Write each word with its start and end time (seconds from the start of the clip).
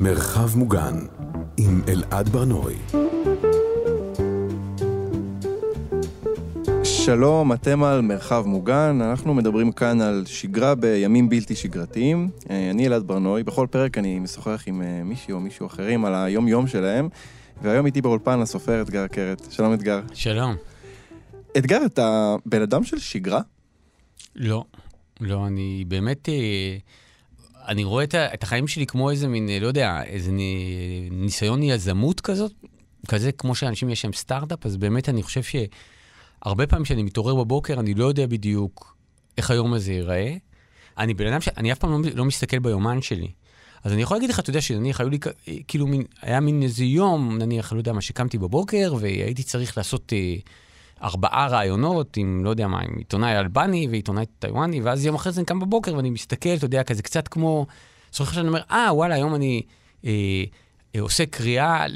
מרחב 0.00 0.58
מוגן 0.58 0.94
עם 1.56 1.82
אלעד 1.88 2.28
ברנועי. 2.28 2.76
שלום, 6.84 7.52
אתם 7.52 7.82
על 7.82 8.00
מרחב 8.00 8.42
מוגן, 8.46 8.98
אנחנו 9.02 9.34
מדברים 9.34 9.72
כאן 9.72 10.00
על 10.00 10.24
שגרה 10.26 10.74
בימים 10.74 11.28
בלתי 11.28 11.54
שגרתיים. 11.54 12.30
אה, 12.50 12.70
אני 12.70 12.86
אלעד 12.86 13.02
ברנועי, 13.02 13.42
בכל 13.42 13.66
פרק 13.70 13.98
אני 13.98 14.18
משוחח 14.18 14.62
עם 14.66 14.82
אה, 14.82 15.02
מישהי 15.04 15.32
או 15.32 15.40
מישהו 15.40 15.66
אחרים 15.66 16.04
על 16.04 16.14
היום-יום 16.14 16.66
שלהם, 16.66 17.08
והיום 17.62 17.86
איתי 17.86 18.02
באולפן 18.02 18.40
הסופר 18.40 18.82
אתגר 18.82 19.06
קרת. 19.06 19.46
שלום 19.50 19.74
אתגר. 19.74 20.00
שלום. 20.14 20.54
אתגר, 21.58 21.86
אתה 21.86 22.36
בן 22.46 22.62
אדם 22.62 22.84
של 22.84 22.98
שגרה? 22.98 23.40
לא, 24.36 24.64
לא, 25.20 25.46
אני 25.46 25.84
באמת... 25.88 26.28
אה, 26.28 26.76
אני 27.68 27.84
רואה 27.84 28.04
את, 28.04 28.14
את 28.14 28.42
החיים 28.42 28.68
שלי 28.68 28.86
כמו 28.86 29.10
איזה 29.10 29.28
מין, 29.28 29.48
לא 29.60 29.66
יודע, 29.66 30.02
איזה 30.02 30.30
ניסיון 31.10 31.62
יזמות 31.62 32.20
כזאת, 32.20 32.52
כזה 33.08 33.32
כמו 33.32 33.54
שאנשים 33.54 33.90
יש 33.90 34.04
להם 34.04 34.12
סטארט-אפ, 34.12 34.66
אז 34.66 34.76
באמת 34.76 35.08
אני 35.08 35.22
חושב 35.22 35.40
שהרבה 35.42 36.66
פעמים 36.66 36.84
כשאני 36.84 37.02
מתעורר 37.02 37.34
בבוקר, 37.34 37.80
אני 37.80 37.94
לא 37.94 38.04
יודע 38.04 38.26
בדיוק 38.26 38.96
איך 39.38 39.50
היום 39.50 39.74
הזה 39.74 39.92
ייראה. 39.92 40.34
אני 40.98 41.14
בן 41.14 41.26
אדם 41.26 41.40
שאני 41.40 41.72
אף 41.72 41.78
פעם 41.78 42.02
לא, 42.02 42.10
לא 42.14 42.24
מסתכל 42.24 42.58
ביומן 42.58 43.02
שלי. 43.02 43.30
אז 43.84 43.92
אני 43.92 44.02
יכול 44.02 44.16
להגיד 44.16 44.30
לך, 44.30 44.40
אתה 44.40 44.50
יודע, 44.50 44.60
שנניח 44.60 45.00
היו 45.00 45.08
לי, 45.08 45.18
כאילו, 45.68 45.86
מין, 45.86 46.02
היה 46.22 46.40
מין 46.40 46.62
איזה 46.62 46.84
יום, 46.84 47.38
נניח, 47.38 47.72
לא 47.72 47.78
יודע 47.78 47.92
מה, 47.92 48.00
שקמתי 48.00 48.38
בבוקר, 48.38 48.94
והייתי 49.00 49.42
צריך 49.42 49.78
לעשות... 49.78 50.12
אה, 50.12 50.34
ארבעה 51.02 51.46
רעיונות 51.46 52.16
עם, 52.16 52.44
לא 52.44 52.50
יודע 52.50 52.68
מה, 52.68 52.80
עם 52.80 52.96
עיתונאי 52.98 53.38
אלבני 53.38 53.86
ועיתונאי 53.90 54.24
טיוואני, 54.38 54.80
ואז 54.80 55.06
יום 55.06 55.14
אחרי 55.14 55.32
זה 55.32 55.40
אני 55.40 55.46
קם 55.46 55.60
בבוקר 55.60 55.94
ואני 55.94 56.10
מסתכל, 56.10 56.54
אתה 56.56 56.64
יודע, 56.64 56.82
כזה 56.82 57.02
קצת 57.02 57.28
כמו... 57.28 57.66
זוכר 58.12 58.32
שאני 58.32 58.48
אומר, 58.48 58.60
אה, 58.70 58.88
וואלה, 58.92 59.14
היום 59.14 59.34
אני 59.34 59.62
אה, 60.04 60.10
אה, 60.94 61.00
עושה 61.00 61.26
קריאה 61.26 61.86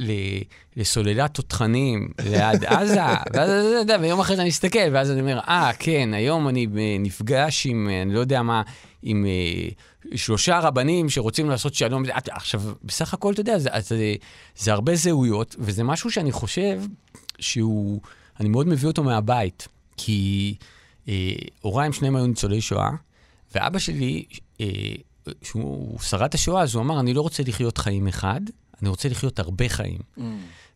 לסוללת 0.77 1.34
תותחנים 1.34 2.09
ליד 2.25 2.64
עזה, 2.75 3.00
ואז 3.34 3.50
אתה 3.50 3.78
יודע, 3.78 3.97
ויום 4.00 4.20
אחרי 4.20 4.36
זה 4.36 4.42
אני 4.42 4.48
מסתכל, 4.48 4.89
ואז 4.92 5.11
אני 5.11 5.20
אומר, 5.20 5.39
אה, 5.48 5.70
כן, 5.78 6.14
היום 6.14 6.48
אני 6.48 6.66
נפגש 7.00 7.66
עם, 7.66 7.89
אני 8.03 8.14
לא 8.14 8.20
יודע 8.20 8.42
מה, 8.42 8.62
עם 9.03 9.27
אה, 9.27 9.69
שלושה 10.16 10.59
רבנים 10.59 11.09
שרוצים 11.09 11.50
לעשות 11.50 11.75
שלום. 11.75 12.03
עכשיו, 12.31 12.62
בסך 12.84 13.14
הכל, 13.14 13.33
אתה 13.33 13.41
יודע, 13.41 13.59
זה, 13.59 13.70
זה, 13.81 14.14
זה 14.56 14.72
הרבה 14.72 14.94
זהויות, 14.94 15.56
וזה 15.59 15.84
משהו 15.84 16.11
שאני 16.11 16.33
חושב 16.33 16.81
שהוא... 17.39 18.00
אני 18.41 18.48
מאוד 18.48 18.69
מביא 18.69 18.88
אותו 18.88 19.05
מהבית, 19.05 19.69
כי 19.97 20.55
אה, 21.08 21.33
הוריי 21.61 21.86
הם 21.86 21.92
שניהם 21.92 22.16
היו 22.16 22.27
ניצולי 22.27 22.61
שואה, 22.61 22.91
ואבא 23.55 23.78
שלי, 23.78 24.25
אה, 24.61 24.66
שהוא 25.42 26.00
שרד 26.00 26.34
השואה, 26.34 26.62
אז 26.62 26.75
הוא 26.75 26.83
אמר, 26.83 27.00
אני 27.00 27.14
לא 27.14 27.20
רוצה 27.20 27.42
לחיות 27.47 27.78
חיים 27.78 28.08
אחד, 28.08 28.41
אני 28.83 28.88
רוצה 28.88 29.08
לחיות 29.08 29.38
הרבה 29.38 29.69
חיים. 29.69 29.98
Mm. 30.19 30.20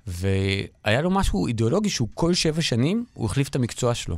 והיה 0.07 1.01
לו 1.03 1.11
משהו 1.11 1.47
אידיאולוגי 1.47 1.91
שהוא 1.91 2.09
כל 2.15 2.35
שבע 2.35 2.63
שנים, 2.63 3.05
הוא 3.15 3.27
החליף 3.27 3.49
את 3.49 3.57
המקצוע 3.57 3.95
שלו. 3.95 4.17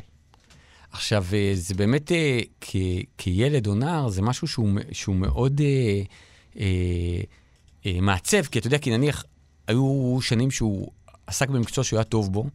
עכשיו, 0.93 1.25
אה, 1.33 1.51
זה 1.55 1.75
באמת, 1.75 2.13
אה, 2.13 2.41
כ, 2.61 2.77
כילד 3.19 3.67
או 3.67 3.75
נער, 3.75 4.09
זה 4.09 4.23
משהו 4.23 4.47
שהוא, 4.47 4.69
שהוא 4.93 5.17
מאוד 5.17 5.61
אה, 5.61 6.03
אה, 6.61 7.21
אה, 7.87 8.01
מעצב, 8.01 8.43
כי 8.43 8.59
אתה 8.59 8.67
יודע, 8.67 8.79
כי 8.79 8.91
נניח, 8.91 9.25
היו 9.67 10.19
שנים 10.21 10.51
שהוא 10.51 10.91
עסק 11.27 11.49
במקצוע 11.49 11.85
שהוא 11.85 11.97
היה 11.99 12.05
טוב 12.05 12.33
בו, 12.33 12.47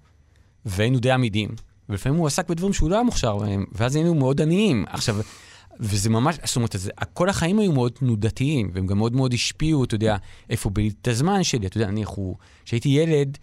והיינו 0.66 1.00
די 1.00 1.11
עמידים, 1.11 1.50
ולפעמים 1.89 2.19
הוא 2.19 2.28
עסק 2.28 2.50
בדברים 2.50 2.73
שהוא 2.73 2.89
לא 2.89 2.95
היה 2.95 3.03
מוכשר 3.03 3.38
בהם, 3.38 3.66
ואז 3.72 3.95
היינו 3.95 4.16
מאוד 4.16 4.42
עניים. 4.42 4.86
עכשיו, 4.88 5.16
וזה 5.80 6.09
ממש, 6.09 6.36
זאת 6.45 6.55
אומרת, 6.55 6.75
כל 7.14 7.30
החיים 7.30 7.59
היו 7.59 7.72
מאוד 7.72 7.92
תנודתיים, 7.92 8.72
והם 8.73 8.88
גם 8.88 8.97
מאוד 8.97 9.16
מאוד 9.16 9.33
השפיעו, 9.33 9.83
אתה 9.83 9.95
יודע, 9.95 10.17
איפה 10.50 10.70
ביליתי 10.70 10.97
את 11.02 11.08
הזמן 11.08 11.44
שלי, 11.44 11.67
אתה 11.67 11.78
יודע, 11.78 11.92
נניח, 11.92 12.09
כשהייתי 12.66 12.89
ילד, 12.89 13.38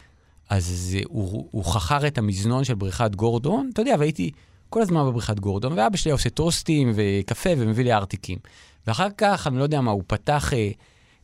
אז 0.50 0.64
זה, 0.66 1.00
הוא, 1.08 1.48
הוא 1.50 1.64
חכר 1.64 2.06
את 2.06 2.18
המזנון 2.18 2.64
של 2.64 2.74
בריכת 2.74 3.14
גורדון, 3.14 3.70
אתה 3.72 3.82
יודע, 3.82 3.94
והייתי 3.98 4.30
כל 4.68 4.82
הזמן 4.82 5.06
בבריכת 5.06 5.40
גורדון, 5.40 5.72
ואבא 5.72 5.96
שלי 5.96 6.12
עושה 6.12 6.30
טוסטים 6.30 6.92
וקפה 6.94 7.50
ומביא 7.58 7.84
לי 7.84 7.92
ארטיקים. 7.92 8.38
ואחר 8.86 9.08
כך, 9.18 9.46
אני 9.46 9.58
לא 9.58 9.62
יודע 9.62 9.80
מה, 9.80 9.90
הוא 9.90 10.02
פתח 10.06 10.52
אה, 10.52 10.70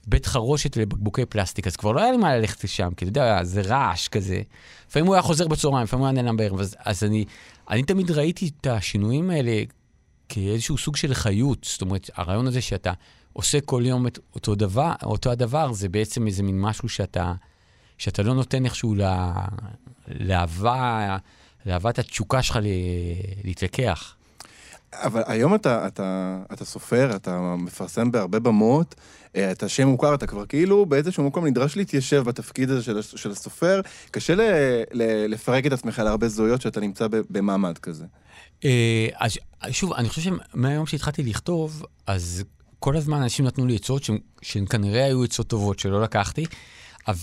בית 0.07 0.27
חרושת 0.27 0.77
לבקבוקי 0.77 1.27
פלסטיק, 1.27 1.67
אז 1.67 1.77
כבר 1.77 1.93
לא 1.93 2.01
היה 2.01 2.11
לי 2.11 2.17
מה 2.17 2.37
ללכת 2.37 2.65
לשם, 2.65 2.91
כי 2.97 3.05
אתה 3.05 3.11
יודע, 3.11 3.45
זה 3.45 3.63
רעש 3.63 4.09
כזה. 4.09 4.43
לפעמים 4.89 5.07
הוא 5.07 5.15
היה 5.15 5.23
חוזר 5.23 5.49
בצהריים, 5.49 5.85
לפעמים 5.85 6.05
הוא 6.05 6.13
היה 6.13 6.23
נעלם 6.23 6.37
בערב. 6.37 6.61
אז, 6.61 6.77
אז 6.85 7.05
אני, 7.05 7.25
אני 7.71 7.83
תמיד 7.83 8.11
ראיתי 8.11 8.51
את 8.61 8.67
השינויים 8.67 9.31
האלה 9.31 9.63
כאיזשהו 10.29 10.79
סוג 10.79 10.97
של 10.97 11.15
חיות. 11.15 11.59
זאת 11.65 11.83
אומרת, 11.83 12.11
הרעיון 12.15 12.47
הזה 12.47 12.61
שאתה 12.61 12.93
עושה 13.33 13.61
כל 13.61 13.83
יום 13.87 14.07
את 14.07 14.19
אותו 14.35 14.55
דבר, 14.55 14.93
אותו 15.03 15.31
הדבר, 15.31 15.73
זה 15.73 15.89
בעצם 15.89 16.27
איזה 16.27 16.43
מין 16.43 16.61
משהו 16.61 16.89
שאתה, 16.89 17.33
שאתה 17.99 18.23
לא 18.23 18.35
נותן 18.35 18.65
איכשהו 18.65 18.95
לה, 18.95 19.35
להבה, 20.09 21.17
להבת 21.67 21.99
התשוקה 21.99 22.43
שלך 22.43 22.59
להתווכח. 23.45 24.16
אבל 25.03 25.23
היום 25.27 25.55
אתה, 25.55 25.87
אתה, 25.87 26.39
אתה 26.53 26.65
סופר, 26.65 27.17
אתה 27.17 27.55
מפרסם 27.59 28.11
בהרבה 28.11 28.39
במות, 28.39 28.95
אה, 29.37 29.53
אתה 29.53 29.69
שם 29.69 29.89
מוכר, 29.89 30.15
אתה 30.15 30.27
כבר 30.27 30.47
כאילו 30.47 30.87
באיזשהו 30.87 31.25
מקום 31.25 31.47
נדרש 31.47 31.77
להתיישב 31.77 32.23
בתפקיד 32.23 32.71
הזה 32.71 32.83
של, 32.83 33.03
של 33.03 33.31
הסופר. 33.31 33.81
קשה 34.11 34.35
ל, 34.35 34.41
ל, 34.93 35.27
לפרק 35.29 35.67
את 35.67 35.73
עצמך 35.73 35.99
להרבה 35.99 36.29
זהויות 36.29 36.63
שאתה 36.63 36.81
נמצא 36.81 37.07
במעמד 37.31 37.79
כזה. 37.79 38.05
אה, 38.65 39.09
אז 39.21 39.39
שוב, 39.71 39.93
אני 39.93 40.09
חושב 40.09 40.23
שמהיום 40.23 40.87
שהתחלתי 40.87 41.23
לכתוב, 41.23 41.85
אז 42.07 42.45
כל 42.79 42.97
הזמן 42.97 43.23
אנשים 43.23 43.45
נתנו 43.45 43.67
לי 43.67 43.77
עצות 43.77 44.03
שהן 44.43 44.67
כנראה 44.67 45.05
היו 45.05 45.25
עצות 45.25 45.47
טובות 45.47 45.79
שלא 45.79 46.03
לקחתי. 46.03 46.47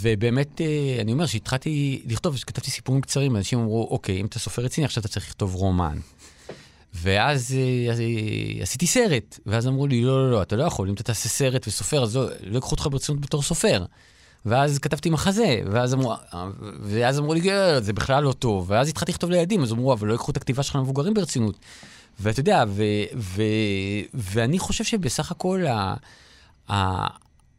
ובאמת, 0.01 0.61
אה, 0.61 0.97
אני 1.01 1.13
אומר, 1.13 1.27
כשהתחלתי 1.27 2.01
לכתוב, 2.05 2.37
כתבתי 2.47 2.71
סיפורים 2.71 3.01
קצרים, 3.01 3.35
אנשים 3.35 3.59
אמרו, 3.59 3.87
אוקיי, 3.91 4.21
אם 4.21 4.25
אתה 4.25 4.39
סופר 4.39 4.61
רציני, 4.61 4.85
עכשיו 4.85 5.01
אתה 5.01 5.07
צריך 5.07 5.27
לכתוב 5.27 5.55
רומן. 5.55 5.97
ואז 6.93 7.55
אה, 7.57 7.93
אה, 7.93 8.61
עשיתי 8.61 8.87
סרט, 8.87 9.39
ואז 9.45 9.67
אמרו 9.67 9.87
לי, 9.87 10.01
לא, 10.01 10.25
לא, 10.25 10.31
לא, 10.31 10.41
אתה 10.41 10.55
לא 10.55 10.63
יכול, 10.63 10.87
אם 10.87 10.93
אתה 10.93 11.03
תעשה 11.03 11.29
סרט 11.29 11.67
וסופר, 11.67 12.03
אז 12.03 12.15
לא, 12.15 12.27
לא 12.43 12.57
יקחו 12.57 12.71
אותך 12.71 12.87
ברצינות 12.91 13.21
בתור 13.21 13.41
סופר. 13.41 13.85
ואז 14.45 14.79
כתבתי 14.79 15.09
מחזה, 15.09 15.61
ואז 15.71 15.93
אמרו, 15.93 16.13
ואז 16.81 17.19
אמרו 17.19 17.33
לי, 17.33 17.41
לא, 17.41 17.79
זה 17.79 17.93
בכלל 17.93 18.23
לא 18.23 18.31
טוב. 18.31 18.65
ואז 18.69 18.89
התחלתי 18.89 19.11
לכתוב 19.11 19.29
לילדים, 19.29 19.63
אז 19.63 19.71
אמרו, 19.71 19.93
אבל 19.93 20.07
לא 20.07 20.13
יקחו 20.13 20.31
את 20.31 20.37
הכתיבה 20.37 20.63
שלך 20.63 20.75
למבוגרים 20.75 21.13
ברצינות. 21.13 21.57
ואתה 22.19 22.39
יודע, 22.39 22.63
ו, 22.67 22.83
ו, 23.15 23.43
ואני 24.13 24.59
חושב 24.59 24.83
שבסך 24.83 25.31
הכל, 25.31 25.65
ה, 25.65 25.93
ה, 26.69 27.07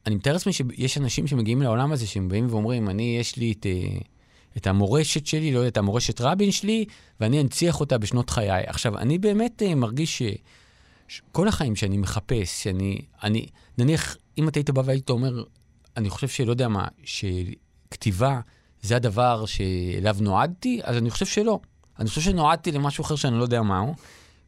אני 0.07 0.15
מתאר 0.15 0.33
לעצמי 0.33 0.53
שיש 0.53 0.99
אנשים 0.99 1.27
שמגיעים 1.27 1.63
לעולם 1.63 1.93
הזה, 1.93 2.07
שהם 2.07 2.29
באים 2.29 2.47
ואומרים, 2.51 2.91
אני, 2.91 3.17
יש 3.21 3.37
לי 3.37 3.53
את... 3.53 3.67
אה, 3.67 3.99
את 4.57 4.67
המורשת 4.67 5.27
שלי, 5.27 5.53
לא 5.53 5.59
יודע, 5.59 5.69
את 5.69 5.77
המורשת 5.77 6.21
רבין 6.21 6.51
שלי, 6.51 6.85
ואני 7.21 7.41
אנציח 7.41 7.81
אותה 7.81 7.99
בשנות 7.99 8.31
חיי. 8.31 8.65
עכשיו, 8.67 8.99
אני 8.99 9.19
באמת 9.19 9.63
uh, 9.67 9.75
מרגיש 9.75 10.23
שכל 11.09 11.49
החיים 11.49 11.77
שאני 11.77 11.97
מחפש, 11.97 12.63
שאני, 12.63 13.01
אני, 13.23 13.47
נניח, 13.79 14.17
אם 14.39 14.49
אתה 14.49 14.59
היית 14.59 14.71
בא 14.71 14.83
והיית 14.85 15.11
אומר, 15.11 15.45
אני 15.97 16.11
חושב 16.11 16.29
שלא 16.29 16.51
יודע 16.51 16.69
מה, 16.69 16.87
שכתיבה 17.05 18.41
זה 18.83 18.97
הדבר 18.97 19.47
שאליו 19.47 20.17
נועדתי, 20.21 20.81
אז 20.83 20.97
אני 20.97 21.11
חושב 21.11 21.27
שלא. 21.27 21.61
אני 21.99 22.09
חושב 22.09 22.21
שנועדתי 22.21 22.73
למשהו 22.73 23.05
אחר 23.05 23.17
שאני 23.17 23.39
לא 23.39 23.43
יודע 23.43 23.63
מהו, 23.63 23.95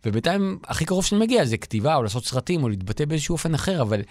ובינתיים 0.06 0.58
הכי 0.64 0.84
קרוב 0.84 1.04
שאני 1.04 1.20
מגיע 1.20 1.44
זה 1.44 1.56
כתיבה, 1.56 1.96
או 1.96 2.02
לעשות 2.02 2.24
סרטים, 2.24 2.62
או 2.62 2.68
להתבטא 2.68 3.04
באיזשהו 3.04 3.32
אופן 3.32 3.54
אחר, 3.54 3.82
אבל, 3.82 4.02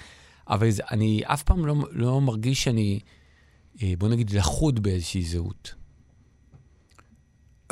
אבל 0.50 0.69
זה, 0.69 0.83
אני 0.91 1.22
אף 1.25 1.44
פעם 1.44 1.66
לא, 1.66 1.75
לא 1.91 2.22
מרגיש 2.22 2.63
שאני, 2.63 3.00
אה, 3.83 3.94
בוא 3.97 4.09
נגיד, 4.09 4.31
לחוד 4.31 4.83
באיזושהי 4.83 5.23
זהות. 5.23 5.73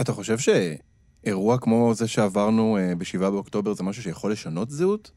אתה 0.02 0.14
חושב 0.14 0.38
שאירוע 0.38 1.58
כמו 1.58 1.94
זה 1.94 2.08
שעברנו 2.08 2.78
אה, 2.78 2.96
ב-7 2.96 3.20
באוקטובר 3.20 3.74
זה 3.74 3.84
משהו 3.84 4.04
שיכול 4.04 4.32
לשנות 4.32 4.70
זהות? 4.70 5.12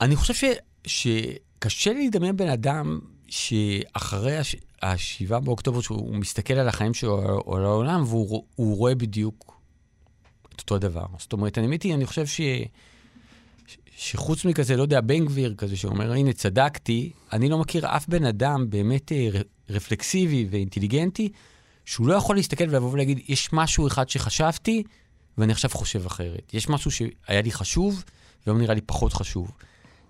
אני 0.00 0.16
חושב 0.16 0.34
ש... 0.34 0.44
שקשה 0.86 1.92
לי 1.92 2.06
לדמיין 2.06 2.36
בן 2.36 2.48
אדם 2.48 3.00
שאחרי 3.28 4.38
הש... 4.38 4.56
ה-7 4.82 5.38
באוקטובר, 5.38 5.80
שהוא 5.80 6.14
מסתכל 6.14 6.54
על 6.54 6.68
החיים 6.68 6.94
שלו 6.94 7.40
או 7.46 7.56
על 7.56 7.64
העולם, 7.64 8.02
והוא 8.06 8.76
רואה 8.76 8.94
בדיוק 8.94 9.60
את 10.54 10.60
אותו 10.60 10.74
הדבר. 10.74 11.06
זאת 11.18 11.32
אומרת, 11.32 11.58
אני 11.58 11.66
אמיתי, 11.66 11.94
אני 11.94 12.06
חושב 12.06 12.26
ש... 12.26 12.40
שחוץ 13.96 14.44
מכזה, 14.44 14.76
לא 14.76 14.82
יודע, 14.82 15.00
בן 15.00 15.24
גביר 15.24 15.54
כזה 15.54 15.76
שאומר, 15.76 16.12
הנה, 16.12 16.32
צדקתי, 16.32 17.12
אני 17.32 17.48
לא 17.48 17.58
מכיר 17.58 17.86
אף 17.86 18.08
בן 18.08 18.24
אדם 18.24 18.70
באמת 18.70 19.12
אה, 19.12 19.28
רפלקסיבי 19.70 20.46
ואינטליגנטי 20.50 21.28
שהוא 21.86 22.08
לא 22.08 22.14
יכול 22.14 22.36
להסתכל 22.36 22.64
ולבוא 22.64 22.92
ולהגיד, 22.92 23.20
יש 23.28 23.52
משהו 23.52 23.86
אחד 23.86 24.08
שחשבתי, 24.08 24.82
ואני 25.38 25.52
עכשיו 25.52 25.70
חושב 25.70 26.06
אחרת. 26.06 26.54
יש 26.54 26.68
משהו 26.68 26.90
שהיה 26.90 27.42
לי 27.42 27.52
חשוב, 27.52 28.04
והיום 28.46 28.60
נראה 28.60 28.74
לי 28.74 28.80
פחות 28.80 29.12
חשוב. 29.12 29.50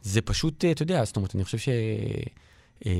זה 0.02 0.20
פשוט, 0.20 0.64
אה, 0.64 0.70
אתה 0.70 0.82
יודע, 0.82 1.04
זאת 1.04 1.16
אומרת, 1.16 1.34
אני 1.34 1.44
חושב 1.44 1.58
ש... 1.58 1.68
אה, 2.86 2.92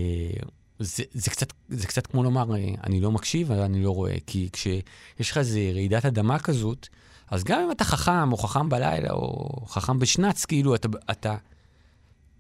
זה, 0.79 1.03
זה, 1.13 1.31
קצת, 1.31 1.53
זה 1.69 1.87
קצת 1.87 2.07
כמו 2.07 2.23
לומר, 2.23 2.57
אה, 2.57 2.65
אני 2.85 3.01
לא 3.01 3.13
מקשיב, 3.13 3.53
אני 3.53 3.83
לא 3.83 3.91
רואה. 3.91 4.17
כי 4.27 4.49
כשיש 4.53 5.31
לך 5.31 5.39
איזה 5.39 5.71
רעידת 5.75 6.05
אדמה 6.05 6.39
כזאת, 6.39 6.89
אז 7.31 7.45
גם 7.45 7.61
אם 7.61 7.71
אתה 7.71 7.85
חכם, 7.85 8.33
או 8.33 8.37
חכם 8.37 8.69
בלילה, 8.69 9.11
או 9.11 9.49
חכם 9.67 9.99
בשנץ, 9.99 10.45
כאילו, 10.45 10.75
אתה... 10.75 10.89
אתה 11.11 11.37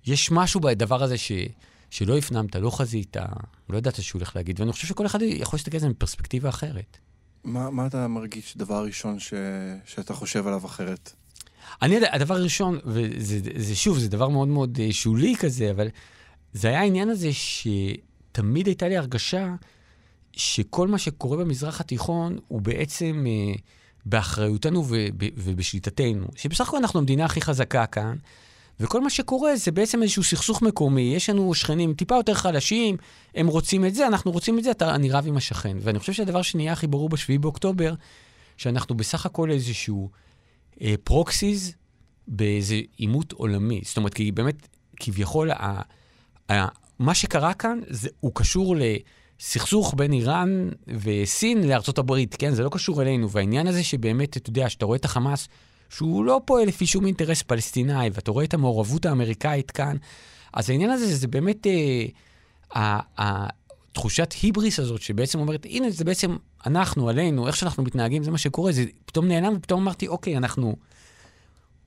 יש 0.06 0.30
משהו 0.30 0.60
בדבר 0.60 1.02
הזה 1.02 1.18
ש... 1.18 1.32
שלא 1.90 2.18
הפנמת, 2.18 2.56
לא 2.56 2.70
חזית, 2.70 3.16
לא 3.68 3.78
ידעת 3.78 4.02
שהוא 4.02 4.18
הולך 4.20 4.36
להגיד, 4.36 4.60
ואני 4.60 4.72
חושב 4.72 4.86
שכל 4.86 5.06
אחד 5.06 5.22
יכול 5.22 5.56
להסתכל 5.56 5.76
על 5.76 5.80
זה 5.80 5.88
מפרספקטיבה 5.88 6.48
אחרת. 6.48 6.98
מה, 7.44 7.70
מה 7.70 7.86
אתה 7.86 8.08
מרגיש 8.08 8.56
דבר 8.56 8.84
ראשון 8.84 9.18
ש, 9.18 9.34
שאתה 9.86 10.14
חושב 10.14 10.46
עליו 10.46 10.66
אחרת? 10.66 11.12
אני, 11.82 11.96
הדבר 12.12 12.34
הראשון, 12.34 12.78
וזה 12.84 13.38
זה, 13.56 13.76
שוב, 13.76 13.98
זה 13.98 14.08
דבר 14.08 14.28
מאוד 14.28 14.48
מאוד 14.48 14.78
אה, 14.80 14.92
שולי 14.92 15.34
כזה, 15.38 15.70
אבל 15.70 15.88
זה 16.52 16.68
היה 16.68 16.80
העניין 16.80 17.08
הזה 17.08 17.28
שתמיד 17.32 18.66
הייתה 18.66 18.88
לי 18.88 18.96
הרגשה 18.96 19.54
שכל 20.32 20.88
מה 20.88 20.98
שקורה 20.98 21.36
במזרח 21.36 21.80
התיכון 21.80 22.38
הוא 22.48 22.62
בעצם 22.62 23.24
אה, 23.26 23.54
באחריותנו 24.06 24.84
ובשליטתנו. 25.36 26.26
שבסך 26.36 26.68
הכל 26.68 26.76
אנחנו 26.76 27.00
המדינה 27.00 27.24
הכי 27.24 27.40
חזקה 27.40 27.86
כאן, 27.86 28.16
וכל 28.80 29.00
מה 29.00 29.10
שקורה 29.10 29.56
זה 29.56 29.70
בעצם 29.70 30.02
איזשהו 30.02 30.24
סכסוך 30.24 30.62
מקומי. 30.62 31.12
יש 31.16 31.30
לנו 31.30 31.54
שכנים 31.54 31.94
טיפה 31.94 32.14
יותר 32.14 32.34
חלשים, 32.34 32.96
הם 33.34 33.46
רוצים 33.46 33.86
את 33.86 33.94
זה, 33.94 34.06
אנחנו 34.06 34.32
רוצים 34.32 34.58
את 34.58 34.64
זה, 34.64 34.70
אתה, 34.70 34.94
אני 34.94 35.10
רב 35.10 35.24
עם 35.26 35.36
השכן. 35.36 35.76
ואני 35.80 35.98
חושב 35.98 36.12
שהדבר 36.12 36.42
שנהיה 36.42 36.72
הכי 36.72 36.86
ברור 36.86 37.08
ב-7 37.08 37.38
באוקטובר, 37.40 37.94
שאנחנו 38.56 38.94
בסך 38.94 39.26
הכל 39.26 39.50
איזשהו 39.50 40.10
אה, 40.82 40.94
proxies 41.04 41.72
באיזה 42.28 42.80
עימות 42.96 43.32
עולמי. 43.32 43.80
זאת 43.84 43.96
אומרת, 43.96 44.14
כי 44.14 44.32
באמת, 44.32 44.68
כביכול, 44.96 45.50
ה, 45.50 45.80
ה, 46.52 46.66
מה 46.98 47.14
שקרה 47.14 47.54
כאן, 47.54 47.80
זה, 47.88 48.08
הוא 48.20 48.32
קשור 48.34 48.76
לסכסוך 49.38 49.94
בין 49.96 50.12
איראן 50.12 50.68
וסין 50.86 51.68
לארצות 51.68 51.98
הברית, 51.98 52.36
כן? 52.38 52.54
זה 52.54 52.62
לא 52.62 52.68
קשור 52.72 53.02
אלינו. 53.02 53.30
והעניין 53.30 53.66
הזה 53.66 53.84
שבאמת, 53.84 54.36
אתה 54.36 54.50
יודע, 54.50 54.68
שאתה 54.68 54.86
רואה 54.86 54.96
את 54.96 55.04
החמאס, 55.04 55.48
שהוא 55.90 56.24
לא 56.24 56.40
פועל 56.44 56.68
לפי 56.68 56.86
שום 56.86 57.06
אינטרס 57.06 57.42
פלסטיני, 57.42 58.10
ואתה 58.12 58.30
רואה 58.30 58.44
את 58.44 58.54
המעורבות 58.54 59.06
האמריקאית 59.06 59.70
כאן, 59.70 59.96
אז 60.52 60.70
העניין 60.70 60.90
הזה 60.90 61.16
זה 61.16 61.28
באמת 61.28 61.66
אה, 62.76 63.00
התחושת 63.18 64.34
היבריס 64.42 64.80
הזאת, 64.80 65.02
שבעצם 65.02 65.38
אומרת, 65.38 65.66
הנה, 65.70 65.90
זה 65.90 66.04
בעצם 66.04 66.36
אנחנו, 66.66 67.08
עלינו, 67.08 67.46
איך 67.46 67.56
שאנחנו 67.56 67.82
מתנהגים, 67.82 68.24
זה 68.24 68.30
מה 68.30 68.38
שקורה, 68.38 68.72
זה 68.72 68.84
פתאום 69.06 69.28
נעלם, 69.28 69.54
ופתאום 69.56 69.82
אמרתי, 69.82 70.08
אוקיי, 70.08 70.36
אנחנו 70.36 70.76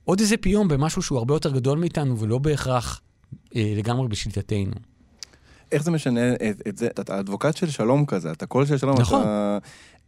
עוד 0.04 0.20
איזה 0.20 0.36
פיון 0.36 0.68
במשהו 0.68 1.02
שהוא 1.02 1.18
הרבה 1.18 1.34
יותר 1.34 1.50
גדול 1.50 1.78
מאיתנו, 1.78 2.18
ולא 2.18 2.38
בהכרח 2.38 3.00
אה, 3.56 3.72
לגמרי 3.76 4.08
בשליטתנו. 4.08 4.72
איך 5.72 5.82
זה 5.82 5.90
משנה 5.90 6.34
את, 6.34 6.62
את 6.68 6.76
זה? 6.76 6.86
אתה 6.86 7.20
אדבוקט 7.20 7.56
של 7.56 7.70
שלום 7.70 8.06
כזה, 8.06 8.32
אתה 8.32 8.46
קול 8.46 8.66
של 8.66 8.78
שלום. 8.78 9.00
נכון. 9.00 9.22
אתה... 9.22 9.58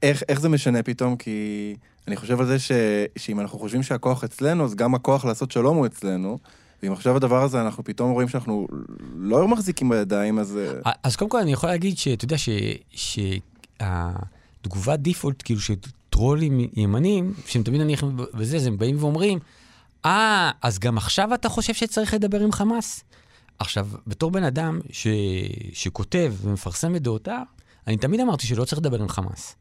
איך, 0.03 0.23
איך 0.29 0.41
זה 0.41 0.49
משנה 0.49 0.83
פתאום? 0.83 1.17
כי 1.17 1.77
אני 2.09 2.17
חושב 2.17 2.41
על 2.41 2.47
זה 2.47 2.59
ש, 2.59 2.73
שאם 3.17 3.41
אנחנו 3.41 3.59
חושבים 3.59 3.83
שהכוח 3.83 4.25
אצלנו, 4.25 4.65
אז 4.65 4.75
גם 4.75 4.95
הכוח 4.95 5.25
לעשות 5.25 5.51
שלום 5.51 5.77
הוא 5.77 5.87
אצלנו. 5.87 6.39
ואם 6.83 6.93
עכשיו 6.93 7.17
הדבר 7.17 7.43
הזה, 7.43 7.61
אנחנו 7.61 7.85
פתאום 7.85 8.11
רואים 8.11 8.29
שאנחנו 8.29 8.67
לא 9.17 9.49
מחזיקים 9.49 9.89
בידיים, 9.89 10.39
אז... 10.39 10.59
אה, 10.87 10.93
אז 11.03 11.17
קודם 11.17 11.31
כל 11.31 11.39
אני 11.39 11.53
יכול 11.53 11.69
להגיד 11.69 11.99
שאתה 11.99 12.25
יודע 12.25 12.37
שהתגובת 14.61 14.99
דיפולט, 14.99 15.43
כאילו 15.45 15.61
שטרולים 15.61 16.69
ימנים, 16.77 17.35
שהם 17.47 17.63
תמיד 17.63 17.81
נניח 17.81 18.05
בזה, 18.35 18.57
אז 18.57 18.67
הם 18.67 18.79
באים 18.79 18.97
ואומרים, 18.99 19.39
אה, 20.05 20.51
אז 20.63 20.79
גם 20.79 20.97
עכשיו 20.97 21.35
אתה 21.35 21.49
חושב 21.49 21.75
שצריך 21.75 22.15
לדבר 22.15 22.41
עם 22.41 22.53
חמאס? 22.53 23.05
עכשיו, 23.59 23.89
בתור 24.07 24.31
בן 24.31 24.45
אדם 24.45 24.81
ש... 24.91 25.07
שכותב 25.73 26.35
ומפרסם 26.43 26.97
את 26.97 27.03
דעותיו, 27.03 27.43
אני 27.87 27.97
תמיד 27.97 28.21
אמרתי 28.21 28.47
שלא 28.47 28.65
צריך 28.65 28.79
לדבר 28.79 29.03
עם 29.03 29.09
חמאס. 29.09 29.57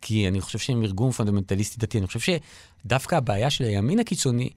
כי 0.00 0.28
אני 0.28 0.40
חושב 0.40 0.58
שהם 0.58 0.82
ארגון 0.82 1.10
פונדמנטליסטי 1.10 1.76
דתי. 1.78 1.98
אני 1.98 2.06
חושב 2.06 2.38
שדווקא 2.84 3.14
הבעיה 3.14 3.50
של 3.50 3.64
הימין 3.64 3.98
הקיצוני, 3.98 4.50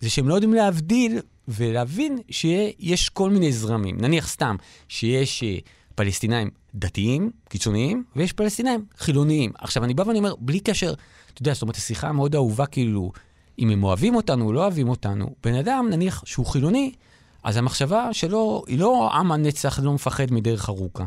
זה 0.00 0.10
שהם 0.10 0.28
לא 0.28 0.34
יודעים 0.34 0.54
להבדיל 0.54 1.18
ולהבין 1.48 2.18
שיש 2.30 3.08
כל 3.08 3.30
מיני 3.30 3.52
זרמים. 3.52 4.00
נניח 4.00 4.28
סתם, 4.28 4.56
שיש 4.88 5.42
uh, 5.42 5.68
פלסטינאים 5.94 6.50
דתיים, 6.74 7.30
קיצוניים, 7.48 8.04
ויש 8.16 8.32
פלסטינאים 8.32 8.84
חילוניים. 8.98 9.52
עכשיו, 9.58 9.84
אני 9.84 9.94
בא 9.94 10.02
ואני 10.06 10.18
אומר, 10.18 10.34
בלי 10.38 10.60
קשר, 10.60 10.94
אתה 11.32 11.42
יודע, 11.42 11.52
זאת 11.52 11.62
אומרת, 11.62 11.76
השיחה 11.76 12.08
המאוד 12.08 12.34
אהובה, 12.34 12.66
כאילו, 12.66 13.12
אם 13.58 13.70
הם 13.70 13.84
אוהבים 13.84 14.14
אותנו 14.14 14.46
או 14.46 14.52
לא 14.52 14.60
אוהבים 14.62 14.88
אותנו, 14.88 15.34
בן 15.44 15.54
אדם, 15.54 15.86
נניח, 15.90 16.22
שהוא 16.26 16.46
חילוני, 16.46 16.92
אז 17.44 17.56
המחשבה 17.56 18.08
שלו 18.12 18.64
היא 18.66 18.78
לא 18.78 19.10
עם 19.12 19.32
הנצח 19.32 19.78
לא 19.82 19.92
מפחד 19.92 20.32
מדרך 20.32 20.68
ארוכה. 20.68 21.04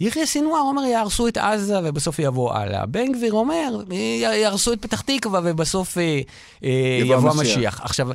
יחיא 0.00 0.24
סינואר 0.24 0.60
אומר, 0.60 0.82
יהרסו 0.82 1.28
את 1.28 1.36
עזה 1.36 1.78
ובסוף 1.84 2.18
יבוא 2.18 2.52
הלאה. 2.52 2.86
בן 2.86 3.12
גביר 3.12 3.32
אומר, 3.32 3.82
יהרסו 4.34 4.72
את 4.72 4.82
פתח 4.82 5.00
תקווה 5.00 5.40
ובסוף 5.44 5.98
אה, 5.98 6.20
אה, 6.64 6.98
יבוא 7.00 7.30
המשיח. 7.30 7.80
עכשיו, 7.80 8.08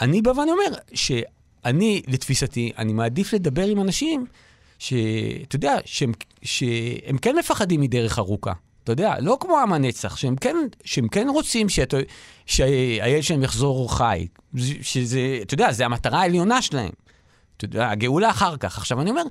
אני 0.00 0.22
בא 0.22 0.30
ואני 0.30 0.50
אומר 0.50 0.78
שאני, 0.94 2.02
לתפיסתי, 2.08 2.72
אני 2.78 2.92
מעדיף 2.92 3.32
לדבר 3.32 3.66
עם 3.66 3.80
אנשים 3.80 4.26
שאתה 4.78 5.56
יודע, 5.56 5.76
שהם, 5.84 6.12
שהם 6.42 7.18
כן 7.22 7.36
מפחדים 7.38 7.80
מדרך 7.80 8.18
ארוכה. 8.18 8.52
אתה 8.84 8.92
יודע, 8.92 9.14
לא 9.20 9.36
כמו 9.40 9.58
עם 9.58 9.72
הנצח, 9.72 10.16
שהם 10.16 10.36
כן, 10.36 10.56
שהם 10.84 11.08
כן 11.08 11.28
רוצים 11.28 11.68
שאת, 11.68 11.94
שהילד 12.46 13.22
שלהם 13.22 13.42
יחזור 13.42 13.96
חי. 13.96 14.26
שזה, 14.82 15.38
אתה 15.42 15.54
יודע, 15.54 15.72
זה 15.72 15.84
המטרה 15.84 16.20
העליונה 16.20 16.62
שלהם. 16.62 16.90
אתה 17.60 17.76
יודע, 17.76 17.90
הגאולה 17.90 18.30
אחר 18.30 18.56
כך. 18.56 18.78
עכשיו, 18.78 19.00
אני 19.00 19.10
אומר, 19.10 19.22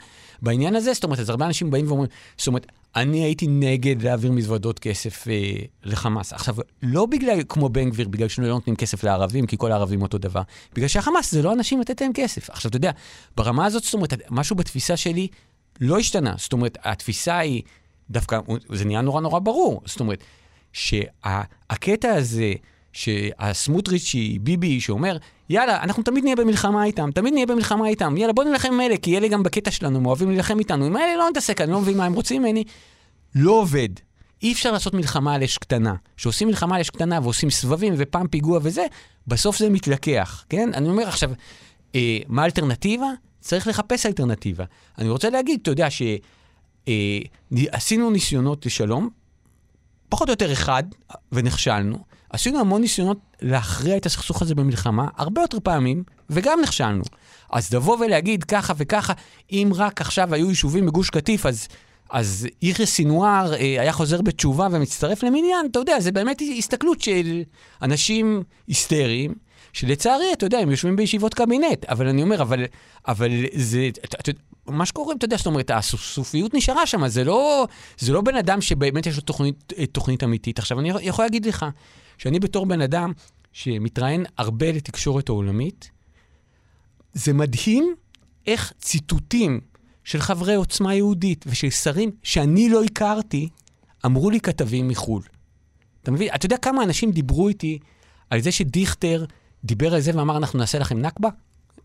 בעניין 0.42 0.76
הזה, 0.76 0.94
זאת 0.94 1.04
אומרת, 1.04 1.20
אז 1.20 1.30
הרבה 1.30 1.46
אנשים 1.46 1.72
באים 1.72 1.88
ואומרים, 1.88 2.10
זאת 2.38 2.48
אומרת, 2.48 2.66
אני 2.96 3.24
הייתי 3.24 3.48
נגד 3.48 4.02
להעביר 4.02 4.32
מזוודות 4.32 4.80
כסף 4.80 5.28
אה, 5.28 5.34
לחמאס. 5.84 6.34
עכשיו, 6.34 6.56
לא 6.84 7.06
בגלל, 7.06 7.40
כמו 7.50 7.70
בן 7.70 7.90
גביר, 7.90 8.08
בגלל 8.08 8.28
שלא 8.28 8.48
נותנים 8.48 8.76
כסף 8.76 9.04
לערבים, 9.04 9.48
כי 9.48 9.58
כל 9.58 9.72
הערבים 9.72 10.02
אותו 10.02 10.18
דבר, 10.18 10.42
בגלל 10.74 10.88
שהחמאס 10.88 11.32
זה 11.32 11.42
לא 11.42 11.54
אנשים 11.54 11.80
לתת 11.80 12.02
להם 12.02 12.12
כסף. 12.14 12.50
עכשיו, 12.50 12.70
אתה 12.70 12.78
יודע, 12.78 12.92
ברמה 13.38 13.66
הזאת, 13.66 13.84
זאת 13.84 13.94
אומרת, 13.94 14.14
משהו 14.30 14.56
בתפיסה 14.56 14.98
שלי 14.98 15.28
לא 15.82 16.00
השתנה. 16.00 16.34
זאת 16.38 16.54
אומרת, 16.54 16.78
התפיסה 16.84 17.38
היא, 17.38 17.62
דווקא, 18.10 18.40
זה 18.70 18.86
נהיה 18.86 19.02
נורא 19.02 19.22
נורא 19.22 19.40
ברור. 19.40 19.82
זאת 19.86 20.00
אומרת, 20.00 20.24
שהקטע 20.74 22.14
הזה, 22.14 22.54
שהסמוטריצ'י, 22.94 24.40
ביבי, 24.42 24.82
שאומר, 24.82 25.18
יאללה, 25.50 25.84
אנחנו 25.84 26.04
תמיד 26.04 26.24
נהיה 26.24 26.36
במלחמה 26.36 26.84
איתם, 26.84 27.12
תמיד 27.12 27.34
נהיה 27.34 27.46
במלחמה 27.46 27.88
איתם, 27.88 28.18
יאללה, 28.18 28.34
בוא 28.34 28.44
נלחם 28.44 28.74
עם 28.74 28.82
אלה, 28.82 28.98
כי 28.98 29.18
אלה 29.18 29.28
גם 29.28 29.44
בקטע 29.44 29.72
שלנו, 29.72 29.98
הם 29.98 30.06
אוהבים 30.06 30.30
להילחם 30.30 30.60
איתנו, 30.60 30.86
עם 30.86 30.98
אלה 30.98 31.18
לא 31.18 31.30
נתעסק, 31.30 31.62
אני 31.62 31.72
לא 31.72 31.82
מבין 31.82 31.98
מה 31.98 32.06
הם 32.06 32.14
רוצים 32.14 32.42
ממני. 32.42 32.64
לא 33.36 33.52
עובד. 33.52 33.90
אי 34.44 34.54
אפשר 34.54 34.72
לעשות 34.72 34.94
מלחמה 34.94 35.34
על 35.34 35.44
אש 35.44 35.58
קטנה. 35.58 35.96
כשעושים 36.18 36.48
מלחמה 36.48 36.76
על 36.76 36.82
אש 36.82 36.90
קטנה 36.90 37.20
ועושים 37.24 37.50
סבבים 37.50 37.94
ופעם 37.98 38.28
פיגוע 38.28 38.60
וזה, 38.64 38.86
בסוף 39.28 39.58
זה 39.58 39.70
מתלקח, 39.70 40.46
כן? 40.50 40.70
אני 40.74 40.90
אומר 40.90 41.08
עכשיו, 41.08 41.32
אה, 41.96 42.18
מה 42.28 42.42
האלטרנטיבה? 42.42 43.08
צריך 43.40 43.68
לחפש 43.68 44.06
אלטרנטיבה. 44.06 44.66
אני 44.98 45.10
רוצה 45.10 45.30
להגיד, 45.30 45.60
אתה 45.62 45.72
יודע, 45.72 45.88
שעשינו 45.90 48.08
אה, 48.08 48.12
ניסיונות 48.12 48.66
לשלום, 48.66 49.10
פחות 50.10 50.30
או 50.30 50.34
יותר 50.34 50.54
אחד, 50.54 50.84
ונכשלנו. 51.32 52.09
עשינו 52.30 52.60
המון 52.60 52.82
ניסיונות 52.82 53.18
להכריע 53.42 53.98
את 53.98 54.06
הסכסוך 54.06 54.42
הזה 54.42 54.56
במלחמה, 54.56 55.08
הרבה 55.18 55.42
יותר 55.42 55.58
פעמים, 55.64 56.04
וגם 56.30 56.60
נכשלנו. 56.64 57.04
אז 57.52 57.74
לבוא 57.74 57.98
ולהגיד 58.00 58.44
ככה 58.44 58.74
וככה, 58.78 59.14
אם 59.52 59.72
רק 59.76 60.02
עכשיו 60.02 60.34
היו 60.34 60.50
יישובים 60.50 60.86
בגוש 60.86 61.10
קטיף, 61.10 61.46
אז, 61.46 61.68
אז 62.10 62.48
יחיא 62.62 62.86
סינואר 62.86 63.54
אה, 63.54 63.58
היה 63.60 63.94
חוזר 63.94 64.22
בתשובה 64.22 64.68
ומצטרף 64.72 65.24
למניין, 65.24 65.68
אתה 65.72 65.80
יודע, 65.80 66.00
זה 66.00 66.12
באמת 66.12 66.42
הסתכלות 66.58 67.02
של 67.02 67.42
אנשים 67.82 68.44
היסטריים, 68.68 69.34
שלצערי, 69.74 70.34
אתה 70.34 70.46
יודע, 70.46 70.60
הם 70.60 70.72
יושבים 70.72 70.96
בישיבות 70.96 71.34
קבינט, 71.34 71.86
אבל 71.86 72.08
אני 72.08 72.24
אומר, 72.24 72.42
אבל, 72.42 72.64
אבל 73.08 73.32
זה, 73.54 73.90
אתה, 74.06 74.18
אתה, 74.20 74.32
מה 74.68 74.86
שקורה, 74.86 75.16
אתה 75.18 75.26
יודע, 75.26 75.38
זאת 75.38 75.46
אומרת, 75.46 75.72
הסופיות 75.72 76.54
נשארה 76.54 76.88
שם, 76.88 77.08
זה 77.08 77.24
לא, 77.24 77.68
זה 77.98 78.14
לא 78.14 78.22
בן 78.22 78.36
אדם 78.36 78.62
שבאמת 78.62 79.06
יש 79.06 79.16
לו 79.16 79.22
תוכנית, 79.22 79.74
תוכנית 79.92 80.24
אמיתית. 80.24 80.60
עכשיו, 80.60 80.80
אני 80.80 80.92
יכול 81.02 81.26
להגיד 81.26 81.46
לך, 81.46 81.66
שאני 82.20 82.40
בתור 82.40 82.66
בן 82.66 82.82
אדם 82.82 83.14
שמתראיין 83.52 84.26
הרבה 84.38 84.72
לתקשורת 84.72 85.30
העולמית, 85.30 85.92
זה 87.14 87.34
מדהים 87.34 87.96
איך 88.48 88.74
ציטוטים 88.80 89.60
של 90.04 90.20
חברי 90.20 90.56
עוצמה 90.56 90.96
יהודית 90.96 91.46
ושל 91.48 91.70
שרים 91.70 92.12
שאני 92.24 92.70
לא 92.70 92.84
הכרתי, 92.84 93.50
אמרו 94.06 94.30
לי 94.30 94.40
כתבים 94.40 94.88
מחו"ל. 94.88 95.24
אתה 96.04 96.12
מבין? 96.12 96.30
אתה 96.36 96.46
יודע 96.46 96.58
כמה 96.58 96.84
אנשים 96.84 97.12
דיברו 97.12 97.48
איתי 97.48 97.80
על 98.30 98.42
זה 98.42 98.52
שדיכטר 98.52 99.26
דיבר 99.64 99.94
על 99.94 100.02
זה 100.02 100.12
ואמר, 100.16 100.38
אנחנו 100.38 100.60
נעשה 100.60 100.80
לכם 100.80 101.00
נכבה? 101.00 101.30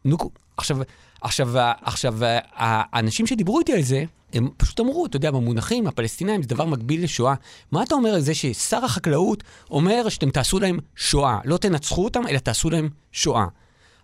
נו, 0.04 0.16
עכשיו, 0.56 0.78
עכשיו, 1.20 1.48
עכשיו, 1.82 2.14
האנשים 2.54 3.26
שדיברו 3.26 3.58
איתי 3.58 3.72
על 3.72 3.82
זה, 3.82 4.04
הם 4.32 4.48
פשוט 4.56 4.80
אמרו, 4.80 5.06
אתה 5.06 5.16
יודע, 5.16 5.30
במונחים 5.30 5.86
הפלסטינאים 5.86 6.42
זה 6.42 6.48
דבר 6.48 6.64
מקביל 6.64 7.04
לשואה. 7.04 7.34
מה 7.72 7.82
אתה 7.82 7.94
אומר 7.94 8.10
על 8.10 8.20
זה 8.20 8.34
ששר 8.34 8.84
החקלאות 8.84 9.42
אומר 9.70 10.08
שאתם 10.08 10.30
תעשו 10.30 10.58
להם 10.58 10.78
שואה? 10.96 11.38
לא 11.44 11.56
תנצחו 11.56 12.04
אותם, 12.04 12.22
אלא 12.28 12.38
תעשו 12.38 12.70
להם 12.70 12.88
שואה. 13.12 13.46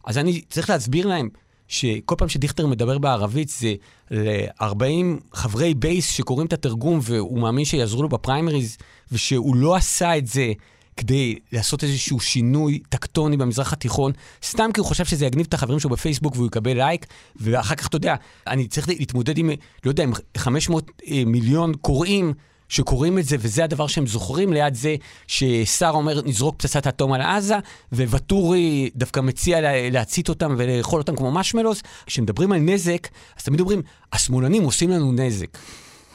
אז 0.04 0.19
אני 0.19 0.40
צריך 0.40 0.71
להסביר 0.71 1.07
להם 1.07 1.28
שכל 1.69 2.14
פעם 2.19 2.28
שדיכטר 2.28 2.66
מדבר 2.66 2.99
בערבית 2.99 3.49
זה 3.49 3.75
ל-40 4.11 4.85
חברי 5.33 5.75
בייס 5.75 6.11
שקוראים 6.11 6.47
את 6.47 6.52
התרגום 6.52 6.99
והוא 7.02 7.38
מאמין 7.38 7.64
שיעזרו 7.64 8.02
לו 8.02 8.09
בפריימריז, 8.09 8.76
ושהוא 9.12 9.57
לא 9.57 9.76
עשה 9.76 10.19
את 10.19 10.26
זה 10.26 10.52
כדי 11.00 11.38
לעשות 11.52 11.85
איזשהו 11.85 12.21
שינוי 12.21 12.78
טקטוני 12.88 13.37
במזרח 13.37 13.73
התיכון, 13.73 14.12
סתם 14.45 14.71
כי 14.75 14.80
הוא 14.80 14.87
חושב 14.87 15.04
שזה 15.04 15.26
יגניב 15.26 15.47
את 15.49 15.54
החברים 15.54 15.80
שלו 15.80 15.90
בפייסבוק 15.90 16.37
והוא 16.37 16.47
יקבל 16.47 16.76
לייק, 16.76 17.07
ואחר 17.37 17.75
כך, 17.75 17.87
אתה 17.87 17.97
יודע, 17.97 18.14
אני 18.47 18.69
צריך 18.69 18.88
להתמודד 18.88 19.38
עם, 19.38 19.50
לא 19.85 19.90
יודע, 19.90 20.02
עם 20.02 20.12
500 20.37 20.90
אה, 21.09 21.23
מיליון 21.26 21.75
קוראים. 21.75 22.33
שקוראים 22.69 23.19
את 23.19 23.25
זה, 23.25 23.37
וזה 23.40 23.64
הדבר 23.64 23.87
שהם 23.87 24.07
זוכרים, 24.07 24.52
ליד 24.52 24.75
זה 24.75 24.97
ששר 25.26 25.90
אומר, 25.95 26.23
נזרוק 26.23 26.54
פצצת 26.59 26.87
אטום 26.87 27.12
על 27.12 27.21
עזה, 27.21 27.57
וואטורי 27.92 28.90
דווקא 28.97 29.21
מציע 29.21 29.61
לה, 29.61 29.90
להצית 29.90 30.28
אותם 30.28 30.54
ולאכול 30.59 31.00
אותם 31.00 31.16
כמו 31.16 31.30
משמלוס. 31.30 31.83
כשמדברים 32.07 32.52
על 32.52 32.59
נזק, 32.59 33.09
אז 33.38 33.45
תמיד 33.45 33.61
אומרים, 33.61 33.83
השמאלנים 34.12 34.62
עושים 34.62 34.90
לנו 34.90 35.12
נזק. 35.12 35.59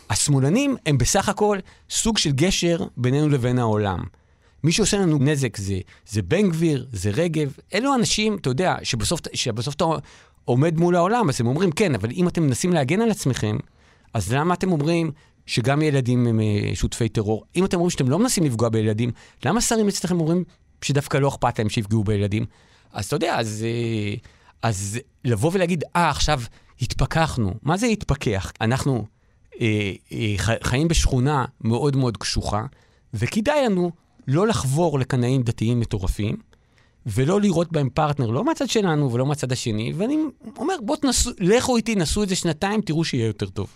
השמאלנים 0.10 0.76
הם 0.86 0.98
בסך 0.98 1.30
הכל 1.30 1.58
סוג 1.90 2.18
של 2.18 2.32
גשר 2.32 2.78
בינינו 2.98 3.30
לבין 3.30 3.60
העולם. 3.60 4.00
מי 4.66 4.72
שעושה 4.72 4.98
לנו 4.98 5.18
נזק 5.18 5.58
זה, 5.58 5.80
זה 6.08 6.22
בן 6.22 6.50
גביר, 6.50 6.88
זה 6.92 7.10
רגב. 7.10 7.54
אלו 7.74 7.96
אנשים, 7.96 8.36
אתה 8.36 8.50
יודע, 8.50 8.76
שבסוף, 8.84 9.20
שבסוף 9.34 9.76
אתה 9.76 9.86
עומד 10.46 10.78
מול 10.78 10.96
העולם, 10.96 11.30
אז 11.30 11.42
הם 11.42 11.48
אומרים, 11.48 11.72
כן, 11.72 11.96
אבל 11.96 12.12
אם 12.12 12.28
אתם 12.28 12.44
מנסים 12.44 12.74
להגן 12.74 13.02
על 13.02 13.12
עצמכם, 13.12 13.58
אז 14.14 14.34
למה 14.34 14.54
אתם 14.54 14.72
אומרים 14.72 15.12
שגם 15.46 15.82
ילדים 15.82 16.28
הם 16.28 16.40
אה, 16.40 16.76
שותפי 16.76 17.10
טרור? 17.10 17.44
אם 17.56 17.66
אתם 17.66 17.78
אומרים 17.78 17.90
שאתם 17.90 18.10
לא 18.10 18.20
מנסים 18.20 18.44
לפגוע 18.44 18.70
בילדים, 18.70 19.12
למה 19.46 19.62
שרים 19.62 19.88
אצלכם 19.88 20.20
אומרים 20.20 20.44
שדווקא 20.82 21.18
לא 21.18 21.28
אכפת 21.28 21.60
להם 21.60 21.70
שיפגעו 21.70 22.04
בילדים? 22.04 22.46
אז 22.94 23.06
אתה 23.06 23.16
יודע, 23.16 23.40
אז, 23.40 23.66
אה, 23.68 24.16
אז 24.62 25.00
לבוא 25.26 25.52
ולהגיד, 25.54 25.84
אה, 25.96 26.10
עכשיו 26.10 26.42
התפכחנו. 26.82 27.54
מה 27.64 27.78
זה 27.78 27.86
התפכח? 27.86 28.52
אנחנו 28.62 29.06
אה, 29.62 29.92
אה, 30.12 30.56
חיים 30.64 30.88
בשכונה 30.88 31.46
מאוד 31.62 31.96
מאוד 31.96 32.18
קשוחה, 32.18 32.66
וכדאי 33.14 33.66
לנו 33.66 33.92
לא 34.28 34.48
לחבור 34.48 35.00
לקנאים 35.00 35.44
דתיים 35.44 35.80
מטורפים, 35.80 36.38
ולא 37.06 37.42
לראות 37.42 37.72
בהם 37.72 37.90
פרטנר, 37.90 38.30
לא 38.30 38.44
מהצד 38.44 38.70
שלנו 38.70 39.14
ולא 39.14 39.26
מהצד 39.26 39.52
השני, 39.52 39.94
ואני 39.98 40.18
אומר, 40.58 40.74
בואו 40.82 40.98
תנסו, 40.98 41.32
לכו 41.40 41.78
איתי, 41.78 41.96
נסו 41.96 42.24
את 42.24 42.30
זה 42.30 42.36
שנתיים, 42.36 42.82
תראו 42.82 43.04
שיהיה 43.04 43.26
יותר 43.26 43.50
טוב. 43.50 43.68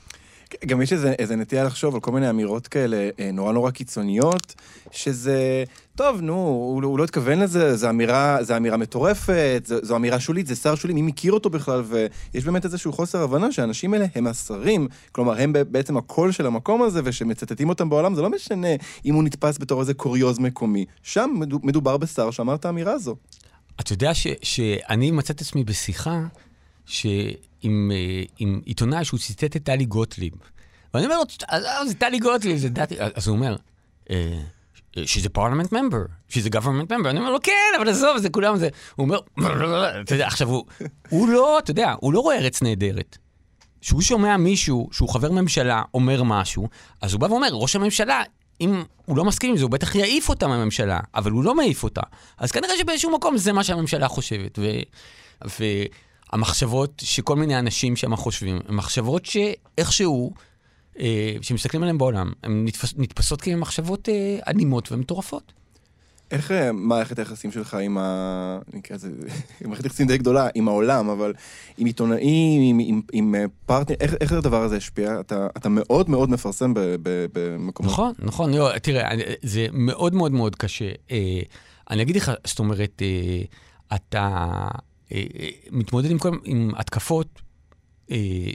גם 0.65 0.81
יש 0.81 0.93
איזה, 0.93 1.11
איזה 1.11 1.35
נטייה 1.35 1.63
לחשוב 1.63 1.95
על 1.95 2.01
כל 2.01 2.11
מיני 2.11 2.29
אמירות 2.29 2.67
כאלה 2.67 3.09
אה, 3.19 3.31
נורא 3.31 3.53
נורא 3.53 3.71
קיצוניות, 3.71 4.55
שזה, 4.91 5.63
טוב, 5.99 6.21
נו, 6.21 6.33
הוא, 6.33 6.83
הוא 6.83 6.99
לא 6.99 7.03
התכוון 7.03 7.39
לזה, 7.39 7.75
זו 7.75 7.89
אמירה, 7.89 8.37
זו 8.41 8.57
אמירה 8.57 8.77
מטורפת, 8.77 9.63
זו, 9.65 9.75
זו 9.81 9.95
אמירה 9.95 10.19
שולית, 10.19 10.47
זה 10.47 10.55
שר 10.55 10.75
שולי, 10.75 10.93
מי 10.93 11.01
מכיר 11.01 11.33
אותו 11.33 11.49
בכלל? 11.49 11.83
ויש 11.87 12.45
באמת 12.45 12.65
איזשהו 12.65 12.93
חוסר 12.93 13.21
הבנה 13.21 13.51
שהאנשים 13.51 13.93
האלה 13.93 14.05
הם 14.15 14.27
השרים, 14.27 14.87
כלומר, 15.11 15.41
הם 15.41 15.53
בעצם 15.53 15.97
הקול 15.97 16.31
של 16.31 16.45
המקום 16.45 16.81
הזה, 16.81 17.01
ושמצטטים 17.03 17.69
אותם 17.69 17.89
בעולם, 17.89 18.15
זה 18.15 18.21
לא 18.21 18.29
משנה 18.29 18.67
אם 19.05 19.13
הוא 19.13 19.23
נתפס 19.23 19.57
בתור 19.57 19.81
איזה 19.81 19.93
קוריוז 19.93 20.39
מקומי. 20.39 20.85
שם 21.03 21.29
מדובר 21.63 21.97
בשר 21.97 22.31
שאמר 22.31 22.55
את 22.55 22.65
האמירה 22.65 22.93
הזו. 22.93 23.15
אתה 23.79 23.93
יודע 23.93 24.13
ש, 24.13 24.27
שאני 24.41 25.11
מצאתי 25.11 25.33
את 25.33 25.41
עצמי 25.41 25.63
בשיחה, 25.63 26.21
שעם 26.85 27.91
אה, 27.91 28.23
עם 28.39 28.61
עיתונאי 28.65 29.05
שהוא 29.05 29.19
ציטט 29.19 29.55
את 29.55 29.63
טלי 29.63 29.85
גוטליב. 29.85 30.33
ואני 30.93 31.05
אומר 31.05 31.17
לו, 31.17 31.23
זה 31.87 31.93
טלי 31.93 32.19
גוטליב, 32.19 32.57
זה 32.57 32.69
דעתי... 32.69 32.95
אז 32.99 33.27
הוא 33.27 33.35
אומר, 33.35 33.55
אה, 34.09 34.39
she's 34.97 35.25
a 35.25 35.37
parliament 35.37 35.71
member, 35.71 36.09
she's 36.29 36.45
a 36.45 36.55
government 36.55 36.89
member. 36.91 37.09
אני 37.09 37.19
אומר 37.19 37.31
לו, 37.31 37.39
כן, 37.43 37.71
אבל 37.77 37.89
עזוב, 37.89 38.17
זה 38.17 38.29
כולם, 38.29 38.57
זה... 38.57 38.69
הוא 38.95 39.03
אומר, 39.03 39.19
אתה 40.01 40.15
יודע, 40.15 40.27
עכשיו, 40.27 40.49
הוא, 40.49 40.65
הוא 41.09 41.29
לא, 41.29 41.59
אתה 41.59 41.71
יודע, 41.71 41.93
הוא 41.99 42.13
לא 42.13 42.19
רואה 42.19 42.37
ארץ 42.37 42.61
נהדרת. 42.61 43.17
כשהוא 43.81 44.01
שומע 44.01 44.37
מישהו 44.37 44.89
שהוא 44.91 45.09
חבר 45.09 45.31
ממשלה 45.31 45.83
אומר 45.93 46.23
משהו, 46.23 46.67
אז 47.01 47.13
הוא 47.13 47.21
בא 47.21 47.25
ואומר, 47.25 47.49
ראש 47.51 47.75
הממשלה, 47.75 48.23
אם 48.61 48.83
הוא 49.05 49.17
לא 49.17 49.25
מסכים 49.25 49.49
עם 49.49 49.57
זה, 49.57 49.63
הוא 49.63 49.71
בטח 49.71 49.95
יעיף 49.95 50.29
אותה 50.29 50.47
מהממשלה, 50.47 50.99
אבל 51.15 51.31
הוא 51.31 51.43
לא 51.43 51.55
מעיף 51.55 51.83
אותה. 51.83 52.01
אז 52.37 52.51
כנראה 52.51 52.77
שבאיזשהו 52.77 53.11
מקום 53.11 53.37
זה 53.37 53.53
מה 53.53 53.63
שהממשלה 53.63 54.07
חושבת. 54.07 54.59
ו... 54.59 54.63
ו... 55.59 55.63
המחשבות 56.31 57.01
שכל 57.05 57.35
מיני 57.35 57.59
אנשים 57.59 57.95
שם 57.95 58.15
חושבים, 58.15 58.59
הן 58.67 58.75
מחשבות 58.75 59.25
שאיכשהו, 59.25 60.33
אה, 60.35 60.41
שמסתכלים 61.41 61.83
עליהן 61.83 61.97
בעולם, 61.97 62.31
הן 62.43 62.65
נתפס, 62.65 62.93
נתפסות 62.97 63.41
כמחשבות 63.41 64.09
אה, 64.09 64.39
אלימות 64.47 64.91
ומטורפות. 64.91 65.53
איך 66.31 66.51
אה, 66.51 66.71
מערכת 66.71 67.19
היחסים 67.19 67.51
שלך 67.51 67.73
עם 67.73 67.97
ה... 67.97 68.59
נקרא 68.73 68.95
לזה, 68.95 69.09
מערכת 69.67 69.85
יחסים 69.85 70.07
די 70.07 70.17
גדולה, 70.17 70.47
עם 70.55 70.67
העולם, 70.67 71.09
אבל 71.09 71.33
עם 71.77 71.85
עיתונאים, 71.85 72.61
עם, 72.61 72.79
עם, 72.89 73.01
עם 73.11 73.35
אה, 73.35 73.45
פרטנר, 73.65 73.95
איך, 73.99 74.13
איך 74.21 74.31
הדבר 74.31 74.63
הזה 74.63 74.77
השפיע? 74.77 75.19
אתה, 75.19 75.47
אתה 75.57 75.69
מאוד 75.69 76.09
מאוד 76.09 76.29
מפרסם 76.29 76.73
במקומות. 77.03 77.91
נכון, 77.91 78.13
נכון, 78.19 78.53
לא, 78.53 78.77
תראה, 78.81 79.09
זה 79.41 79.67
מאוד 79.71 80.13
מאוד 80.13 80.31
מאוד 80.31 80.55
קשה. 80.55 80.91
אה, 81.11 81.41
אני 81.89 82.01
אגיד 82.01 82.15
לך, 82.15 82.31
זאת 82.45 82.59
אומרת, 82.59 83.01
אה, 83.01 83.41
אתה... 83.95 84.45
אה, 85.11 85.23
אה, 85.39 85.49
מתמודד 85.71 86.11
עם, 86.11 86.17
כל, 86.17 86.37
עם 86.43 86.71
התקפות 86.77 87.27
אה, 87.35 87.41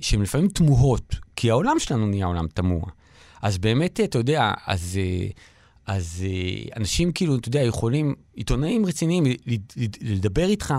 שהן 0.01 0.23
לפעמים 0.23 0.49
תמוהות, 0.49 1.15
כי 1.37 1.51
העולם 1.51 1.79
שלנו 1.79 2.07
נהיה 2.07 2.27
עולם 2.27 2.47
תמוה. 2.55 2.91
אז 3.43 3.59
באמת, 3.59 4.01
אתה 4.01 4.19
יודע, 4.19 4.53
אז, 4.67 4.99
אז 5.87 6.25
אנשים 6.77 7.13
כאילו, 7.13 7.37
אתה 7.37 7.49
יודע, 7.49 7.63
יכולים, 7.63 8.15
עיתונאים 8.35 8.87
רציניים, 8.87 9.25
לדבר 10.01 10.49
איתך 10.49 10.75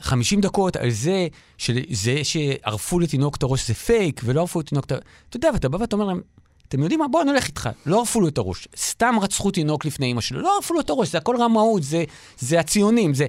50 0.00 0.40
דקות 0.40 0.76
על 0.76 0.90
זה, 0.90 1.28
שזה 1.58 2.20
שערפו 2.22 2.98
לתינוק 2.98 3.36
את 3.36 3.42
הראש 3.42 3.68
זה 3.68 3.74
פייק, 3.74 4.20
ולא 4.24 4.40
ערפו 4.40 4.60
לתינוק 4.60 4.84
את 4.84 4.92
ה... 4.92 4.96
אתה 5.28 5.36
יודע, 5.36 5.50
ואתה 5.54 5.68
בא 5.68 5.76
ואתה 5.76 5.96
אומר 5.96 6.06
להם, 6.06 6.20
אתם 6.68 6.82
יודעים 6.82 7.00
מה? 7.00 7.08
בואו 7.08 7.24
נלך 7.24 7.46
איתך. 7.46 7.68
לא 7.86 7.98
ערפו 7.98 8.20
לו 8.20 8.28
את 8.28 8.38
הראש. 8.38 8.68
סתם 8.76 9.14
רצחו 9.22 9.50
תינוק 9.50 9.84
לפני 9.84 10.12
אמא 10.12 10.20
שלו. 10.20 10.40
לא 10.40 10.54
ערפו 10.56 10.74
לו 10.74 10.80
את 10.80 10.90
הראש, 10.90 11.08
זה 11.08 11.18
הכל 11.18 11.36
רמאות, 11.40 11.82
זה, 11.82 12.04
זה 12.38 12.60
הציונים, 12.60 13.14
זה... 13.14 13.26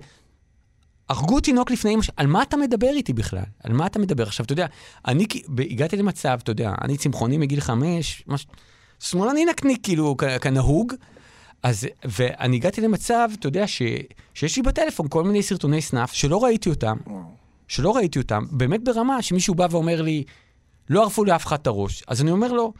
הרגו 1.11 1.39
תינוק 1.39 1.71
לפני 1.71 1.93
אמא, 1.93 2.01
על 2.17 2.27
מה 2.27 2.41
אתה 2.43 2.57
מדבר 2.57 2.87
איתי 2.87 3.13
בכלל? 3.13 3.43
על 3.63 3.73
מה 3.73 3.85
אתה 3.85 3.99
מדבר? 3.99 4.23
עכשיו, 4.23 4.45
אתה 4.45 4.53
יודע, 4.53 4.65
אני 5.07 5.25
הגעתי 5.69 5.97
למצב, 5.97 6.39
אתה 6.43 6.51
יודע, 6.51 6.73
אני 6.81 6.97
צמחוני 6.97 7.37
מגיל 7.37 7.61
חמש, 7.61 8.23
מש... 8.27 8.47
שמאלני 8.99 9.45
נקניק, 9.45 9.79
כאילו, 9.83 10.15
כנהוג, 10.41 10.93
אז, 11.63 11.87
ואני 12.05 12.55
הגעתי 12.55 12.81
למצב, 12.81 13.29
אתה 13.39 13.47
יודע, 13.47 13.67
ש, 13.67 13.81
שיש 14.33 14.57
לי 14.57 14.63
בטלפון 14.63 15.07
כל 15.09 15.23
מיני 15.23 15.43
סרטוני 15.43 15.81
סנאפ 15.81 16.13
שלא 16.13 16.43
ראיתי 16.43 16.69
אותם, 16.69 16.97
שלא 17.67 17.95
ראיתי 17.95 18.19
אותם, 18.19 18.43
באמת 18.51 18.83
ברמה 18.83 19.21
שמישהו 19.21 19.55
בא 19.55 19.67
ואומר 19.71 20.01
לי, 20.01 20.23
לא 20.89 21.03
ערפו 21.03 21.25
לאף 21.25 21.45
אחד 21.45 21.59
את 21.61 21.67
הראש. 21.67 22.03
אז 22.07 22.21
אני 22.21 22.31
אומר 22.31 22.51
לו, 22.51 22.73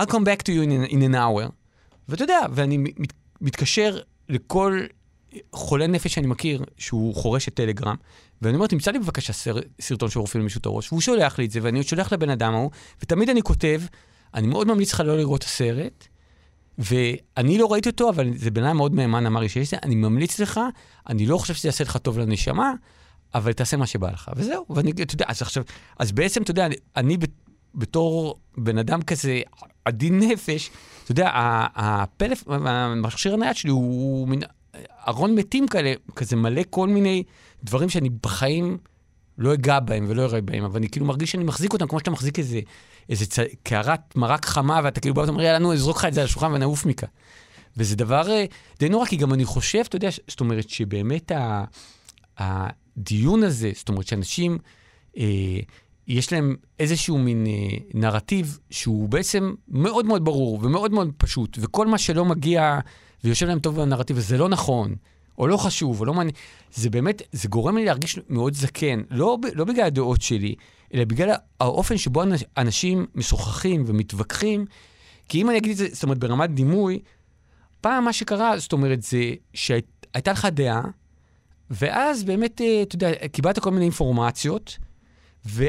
I'll 0.00 0.04
come 0.04 0.24
back 0.24 0.42
to 0.42 0.48
you 0.48 0.88
in, 0.88 0.90
in 0.90 1.12
an 1.12 1.14
hour. 1.14 1.50
ואתה 2.08 2.24
יודע, 2.24 2.40
ואני 2.52 2.76
מת, 2.76 3.12
מתקשר 3.40 3.98
לכל 4.28 4.80
חולה 5.52 5.86
נפש 5.86 6.14
שאני 6.14 6.26
מכיר, 6.26 6.64
שהוא 6.78 7.14
חורש 7.14 7.48
את 7.48 7.54
טלגרם, 7.54 7.96
ואני 8.42 8.54
אומר, 8.54 8.66
תמצא 8.66 8.90
לי 8.90 8.98
בבקשה 8.98 9.32
סר, 9.32 9.56
סרטון 9.80 10.10
שעורפים 10.10 10.40
למישהו 10.40 10.58
את 10.58 10.66
הראש, 10.66 10.92
והוא 10.92 11.00
שולח 11.00 11.38
לי 11.38 11.46
את 11.46 11.50
זה, 11.50 11.60
ואני 11.62 11.82
שולח 11.82 12.12
לבן 12.12 12.30
אדם 12.30 12.54
ההוא, 12.54 12.70
ותמיד 13.02 13.30
אני 13.30 13.42
כותב, 13.42 13.82
אני 14.34 14.46
מאוד 14.46 14.66
ממליץ 14.66 14.92
לך 14.92 15.00
לא 15.00 15.16
לראות 15.16 15.40
את 15.40 15.46
הסרט, 15.46 16.08
ואני 16.78 17.58
לא 17.58 17.72
ראיתי 17.72 17.88
אותו, 17.88 18.10
אבל 18.10 18.30
זה 18.36 18.50
בן 18.50 18.64
אדם 18.64 18.76
מאוד 18.76 18.94
מהימן 18.94 19.26
אמר 19.26 19.40
לי 19.40 19.48
שיש 19.48 19.70
זה, 19.70 19.76
אני 19.82 19.94
ממליץ 19.94 20.40
לך, 20.40 20.60
אני 21.08 21.26
לא 21.26 21.38
חושב 21.38 21.54
שזה 21.54 21.68
יעשה 21.68 21.84
לך 21.84 21.96
טוב 21.96 22.18
לנשמה, 22.18 22.72
אבל 23.34 23.52
תעשה 23.52 23.76
מה 23.76 23.86
שבא 23.86 24.10
לך, 24.10 24.30
וזהו. 24.36 24.64
ואני, 24.70 24.90
אתה 24.90 25.14
יודע, 25.14 25.24
אז 25.28 25.42
עכשיו, 25.42 25.62
אז 25.98 26.12
בעצם, 26.12 26.42
אתה 26.42 26.50
יודע, 26.50 26.66
אני, 26.66 26.74
אני 26.96 27.16
בתור 27.74 28.40
בן 28.58 28.78
אדם 28.78 29.02
כזה 29.02 29.40
עדין 29.84 30.18
נפש, 30.18 30.70
אתה 31.04 31.12
יודע, 31.12 31.30
הפלאפ, 31.74 32.48
המכשיר 32.48 33.34
הנייד 33.34 33.56
שלי 33.56 33.70
הוא 33.70 34.28
מין 34.28 34.40
ארון 35.08 35.34
מתים 35.34 35.68
כאלה, 35.68 35.92
כזה 36.16 36.36
מלא 36.36 36.62
כל 36.70 36.88
מיני 36.88 37.22
דברים 37.64 37.88
שאני 37.88 38.10
בחיים 38.22 38.78
לא 39.38 39.54
אגע 39.54 39.80
בהם 39.80 40.04
ולא 40.08 40.22
אראה 40.22 40.40
בהם, 40.40 40.64
אבל 40.64 40.76
אני 40.76 40.88
כאילו 40.88 41.06
מרגיש 41.06 41.32
שאני 41.32 41.44
מחזיק 41.44 41.72
אותם 41.72 41.86
כמו 41.86 41.98
שאתה 41.98 42.10
מחזיק 42.10 42.38
איזה, 42.38 42.60
איזה 43.08 43.26
צ... 43.26 43.38
קערת 43.62 44.16
מרק 44.16 44.46
חמה, 44.46 44.80
ואתה 44.84 45.00
כאילו 45.00 45.14
בא 45.14 45.20
ואומר, 45.20 45.42
יאללה, 45.42 45.58
נו, 45.58 45.72
אזרוק 45.72 45.96
לך 45.96 46.04
את 46.04 46.14
זה 46.14 46.20
על 46.20 46.24
השולחן 46.24 46.52
ונעוף 46.52 46.86
מכאן. 46.86 47.08
וזה 47.76 47.96
דבר 47.96 48.30
אה, 48.30 48.44
די 48.78 48.88
נורא, 48.88 49.06
כי 49.06 49.16
גם 49.16 49.34
אני 49.34 49.44
חושב, 49.44 49.78
אתה 49.88 49.96
יודע, 49.96 50.08
זאת 50.28 50.40
אומרת, 50.40 50.70
שבאמת 50.70 51.32
ה... 51.32 51.64
הדיון 52.38 53.42
הזה, 53.42 53.70
זאת 53.74 53.88
אומרת, 53.88 54.06
שאנשים, 54.06 54.58
אה, 55.18 55.24
יש 56.08 56.32
להם 56.32 56.56
איזשהו 56.78 57.18
מין 57.18 57.46
אה, 57.46 57.78
נרטיב 57.94 58.58
שהוא 58.70 59.08
בעצם 59.08 59.54
מאוד 59.68 60.06
מאוד 60.06 60.24
ברור 60.24 60.58
ומאוד 60.62 60.92
מאוד 60.92 61.10
פשוט, 61.16 61.58
וכל 61.60 61.86
מה 61.86 61.98
שלא 61.98 62.24
מגיע 62.24 62.78
ויושב 63.24 63.46
להם 63.46 63.58
טוב 63.58 63.76
בנרטיב, 63.76 64.16
וזה 64.18 64.38
לא 64.38 64.48
נכון, 64.48 64.94
או 65.38 65.46
לא 65.46 65.56
חשוב, 65.56 66.00
או 66.00 66.04
לא 66.04 66.14
מעניין. 66.14 66.34
זה 66.74 66.90
באמת, 66.90 67.22
זה 67.32 67.48
גורם 67.48 67.76
לי 67.76 67.84
להרגיש 67.84 68.18
מאוד 68.28 68.54
זקן, 68.54 69.02
לא, 69.10 69.38
לא 69.54 69.64
בגלל 69.64 69.84
הדעות 69.84 70.22
שלי, 70.22 70.54
אלא 70.94 71.04
בגלל 71.04 71.34
האופן 71.60 71.98
שבו 71.98 72.22
אנשים 72.56 73.06
משוחחים 73.14 73.84
ומתווכחים. 73.86 74.64
כי 75.28 75.42
אם 75.42 75.50
אני 75.50 75.58
אגיד 75.58 75.70
את 75.70 75.76
זה, 75.76 75.88
זאת 75.92 76.02
אומרת, 76.02 76.18
ברמת 76.18 76.50
דימוי, 76.50 76.98
פעם 77.80 78.04
מה 78.04 78.12
שקרה, 78.12 78.58
זאת 78.58 78.72
אומרת, 78.72 79.02
זה 79.02 79.34
שהייתה 79.54 80.32
לך 80.32 80.44
דעה, 80.44 80.82
ואז 81.70 82.24
באמת, 82.24 82.60
אה, 82.60 82.82
אתה 82.82 82.94
יודע, 82.94 83.28
קיבלת 83.32 83.58
כל 83.58 83.70
מיני 83.70 83.84
אינפורמציות, 83.84 84.78
ו... 85.46 85.64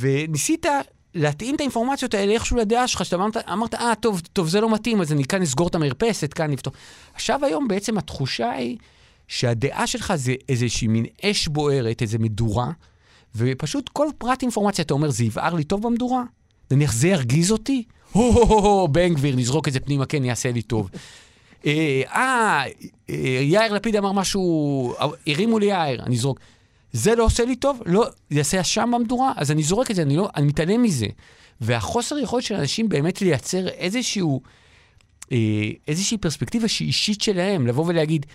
וניסית 0.00 0.66
להתאים 1.16 1.54
את 1.54 1.60
האינפורמציות 1.60 2.14
האלה 2.14 2.32
איכשהו 2.32 2.56
לדעה 2.56 2.88
שלך, 2.88 3.04
שאתה 3.04 3.16
אמרת, 3.16 3.36
אמרת, 3.36 3.74
אה, 3.74 3.94
טוב, 4.00 4.20
טוב, 4.32 4.48
זה 4.48 4.60
לא 4.60 4.74
מתאים, 4.74 5.00
אז 5.00 5.12
אני 5.12 5.24
כאן 5.24 5.42
אסגור 5.42 5.68
את 5.68 5.74
המרפסת, 5.74 6.32
כאן 6.34 6.50
נפתור. 6.50 6.72
עכשיו 7.14 7.44
היום 7.44 7.68
בעצם 7.68 7.98
התחושה 7.98 8.50
היא 8.50 8.76
שהדעה 9.28 9.86
שלך 9.86 10.14
זה 10.16 10.34
איזושהי 10.48 10.88
מין 10.88 11.06
אש 11.24 11.48
בוערת, 11.48 12.02
איזו 12.02 12.18
מדורה, 12.20 12.70
ופשוט 13.36 13.88
כל 13.88 14.08
פרט 14.18 14.42
אינפורמציה, 14.42 14.82
אתה 14.82 14.94
אומר, 14.94 15.10
זה 15.10 15.24
יבער 15.24 15.54
לי 15.54 15.64
טוב 15.64 15.82
במדורה? 15.82 16.22
נניח, 16.70 16.92
זה 16.92 17.08
ירגיז 17.08 17.52
אותי? 17.52 17.84
הו-הו-הו, 18.12 18.88
בן 18.88 19.14
גביר, 19.14 19.36
נזרוק 19.36 19.68
את 19.68 19.72
זה 19.72 19.80
פנימה, 19.80 20.06
כן, 20.06 20.24
יעשה 20.24 20.52
לי 20.52 20.62
טוב. 20.62 20.90
אה, 21.66 22.02
אה, 22.14 22.64
יאיר 23.42 23.72
לפיד 23.72 23.96
אמר 23.96 24.12
משהו, 24.12 24.94
הרימו 25.26 25.58
לי 25.58 25.66
יאיר, 25.66 26.02
אני 26.02 26.16
אזרוק. 26.16 26.40
זה 26.96 27.14
לא 27.14 27.24
עושה 27.24 27.44
לי 27.44 27.56
טוב, 27.56 27.82
לא, 27.86 28.06
זה 28.30 28.38
יעשה 28.38 28.60
אשם 28.60 28.90
במדורה, 28.94 29.32
אז 29.36 29.50
אני 29.50 29.62
זורק 29.62 29.90
את 29.90 29.96
זה, 29.96 30.02
אני, 30.02 30.16
לא, 30.16 30.28
אני 30.36 30.46
מתעלם 30.46 30.82
מזה. 30.82 31.06
והחוסר 31.60 32.18
יכולת 32.18 32.44
של 32.44 32.54
אנשים 32.54 32.88
באמת 32.88 33.22
לייצר 33.22 33.68
איזשהו, 33.68 34.40
אה, 35.32 35.38
איזושהי 35.88 36.18
פרספקטיבה 36.18 36.68
שהיא 36.68 36.88
אישית 36.88 37.22
שלהם, 37.22 37.66
לבוא 37.66 37.84
ולהגיד, 37.86 38.26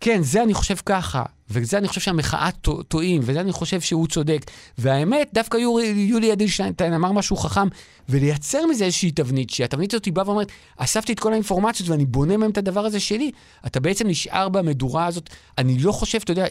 כן, 0.00 0.22
זה 0.22 0.42
אני 0.42 0.54
חושב 0.54 0.74
ככה, 0.86 1.22
וזה 1.50 1.78
אני 1.78 1.88
חושב 1.88 2.00
שהמחאה 2.00 2.50
טועים, 2.88 3.20
וזה 3.24 3.40
אני 3.40 3.52
חושב 3.52 3.80
שהוא 3.80 4.06
צודק. 4.06 4.50
והאמת, 4.78 5.30
דווקא 5.34 5.56
יולי, 5.56 5.86
יולי 5.86 6.32
אדלשטיין 6.32 6.92
אמר 6.94 7.12
משהו 7.12 7.36
חכם, 7.36 7.68
ולייצר 8.08 8.66
מזה 8.66 8.84
איזושהי 8.84 9.10
תבנית, 9.10 9.50
שהתבנית 9.50 9.94
הזאת 9.94 10.08
באה 10.08 10.26
ואומרת, 10.26 10.52
אספתי 10.76 11.12
את 11.12 11.20
כל 11.20 11.32
האינפורמציות 11.32 11.88
ואני 11.88 12.06
בונה 12.06 12.36
מהם 12.36 12.50
את 12.50 12.58
הדבר 12.58 12.86
הזה 12.86 13.00
שלי, 13.00 13.30
אתה 13.66 13.80
בעצם 13.80 14.08
נשאר 14.08 14.48
במדורה 14.48 15.06
הזאת. 15.06 15.30
אני 15.58 15.78
לא 15.78 15.92
חושב, 15.92 16.18
אתה 16.24 16.32
יודע, 16.32 16.46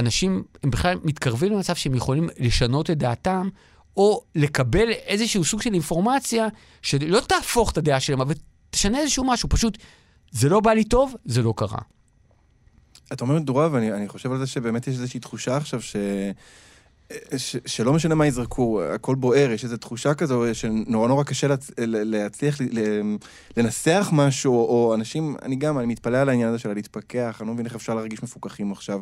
שאנשים, 0.00 0.42
הם 0.62 0.70
בכלל 0.70 0.98
מתקרבים 1.04 1.52
למצב 1.52 1.74
שהם 1.74 1.94
יכולים 1.94 2.28
לשנות 2.38 2.90
את 2.90 2.98
דעתם, 2.98 3.48
או 3.96 4.22
לקבל 4.34 4.90
איזשהו 4.90 5.44
סוג 5.44 5.62
של 5.62 5.74
אינפורמציה, 5.74 6.48
שלא 6.82 7.20
תהפוך 7.20 7.70
את 7.72 7.78
הדעה 7.78 8.00
שלהם, 8.00 8.20
אבל 8.20 8.34
תשנה 8.70 8.98
איזשהו 8.98 9.24
משהו, 9.24 9.48
פשוט, 9.48 9.78
זה 10.30 10.48
לא 10.48 10.60
בא 10.60 10.72
לי 10.72 10.84
טוב, 10.84 11.14
זה 11.24 11.42
לא 11.42 11.54
קרה. 11.56 11.78
אתה 13.12 13.24
אומר 13.24 13.34
מדורה, 13.34 13.68
ואני 13.72 14.08
חושב 14.08 14.32
על 14.32 14.38
זה 14.38 14.46
שבאמת 14.46 14.86
יש 14.86 14.94
איזושהי 14.94 15.20
תחושה 15.20 15.56
עכשיו 15.56 15.82
ש... 15.82 15.96
ש, 17.36 17.56
שלא 17.66 17.92
משנה 17.92 18.14
מה 18.14 18.26
יזרקו, 18.26 18.82
הכל 18.82 19.14
בוער, 19.14 19.50
יש 19.50 19.64
איזו 19.64 19.76
תחושה 19.76 20.14
כזו 20.14 20.44
שנורא 20.52 21.08
נורא 21.08 21.24
קשה 21.24 21.48
להצ, 21.48 21.70
להצליח 21.78 22.58
לנסח 23.56 24.08
משהו, 24.12 24.52
או 24.52 24.94
אנשים, 24.94 25.36
אני 25.42 25.56
גם, 25.56 25.78
אני 25.78 25.86
מתפלא 25.86 26.18
על 26.18 26.28
העניין 26.28 26.48
הזה 26.48 26.58
של 26.58 26.70
הלהתפכח, 26.70 27.38
אני 27.40 27.48
לא 27.48 27.54
מבין 27.54 27.66
איך 27.66 27.74
אפשר 27.74 27.94
להרגיש 27.94 28.22
מפוקחים 28.22 28.72
עכשיו. 28.72 29.00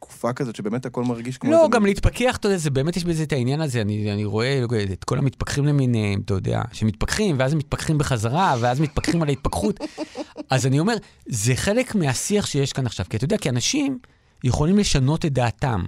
תקופה 0.00 0.32
כזאת 0.32 0.56
שבאמת 0.56 0.86
הכל 0.86 1.04
מרגיש 1.04 1.38
כמו... 1.38 1.50
לא, 1.50 1.68
גם 1.70 1.86
להתפכח, 1.86 2.36
אתה 2.36 2.46
יודע, 2.46 2.58
זה 2.58 2.70
באמת 2.70 2.96
יש 2.96 3.04
בזה 3.04 3.22
את 3.22 3.32
העניין 3.32 3.60
הזה, 3.60 3.80
אני, 3.80 4.12
אני 4.12 4.24
רואה 4.24 4.64
את 4.92 5.04
כל 5.04 5.18
המתפכחים 5.18 5.64
למיניהם, 5.64 6.20
אתה 6.24 6.34
יודע, 6.34 6.62
שמתפכחים, 6.72 7.36
ואז 7.38 7.52
הם 7.52 7.58
מתפכחים 7.58 7.98
בחזרה, 7.98 8.56
ואז 8.60 8.80
מתפכחים 8.80 9.22
על 9.22 9.28
ההתפכחות. 9.28 9.80
אז 10.50 10.66
אני 10.66 10.80
אומר, 10.80 10.94
זה 11.26 11.56
חלק 11.56 11.94
מהשיח 11.94 12.46
שיש 12.46 12.72
כאן 12.72 12.86
עכשיו, 12.86 13.06
כי 13.10 13.16
אתה 13.16 13.24
יודע, 13.24 13.38
כי 13.38 13.48
אנשים 13.48 13.98
יכולים 14.44 14.78
לשנות 14.78 15.24
את 15.24 15.32
דעתם. 15.32 15.84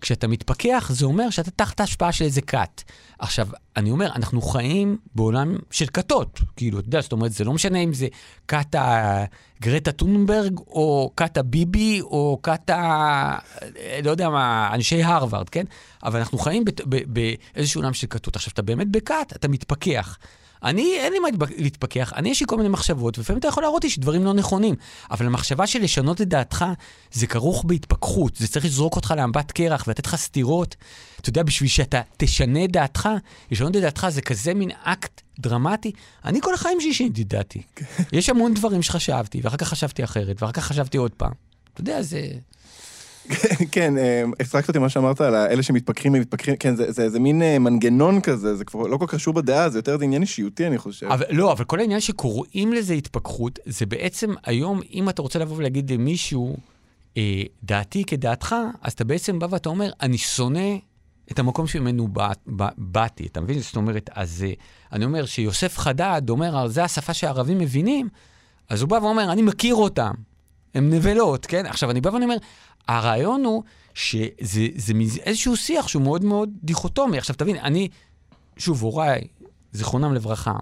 כשאתה 0.00 0.28
מתפכח, 0.28 0.90
זה 0.92 1.04
אומר 1.06 1.30
שאתה 1.30 1.50
תחת 1.50 1.80
ההשפעה 1.80 2.12
של 2.12 2.24
איזה 2.24 2.40
כת. 2.40 2.82
עכשיו, 3.18 3.48
אני 3.76 3.90
אומר, 3.90 4.12
אנחנו 4.14 4.42
חיים 4.42 4.96
בעולם 5.14 5.56
של 5.70 5.86
כתות. 5.86 6.40
כאילו, 6.56 6.78
אתה 6.78 6.88
יודע, 6.88 7.00
זאת 7.00 7.12
אומרת, 7.12 7.32
זה 7.32 7.44
לא 7.44 7.52
משנה 7.52 7.78
אם 7.78 7.94
זה 7.94 8.06
כת 8.48 8.74
גרטה 9.62 9.92
טונברג, 9.92 10.58
או 10.58 11.12
כת 11.16 11.36
הביבי, 11.36 12.00
או 12.00 12.40
כת 12.42 12.70
ה... 12.70 13.38
לא 14.04 14.10
יודע 14.10 14.30
מה, 14.30 14.70
אנשי 14.74 15.02
הרווארד, 15.02 15.48
כן? 15.48 15.64
אבל 16.02 16.18
אנחנו 16.18 16.38
חיים 16.38 16.64
באיזשהו 16.86 17.80
עולם 17.80 17.94
של 17.94 18.06
כתות. 18.10 18.36
עכשיו, 18.36 18.52
אתה 18.52 18.62
באמת 18.62 18.88
בכת, 18.88 19.32
אתה 19.36 19.48
מתפכח. 19.48 20.18
אני, 20.64 20.96
אין 20.98 21.12
לי 21.12 21.18
מה 21.18 21.28
להתפכח, 21.56 22.12
אני 22.16 22.28
יש 22.28 22.40
לי 22.40 22.46
כל 22.48 22.56
מיני 22.56 22.68
מחשבות, 22.68 23.18
ולפעמים 23.18 23.38
אתה 23.38 23.48
יכול 23.48 23.62
להראות 23.62 23.84
לי 23.84 23.90
שדברים 23.90 24.24
לא 24.24 24.34
נכונים, 24.34 24.74
אבל 25.10 25.26
המחשבה 25.26 25.66
של 25.66 25.82
לשנות 25.82 26.20
את 26.20 26.28
דעתך, 26.28 26.64
זה 27.12 27.26
כרוך 27.26 27.64
בהתפכחות, 27.64 28.36
זה 28.36 28.48
צריך 28.48 28.64
לזרוק 28.64 28.96
אותך 28.96 29.14
לאמבט 29.16 29.50
קרח 29.50 29.84
ולתת 29.86 30.06
לך 30.06 30.16
סטירות. 30.16 30.76
אתה 31.20 31.28
יודע, 31.28 31.42
בשביל 31.42 31.68
שאתה 31.68 32.00
תשנה 32.16 32.64
את 32.64 32.72
דעתך, 32.72 33.08
לשנות 33.50 33.76
את 33.76 33.80
דעתך 33.80 34.06
זה 34.08 34.22
כזה 34.22 34.54
מין 34.54 34.70
אקט 34.82 35.20
דרמטי. 35.38 35.92
אני 36.24 36.40
כל 36.40 36.54
החיים 36.54 36.80
שלי 36.80 36.94
שיניתי 36.94 37.22
את 37.22 37.28
דעתי. 37.28 37.62
יש 38.12 38.28
המון 38.28 38.54
דברים 38.54 38.82
שחשבתי, 38.82 39.40
ואחר 39.42 39.56
כך 39.56 39.68
חשבתי 39.68 40.04
אחרת, 40.04 40.42
ואחר 40.42 40.52
כך 40.52 40.64
חשבתי 40.64 40.98
עוד 40.98 41.10
פעם. 41.10 41.32
אתה 41.74 41.80
יודע, 41.80 42.02
זה... 42.02 42.20
כן, 43.72 43.98
אה, 43.98 44.24
הפסקת 44.40 44.68
אותי 44.68 44.78
מה 44.78 44.88
שאמרת 44.88 45.20
על 45.20 45.34
אלה 45.34 45.62
שמתפכחים 45.62 46.14
ומתפכחים, 46.14 46.56
כן, 46.56 46.76
זה, 46.76 46.92
זה, 46.92 47.10
זה 47.10 47.20
מין 47.20 47.42
אה, 47.42 47.58
מנגנון 47.58 48.20
כזה, 48.20 48.56
זה 48.56 48.64
כבר 48.64 48.86
לא 48.86 48.96
כל 48.96 49.06
כך 49.06 49.14
קשור 49.14 49.34
בדעה, 49.34 49.70
זה 49.70 49.78
יותר 49.78 49.98
עניין 50.00 50.22
אישיותי, 50.22 50.66
אני 50.66 50.78
חושב. 50.78 51.06
אבל, 51.06 51.24
לא, 51.30 51.52
אבל 51.52 51.64
כל 51.64 51.80
העניין 51.80 52.00
שקוראים 52.00 52.72
לזה 52.72 52.94
התפכחות, 52.94 53.58
זה 53.66 53.86
בעצם 53.86 54.34
היום, 54.44 54.80
אם 54.92 55.08
אתה 55.08 55.22
רוצה 55.22 55.38
לבוא 55.38 55.56
ולהגיד 55.56 55.92
למישהו, 55.92 56.56
אה, 57.16 57.42
דעתי 57.62 58.04
כדעתך, 58.04 58.56
אז 58.82 58.92
אתה 58.92 59.04
בעצם 59.04 59.38
בא 59.38 59.46
ואתה 59.50 59.68
אומר, 59.68 59.90
אני 60.00 60.18
שונא 60.18 60.76
את 61.30 61.38
המקום 61.38 61.66
שממנו 61.66 62.08
בא, 62.08 62.32
בא, 62.46 62.68
באתי, 62.78 63.26
אתה 63.26 63.40
מבין? 63.40 63.60
זאת 63.60 63.76
אומרת, 63.76 64.10
אז 64.14 64.44
אה, 64.48 64.52
אני 64.92 65.04
אומר 65.04 65.26
שיוסף 65.26 65.78
חדד 65.78 66.22
אומר, 66.28 66.68
זה 66.68 66.84
השפה 66.84 67.14
שהערבים 67.14 67.58
מבינים, 67.58 68.08
אז 68.68 68.82
הוא 68.82 68.88
בא 68.88 68.98
ואומר, 69.02 69.32
אני 69.32 69.42
מכיר 69.42 69.74
אותם, 69.74 70.12
הם 70.74 70.90
נבלות, 70.90 71.46
כן? 71.46 71.66
עכשיו, 71.66 71.90
אני 71.90 72.00
בא 72.00 72.08
ואני 72.08 72.24
אומר, 72.24 72.36
הרעיון 72.88 73.44
הוא 73.44 73.62
שזה 73.94 74.66
זה 74.76 74.94
איזשהו 75.20 75.56
שיח 75.56 75.88
שהוא 75.88 76.02
מאוד 76.02 76.24
מאוד 76.24 76.50
דיכוטומי. 76.62 77.18
עכשיו, 77.18 77.36
תבין, 77.36 77.56
אני, 77.56 77.88
שוב, 78.56 78.82
הוריי, 78.82 79.20
זיכרונם 79.72 80.14
לברכה, 80.14 80.54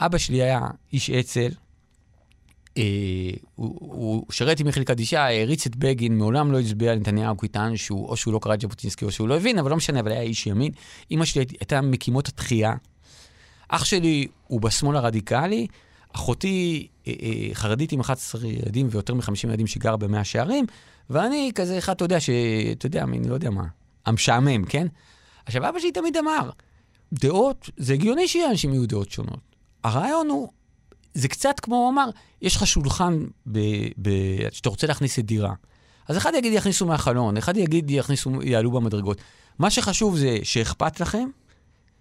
אבא 0.00 0.18
שלי 0.18 0.42
היה 0.42 0.60
איש 0.92 1.10
אצ"ל, 1.10 1.50
אה, 2.76 2.82
הוא, 3.54 3.78
הוא 3.80 4.26
שירת 4.30 4.60
עם 4.60 4.68
יחיל 4.68 4.84
קדישה, 4.84 5.24
העריץ 5.24 5.66
את 5.66 5.76
בגין, 5.76 6.18
מעולם 6.18 6.52
לא 6.52 6.60
הצביע 6.60 6.94
לנתניהו, 6.94 7.36
כי 7.36 7.48
טען 7.48 7.76
שהוא, 7.76 8.08
או 8.08 8.16
שהוא 8.16 8.34
לא 8.34 8.38
קרא 8.42 8.54
את 8.54 8.60
ז'בוטינסקי 8.60 9.04
או 9.04 9.10
שהוא 9.10 9.28
לא 9.28 9.36
הבין, 9.36 9.58
אבל 9.58 9.70
לא 9.70 9.76
משנה, 9.76 10.00
אבל 10.00 10.12
היה 10.12 10.20
איש 10.20 10.46
ימין. 10.46 10.72
אימא 11.10 11.24
שלי 11.24 11.44
הייתה 11.60 11.80
מקימות 11.80 12.28
התחייה. 12.28 12.72
אח 13.68 13.84
שלי 13.84 14.26
הוא 14.46 14.60
בשמאל 14.60 14.96
הרדיקלי, 14.96 15.66
אחותי 16.12 16.88
חרדית 17.52 17.92
עם 17.92 18.00
11 18.00 18.48
ילדים 18.48 18.88
ויותר 18.90 19.14
מ-50 19.14 19.44
ילדים 19.44 19.66
שגרה 19.66 19.96
במאה 19.96 20.24
שערים, 20.24 20.66
ואני 21.10 21.52
כזה 21.54 21.78
אחד, 21.78 21.92
אתה 21.92 22.04
יודע, 22.04 22.20
שאתה 22.20 22.86
יודע, 22.86 23.02
אני 23.02 23.28
לא 23.28 23.34
יודע 23.34 23.50
מה, 23.50 23.64
המשעמם, 24.06 24.64
כן? 24.64 24.86
עכשיו, 25.46 25.68
אבא 25.68 25.78
שלי 25.78 25.92
תמיד 25.92 26.16
אמר, 26.16 26.50
דעות, 27.12 27.70
זה 27.76 27.92
הגיוני 27.92 28.28
שאנשים 28.28 28.72
יהיו 28.72 28.86
דעות 28.86 29.10
שונות. 29.10 29.40
הרעיון 29.84 30.28
הוא, 30.28 30.48
זה 31.14 31.28
קצת 31.28 31.60
כמו 31.60 31.76
הוא 31.76 31.88
אמר, 31.88 32.10
יש 32.42 32.56
לך 32.56 32.66
שולחן 32.66 33.24
ב, 33.46 33.58
ב, 34.02 34.10
שאתה 34.50 34.68
רוצה 34.68 34.86
להכניס 34.86 35.18
את 35.18 35.24
דירה. 35.24 35.54
אז 36.08 36.16
אחד 36.16 36.32
יגיד 36.34 36.52
יכניסו 36.52 36.86
מהחלון, 36.86 37.36
אחד 37.36 37.56
יגיד 37.56 37.90
יכניסו, 37.90 38.42
יעלו 38.42 38.70
במדרגות. 38.70 39.20
מה 39.58 39.70
שחשוב 39.70 40.16
זה 40.16 40.38
שאכפת 40.42 41.00
לכם, 41.00 41.28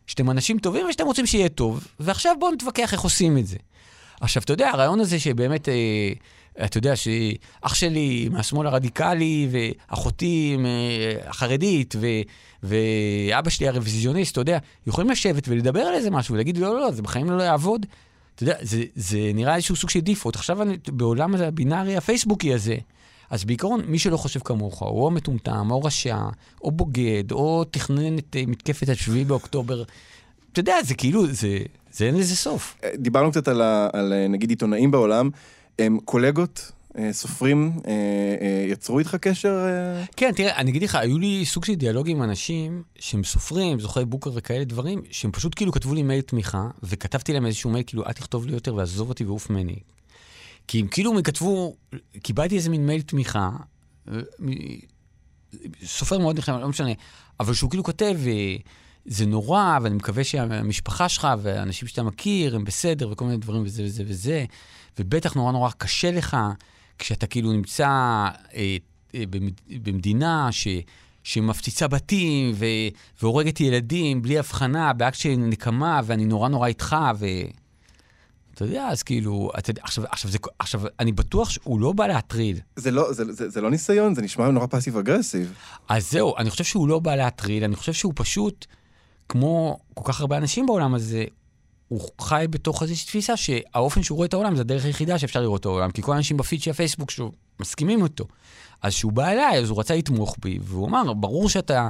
שאתם 0.08 0.30
אנשים 0.30 0.60
טובים 0.60 0.86
ושאתם 0.90 1.06
רוצים 1.06 1.26
שיהיה 1.26 1.50
טוב, 1.50 1.88
ועכשיו 2.00 2.36
בואו 2.40 2.52
נתווכח 2.52 2.94
איך 2.94 3.02
עושים 3.02 3.38
את 3.38 3.48
זה. 3.48 3.58
עכשיו, 4.22 4.44
אתה 4.44 4.54
יודע, 4.54 4.70
הרעיון 4.70 5.00
הזה 5.00 5.20
שבאמת... 5.20 5.70
אה, 5.70 6.14
אתה 6.66 6.78
יודע 6.78 6.96
שאח 6.96 7.74
שלי 7.74 8.30
מהשמאל 8.32 8.68
הרדיקלי, 8.68 9.50
ואחותי 9.52 10.58
החרדית, 11.26 11.96
ו, 12.00 12.08
ואבא 12.64 13.50
שלי 13.50 13.68
הרוויזיוניסט, 13.68 14.32
אתה 14.32 14.42
יודע, 14.42 14.58
יכולים 14.88 15.10
לשבת 15.10 15.48
ולדבר 15.48 15.80
על 15.80 15.94
איזה 15.94 16.12
משהו, 16.12 16.34
ולהגיד, 16.34 16.58
לא, 16.58 16.74
לא, 16.74 16.80
לא, 16.80 16.92
זה 16.92 17.02
בחיים 17.02 17.32
לא 17.32 17.44
יעבוד. 17.44 17.86
אתה 18.36 18.44
יודע, 18.44 18.56
זה, 18.62 18.84
זה 18.96 19.32
נראה 19.34 19.56
איזשהו 19.56 19.76
סוג 19.76 19.90
של 19.90 20.00
דיפות. 20.00 20.36
עכשיו 20.36 20.62
אני, 20.62 20.78
בעולם 20.88 21.36
הבינארי 21.36 21.98
הפייסבוקי 21.98 22.54
הזה, 22.54 22.76
אז 23.30 23.46
בעיקרון, 23.46 23.82
מי 23.88 24.00
שלא 24.00 24.18
חושב 24.18 24.40
כמוך, 24.40 24.82
או 24.82 25.12
מטומטם, 25.12 25.72
או 25.72 25.84
רשע, 25.84 26.18
או 26.62 26.72
בוגד, 26.72 27.32
או 27.32 27.64
תכנן 27.72 28.18
את 28.18 28.36
אה, 28.36 28.44
מתקפת 28.48 28.90
השביעי 28.90 29.26
באוקטובר, 29.26 29.84
אתה 30.52 30.60
יודע, 30.60 30.76
זה 30.84 30.96
כאילו, 30.96 31.28
זה, 31.28 31.58
זה 31.94 32.06
אין 32.06 32.16
לזה 32.16 32.36
סוף. 32.36 32.78
דיברנו 32.96 33.32
קצת 33.32 33.48
על, 33.48 33.62
על 33.94 34.14
נגיד 34.30 34.50
עיתונאים 34.50 34.92
בעולם. 34.92 35.30
הם 35.80 36.00
קולגות, 36.06 36.72
אה, 36.98 37.14
סופרים, 37.14 37.72
אה, 37.88 37.92
אה, 38.42 38.66
יצרו 38.68 39.00
איתך 39.00 39.16
קשר? 39.16 39.66
כן, 40.16 40.32
תראה, 40.36 40.58
אני 40.58 40.72
אגיד 40.72 40.84
לך, 40.84 40.96
היו 40.96 41.18
לי 41.18 41.46
סוג 41.46 41.66
של 41.66 41.74
דיאלוג 41.74 42.10
עם 42.10 42.24
אנשים 42.24 42.84
שהם 43.00 43.24
סופרים, 43.24 43.80
זוכי 43.80 44.06
בוקר 44.06 44.32
וכאלה 44.34 44.64
דברים, 44.64 45.02
שהם 45.12 45.32
פשוט 45.32 45.56
כאילו 45.56 45.72
כתבו 45.72 45.94
לי 45.94 46.04
מייל 46.04 46.22
תמיכה, 46.22 46.68
וכתבתי 46.84 47.34
להם 47.34 47.46
איזשהו 47.46 47.70
מייל, 47.70 47.84
כאילו, 47.88 48.06
אל 48.06 48.12
תכתוב 48.12 48.46
לי 48.46 48.54
יותר 48.54 48.76
ועזוב 48.76 49.10
אותי 49.10 49.26
ועוף 49.26 49.50
ממני. 49.50 49.76
כי 50.68 50.80
הם 50.80 50.88
כאילו 50.88 51.12
הם 51.12 51.22
כתבו, 51.22 51.76
קיבלתי 52.24 52.56
איזה 52.56 52.70
מין 52.70 52.86
מייל 52.86 53.02
תמיכה, 53.02 53.50
סופר 55.86 56.18
מאוד 56.18 56.38
נחמד, 56.38 56.62
לא 56.62 56.70
משנה, 56.70 56.92
אבל 57.40 57.54
שהוא 57.54 57.70
כאילו 57.70 57.84
כותב, 57.84 58.18
זה 59.10 59.26
נורא, 59.26 59.80
ואני 59.82 59.96
מקווה 59.96 60.24
שהמשפחה 60.24 61.10
שלך 61.10 61.28
והאנשים 61.42 61.88
שאתה 61.88 62.04
מכיר 62.04 62.56
הם 62.56 62.64
בסדר, 62.64 63.10
וכל 63.12 63.26
מיני 63.26 63.38
דברים 63.38 63.64
וזה 63.64 63.84
וזה 63.84 64.04
וזה. 64.08 64.46
ובטח 65.00 65.34
נורא 65.34 65.52
נורא 65.52 65.70
קשה 65.78 66.12
לך 66.12 66.38
כשאתה 67.00 67.28
כאילו 67.28 67.52
נמצא 67.52 67.88
אה, 67.88 68.78
אה, 69.16 69.24
במדינה 69.70 70.48
ש... 70.52 70.68
שמפציצה 71.24 71.88
בתים 71.88 72.52
ו... 72.56 72.66
והורגת 73.22 73.60
ילדים 73.60 74.22
בלי 74.22 74.40
הבחנה, 74.40 74.94
באקט 74.94 75.18
של 75.18 75.36
נקמה, 75.38 76.02
ואני 76.06 76.26
נורא 76.26 76.50
נורא 76.50 76.68
איתך, 76.68 76.96
ו... 77.20 77.26
אתה 78.54 78.66
יודע, 78.66 78.88
אז 78.88 79.04
כאילו, 79.04 79.52
אתה 79.58 79.70
יודע, 79.70 79.82
עכשיו, 79.84 80.04
עכשיו, 80.10 80.32
זה, 80.32 80.38
עכשיו, 80.60 80.82
אני 81.00 81.12
בטוח 81.12 81.50
שהוא 81.50 81.80
לא 81.80 81.92
בא 81.92 82.08
להטריד. 82.08 82.60
זה 82.76 82.92
לא, 82.92 83.14
זה, 83.14 83.34
זה, 83.34 83.50
זה 83.50 83.62
לא 83.62 83.72
ניסיון, 83.72 84.16
זה 84.16 84.22
נשמע 84.22 84.52
נורא 84.52 84.66
פאסיב 84.66 84.98
אגרסיב. 84.98 85.54
אז 85.90 86.12
זהו, 86.12 86.38
אני 86.38 86.50
חושב 86.50 86.64
שהוא 86.64 86.88
לא 86.88 87.00
בא 87.00 87.16
להטריד, 87.16 87.64
אני 87.64 87.76
חושב 87.76 87.94
שהוא 87.94 88.14
פשוט, 88.16 88.66
כמו 89.30 89.80
כל 89.94 90.12
כך 90.12 90.22
הרבה 90.22 90.38
אנשים 90.38 90.66
בעולם 90.66 90.96
הזה, 90.96 91.26
הוא 91.88 92.02
חי 92.22 92.46
בתוך 92.50 92.84
איזושהי 92.84 93.06
תפיסה 93.06 93.38
שהאופן 93.38 94.04
שהוא 94.04 94.16
רואה 94.16 94.28
את 94.28 94.34
העולם 94.34 94.56
זה 94.56 94.62
הדרך 94.62 94.86
היחידה 94.86 95.20
שאפשר 95.20 95.42
לראות 95.42 95.62
את 95.62 95.66
העולם, 95.66 95.92
כי 95.92 96.02
כל 96.02 96.14
האנשים 96.14 96.38
בפיד 96.38 96.62
של 96.62 96.72
הפייסבוק 96.72 97.12
שלו 97.12 97.32
מסכימים 97.60 98.04
איתו. 98.04 98.26
אז 98.82 98.94
כשהוא 98.94 99.12
בא 99.12 99.28
אליי, 99.28 99.60
אז 99.60 99.70
הוא 99.70 99.80
רצה 99.80 99.96
לתמוך 99.96 100.36
בי, 100.42 100.60
והוא 100.62 100.88
אמר, 100.88 101.14
ברור 101.14 101.50
שאתה 101.50 101.90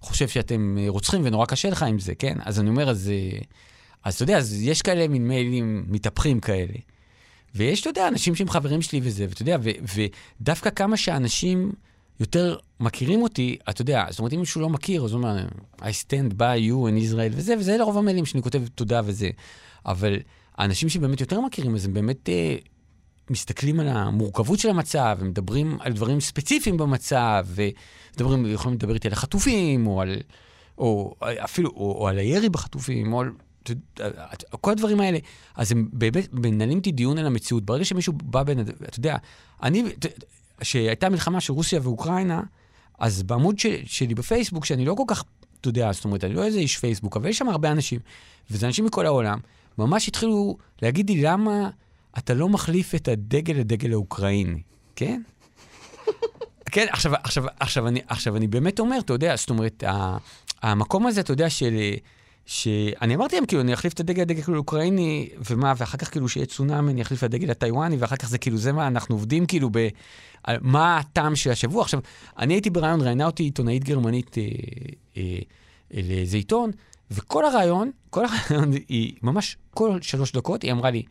חושב 0.00 0.28
שאתם 0.28 0.76
אה, 0.80 0.84
רוצחים 0.88 1.20
ונורא 1.24 1.46
קשה 1.46 1.70
לך 1.70 1.82
עם 1.82 1.98
זה, 1.98 2.14
כן? 2.14 2.38
אז 2.44 2.60
אני 2.60 2.68
אומר, 2.68 2.90
אז, 2.90 3.10
אה, 3.10 3.38
אז 4.04 4.14
אתה 4.14 4.22
יודע, 4.22 4.38
אז 4.38 4.62
יש 4.62 4.82
כאלה 4.82 5.08
מין 5.08 5.28
מיילים 5.28 5.84
מתהפכים 5.88 6.40
כאלה. 6.40 6.74
ויש, 7.54 7.80
אתה 7.80 7.90
יודע, 7.90 8.08
אנשים 8.08 8.34
שהם 8.34 8.48
חברים 8.48 8.82
שלי 8.82 9.00
וזה, 9.02 9.26
ואתה 9.28 9.42
יודע, 9.42 9.56
ודווקא 10.40 10.70
כמה 10.70 10.96
שאנשים 10.96 11.72
יותר 12.20 12.56
מכירים 12.80 13.22
אותי, 13.22 13.56
אתה 13.70 13.82
יודע, 13.82 14.06
זאת 14.10 14.18
אומרת, 14.18 14.32
אם 14.32 14.40
מישהו 14.40 14.60
לא 14.60 14.68
מכיר, 14.68 15.04
אז 15.04 15.12
הוא 15.12 15.18
אומר, 15.18 15.46
I 15.78 15.82
stand 15.82 16.32
by 16.32 16.68
you 16.68 16.88
in 16.88 17.12
Israel 17.12 17.32
וזה, 17.32 17.54
וזה 17.58 17.76
לרוב 17.76 17.98
המיילים 17.98 18.26
שאני 18.26 18.42
כותב 18.42 18.62
תודה 18.74 19.00
וזה. 19.04 19.30
אבל 19.86 20.16
האנשים 20.56 20.88
שבאמת 20.88 21.20
יותר 21.20 21.40
מכירים, 21.40 21.74
אז 21.74 21.84
הם 21.84 21.94
באמת 21.94 22.28
אה, 22.28 22.56
מסתכלים 23.30 23.80
על 23.80 23.88
המורכבות 23.88 24.58
של 24.58 24.70
המצב, 24.70 25.16
ומדברים 25.20 25.78
על 25.80 25.92
דברים 25.92 26.20
ספציפיים 26.20 26.76
במצב, 26.76 27.46
ומדברים, 27.48 28.46
יכולים 28.46 28.78
לדבר 28.78 28.94
איתי 28.94 29.08
על 29.08 29.12
החטופים, 29.12 29.86
או 29.86 30.00
על, 30.00 30.16
או 30.78 31.14
אפילו, 31.22 31.70
או, 31.70 31.92
או 31.92 32.08
על 32.08 32.18
הירי 32.18 32.48
בחטופים, 32.48 33.12
או 33.12 33.20
על... 33.20 33.30
כל 34.60 34.70
הדברים 34.70 35.00
האלה, 35.00 35.18
אז 35.54 35.72
הם 35.72 35.88
באמת 35.92 36.28
מנהלים 36.32 36.78
איתי 36.78 36.92
דיון 36.92 37.18
על 37.18 37.26
המציאות. 37.26 37.64
ברגע 37.64 37.84
שמישהו 37.84 38.12
בא 38.12 38.42
בין, 38.42 38.60
אתה 38.60 38.98
יודע, 38.98 39.16
אני, 39.62 39.82
שהייתה 40.64 41.08
מלחמה 41.08 41.40
של 41.40 41.52
רוסיה 41.52 41.80
ואוקראינה, 41.82 42.42
אז 42.98 43.22
בעמוד 43.22 43.58
של, 43.58 43.76
שלי 43.84 44.14
בפייסבוק, 44.14 44.64
שאני 44.64 44.84
לא 44.84 44.94
כל 44.94 45.02
כך, 45.06 45.24
אתה 45.60 45.68
יודע, 45.68 45.92
זאת 45.92 46.04
אומרת, 46.04 46.24
אני 46.24 46.34
לא 46.34 46.44
איזה 46.44 46.58
איש 46.58 46.78
פייסבוק, 46.78 47.16
אבל 47.16 47.28
יש 47.28 47.38
שם 47.38 47.48
הרבה 47.48 47.72
אנשים, 47.72 48.00
וזה 48.50 48.66
אנשים 48.66 48.84
מכל 48.84 49.06
העולם, 49.06 49.38
ממש 49.78 50.08
התחילו 50.08 50.56
להגיד 50.82 51.10
לי, 51.10 51.22
למה 51.22 51.70
אתה 52.18 52.34
לא 52.34 52.48
מחליף 52.48 52.94
את 52.94 53.08
הדגל 53.08 53.54
לדגל 53.54 53.92
האוקראיני, 53.92 54.62
כן? 54.96 55.22
כן, 56.72 56.86
עכשיו, 56.90 57.12
עכשיו, 57.14 57.44
עכשיו, 57.60 57.88
אני, 57.88 58.00
עכשיו 58.08 58.36
אני 58.36 58.46
באמת 58.46 58.80
אומר, 58.80 58.98
אתה 58.98 59.12
יודע, 59.12 59.36
זאת 59.36 59.50
אומרת, 59.50 59.84
המקום 60.62 61.06
הזה, 61.06 61.20
אתה 61.20 61.32
יודע, 61.32 61.50
של... 61.50 61.74
שאני 62.46 63.14
אמרתי 63.14 63.36
להם, 63.36 63.46
כאילו, 63.46 63.62
אני 63.62 63.74
אחליף 63.74 63.92
את 63.92 64.00
הדגל 64.00 64.22
לדגל 64.22 64.42
כאילו 64.42 64.58
אוקראיני, 64.58 65.28
ומה, 65.50 65.72
ואחר 65.76 65.98
כך 65.98 66.10
כאילו 66.10 66.28
שיהיה 66.28 66.46
צונאמי, 66.46 66.92
אני 66.92 67.02
אחליף 67.02 67.18
את 67.18 67.24
הדגל 67.24 67.50
לטיוואני, 67.50 67.96
ואחר 67.96 68.16
כך 68.16 68.28
זה 68.28 68.38
כאילו, 68.38 68.56
זה 68.56 68.72
מה, 68.72 68.86
אנחנו 68.86 69.14
עובדים 69.14 69.46
כאילו 69.46 69.68
ב... 69.72 69.88
מה 70.60 70.98
הטעם 70.98 71.36
של 71.36 71.50
השבוע. 71.50 71.82
עכשיו, 71.82 72.00
אני 72.38 72.54
הייתי 72.54 72.70
ברעיון, 72.70 73.00
ראיינה 73.00 73.26
אותי 73.26 73.42
עיתונאית 73.42 73.84
גרמנית 73.84 74.38
אה, 74.38 74.42
אה, 75.16 75.38
לאיזה 76.02 76.36
עיתון, 76.36 76.70
וכל 77.10 77.44
הרעיון, 77.44 77.90
כל 78.10 78.24
הרעיון, 78.24 78.72
היא 78.88 79.12
ממש 79.22 79.56
כל 79.70 79.98
שלוש 80.02 80.32
דקות, 80.32 80.62
היא 80.62 80.72
אמרה 80.72 80.90
לי, 80.90 81.02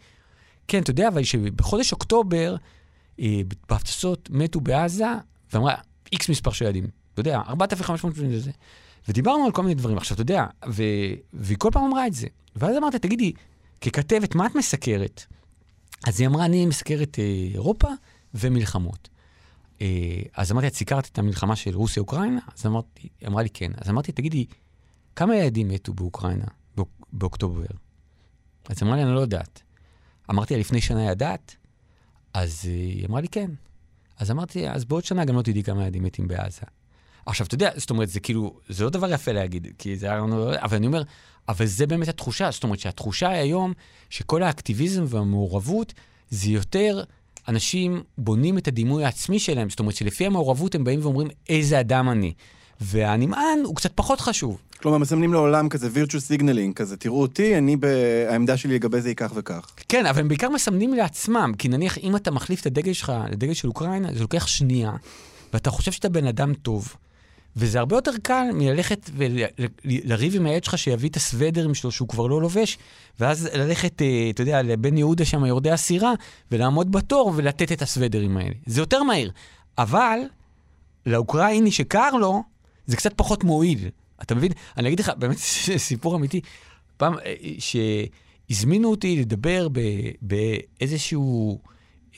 כן, 0.68 0.82
אתה 0.82 0.92
יודע, 0.92 1.08
אבל 1.08 1.24
שבחודש 1.24 1.92
אוקטובר, 1.92 2.56
אה, 3.20 3.42
בהפצצות 3.70 4.30
מתו 4.32 4.60
בעזה, 4.62 5.06
ואמרה, 5.54 5.76
איקס 6.12 6.30
מספר 6.30 6.52
של 6.52 6.66
ילדים. 6.66 6.88
אתה 7.14 7.20
יודע, 7.20 7.42
4,500 7.48 8.14
וזה. 8.18 8.52
ודיברנו 9.08 9.46
על 9.46 9.52
כל 9.52 9.62
מיני 9.62 9.76
דברים. 9.76 9.98
עכשיו, 9.98 10.16
אתה 10.16 10.22
יודע, 10.22 10.46
ו... 10.70 10.84
והיא 11.34 11.58
כל 11.58 11.70
פעם 11.72 11.84
אמרה 11.84 12.08
את 12.08 12.14
זה. 12.14 12.28
ואז 12.56 12.78
אמרתי, 12.78 13.00
תגידי, 13.00 13.34
ככתבת, 13.82 14.36
מה 14.36 14.46
את 14.46 14.56
מסקרת? 14.56 15.26
אז 16.08 16.20
היא 16.20 16.28
אמרה, 16.28 16.46
אני 16.46 16.66
מסקרת 16.66 17.20
אה, 17.20 17.24
אירופה 17.54 17.88
ומלחמות. 18.34 19.10
אה, 19.82 20.22
אז 20.38 20.52
אמרתי, 20.52 20.68
את 20.68 20.74
סיקרת 20.74 21.10
את 21.12 21.20
המלחמה 21.20 21.56
של 21.56 21.76
רוסיה-אוקראינה? 21.76 22.40
אז 22.58 22.66
אמרתי, 22.66 23.10
היא 23.22 23.28
אמרה 23.28 23.44
לי, 23.44 23.50
כן. 23.50 23.72
אז 23.78 23.90
אמרתי, 23.90 24.12
תגידי, 24.12 24.46
כמה 25.16 25.36
ילדים 25.36 25.68
מתו 25.68 25.94
באוקראינה 25.94 26.46
באוק, 26.76 26.90
באוקטובר? 27.14 27.66
אז 28.70 28.84
אמרה 28.84 28.96
לי, 28.96 29.04
אני 29.04 29.14
לא 29.14 29.20
יודעת. 29.20 29.62
אמרתי 30.32 30.54
לה, 30.54 30.60
לפני 30.60 30.82
שנה 30.82 31.04
ידעת? 31.04 31.56
אז 32.34 32.66
היא 32.66 33.06
אמרה 33.08 33.22
לי, 33.22 33.28
כן. 33.28 33.52
אז 34.18 34.32
אמרתי, 34.32 34.70
אז 34.70 34.86
בעוד 34.86 35.04
שנה 35.04 35.26
גם 35.26 35.36
לא 35.36 35.42
תדעי 35.42 35.64
כמה 35.64 35.84
ילדים 35.84 36.04
מתים 36.04 36.28
בעזה. 36.28 36.62
עכשיו, 37.26 37.48
אתה 37.48 37.56
יודע, 37.56 37.70
זאת 37.76 37.90
אומרת, 37.90 38.10
זה 38.10 38.20
כאילו, 38.20 38.54
זה 38.70 38.84
לא 38.84 38.90
דבר 38.90 39.14
יפה 39.14 39.32
להגיד, 39.32 39.68
כי 39.78 39.96
זה 39.96 40.06
היה 40.06 40.18
לנו, 40.18 40.54
אבל 40.56 40.78
אני 40.78 40.88
אומר, 40.88 41.04
אבל 41.50 41.66
זה 41.66 41.88
באמת 41.88 42.08
התחושה. 42.08 42.52
זאת 42.52 42.64
אומרת, 42.64 42.80
שהתחושה 42.80 43.30
היום, 43.30 43.74
שכל 44.10 44.44
האקטיביזם 44.44 45.06
והמעורבות, 45.08 45.94
זה 46.30 46.50
יותר 46.50 47.04
אנשים 47.48 48.04
בונים 48.18 48.58
את 48.58 48.68
הדימוי 48.68 49.06
העצמי 49.06 49.40
שלהם. 49.40 49.70
זאת 49.70 49.80
אומרת, 49.80 49.96
שלפי 49.96 50.26
המעורבות 50.26 50.76
הם 50.76 50.84
באים 50.84 51.00
ואומרים, 51.04 51.28
איזה 51.50 51.80
אדם 51.80 52.10
אני. 52.10 52.34
והנמען 52.82 53.60
הוא 53.64 53.76
קצת 53.76 53.92
פחות 53.96 54.22
חשוב. 54.22 54.62
כלומר, 54.82 54.98
מסמנים 54.98 55.34
לעולם 55.34 55.70
כזה 55.70 55.90
virtue 55.96 56.40
signaling, 56.40 56.74
כזה, 56.76 56.98
תראו 56.98 57.22
אותי, 57.22 57.58
אני, 57.58 57.78
העמדה 58.30 58.58
שלי 58.58 58.76
לגבי 58.76 59.02
זה 59.02 59.08
היא 59.08 59.16
כך 59.16 59.32
וכך. 59.36 59.72
כן, 59.90 60.06
אבל 60.06 60.20
הם 60.20 60.28
בעיקר 60.28 60.50
מסמנים 60.50 60.94
לעצמם, 60.94 61.54
כי 61.58 61.68
נניח, 61.68 61.98
אם 61.98 62.16
אתה 62.16 62.32
מחליף 62.32 62.62
את 62.62 62.66
הדגל 62.66 62.94
שלך 62.94 63.14
לדגל 63.32 63.54
של 63.54 63.68
אוקראינה, 63.68 64.14
זה 64.14 64.20
לוקח 64.20 64.48
שנייה, 64.48 64.92
ואתה 65.54 65.72
חושב 65.72 65.92
שאתה 65.92 66.10
בן 66.10 66.28
אדם 66.28 66.54
טוב. 66.54 66.96
וזה 67.56 67.80
הרבה 67.80 67.96
יותר 67.96 68.12
קל 68.24 68.44
מללכת 68.54 69.10
ולריב 69.14 70.36
עם 70.36 70.46
העד 70.46 70.64
שלך 70.64 70.78
שיביא 70.78 71.10
את 71.10 71.16
הסוודרים 71.16 71.74
שלו 71.74 71.92
שהוא 71.92 72.08
כבר 72.08 72.28
לא 72.28 72.42
לובש, 72.42 72.78
ואז 73.20 73.50
ללכת, 73.54 74.02
אה, 74.02 74.30
אתה 74.30 74.42
יודע, 74.42 74.62
לבן 74.62 74.98
יהודה 74.98 75.26
שם, 75.26 75.46
יורדי 75.46 75.72
הסירה, 75.72 76.14
ולעמוד 76.52 76.92
בתור 76.92 77.34
ולתת 77.36 77.72
את 77.72 77.82
הסוודרים 77.82 78.38
האלה. 78.38 78.54
זה 78.66 78.82
יותר 78.82 79.04
מהיר. 79.04 79.32
אבל 79.78 80.20
לאוקראיני 81.06 81.72
שקר 81.72 82.12
לו, 82.12 82.44
זה 82.86 82.98
קצת 82.98 83.14
פחות 83.16 83.44
מועיל. 83.44 83.90
אתה 84.22 84.36
מבין? 84.36 84.52
אני 84.78 84.88
אגיד 84.88 85.00
לך, 85.00 85.12
באמת 85.18 85.38
סיפור 85.78 86.16
אמיתי. 86.16 86.42
פעם 86.98 87.14
אה, 87.26 87.36
שהזמינו 87.60 88.90
אותי 88.90 89.16
לדבר 89.16 89.68
באיזשהו 90.22 91.60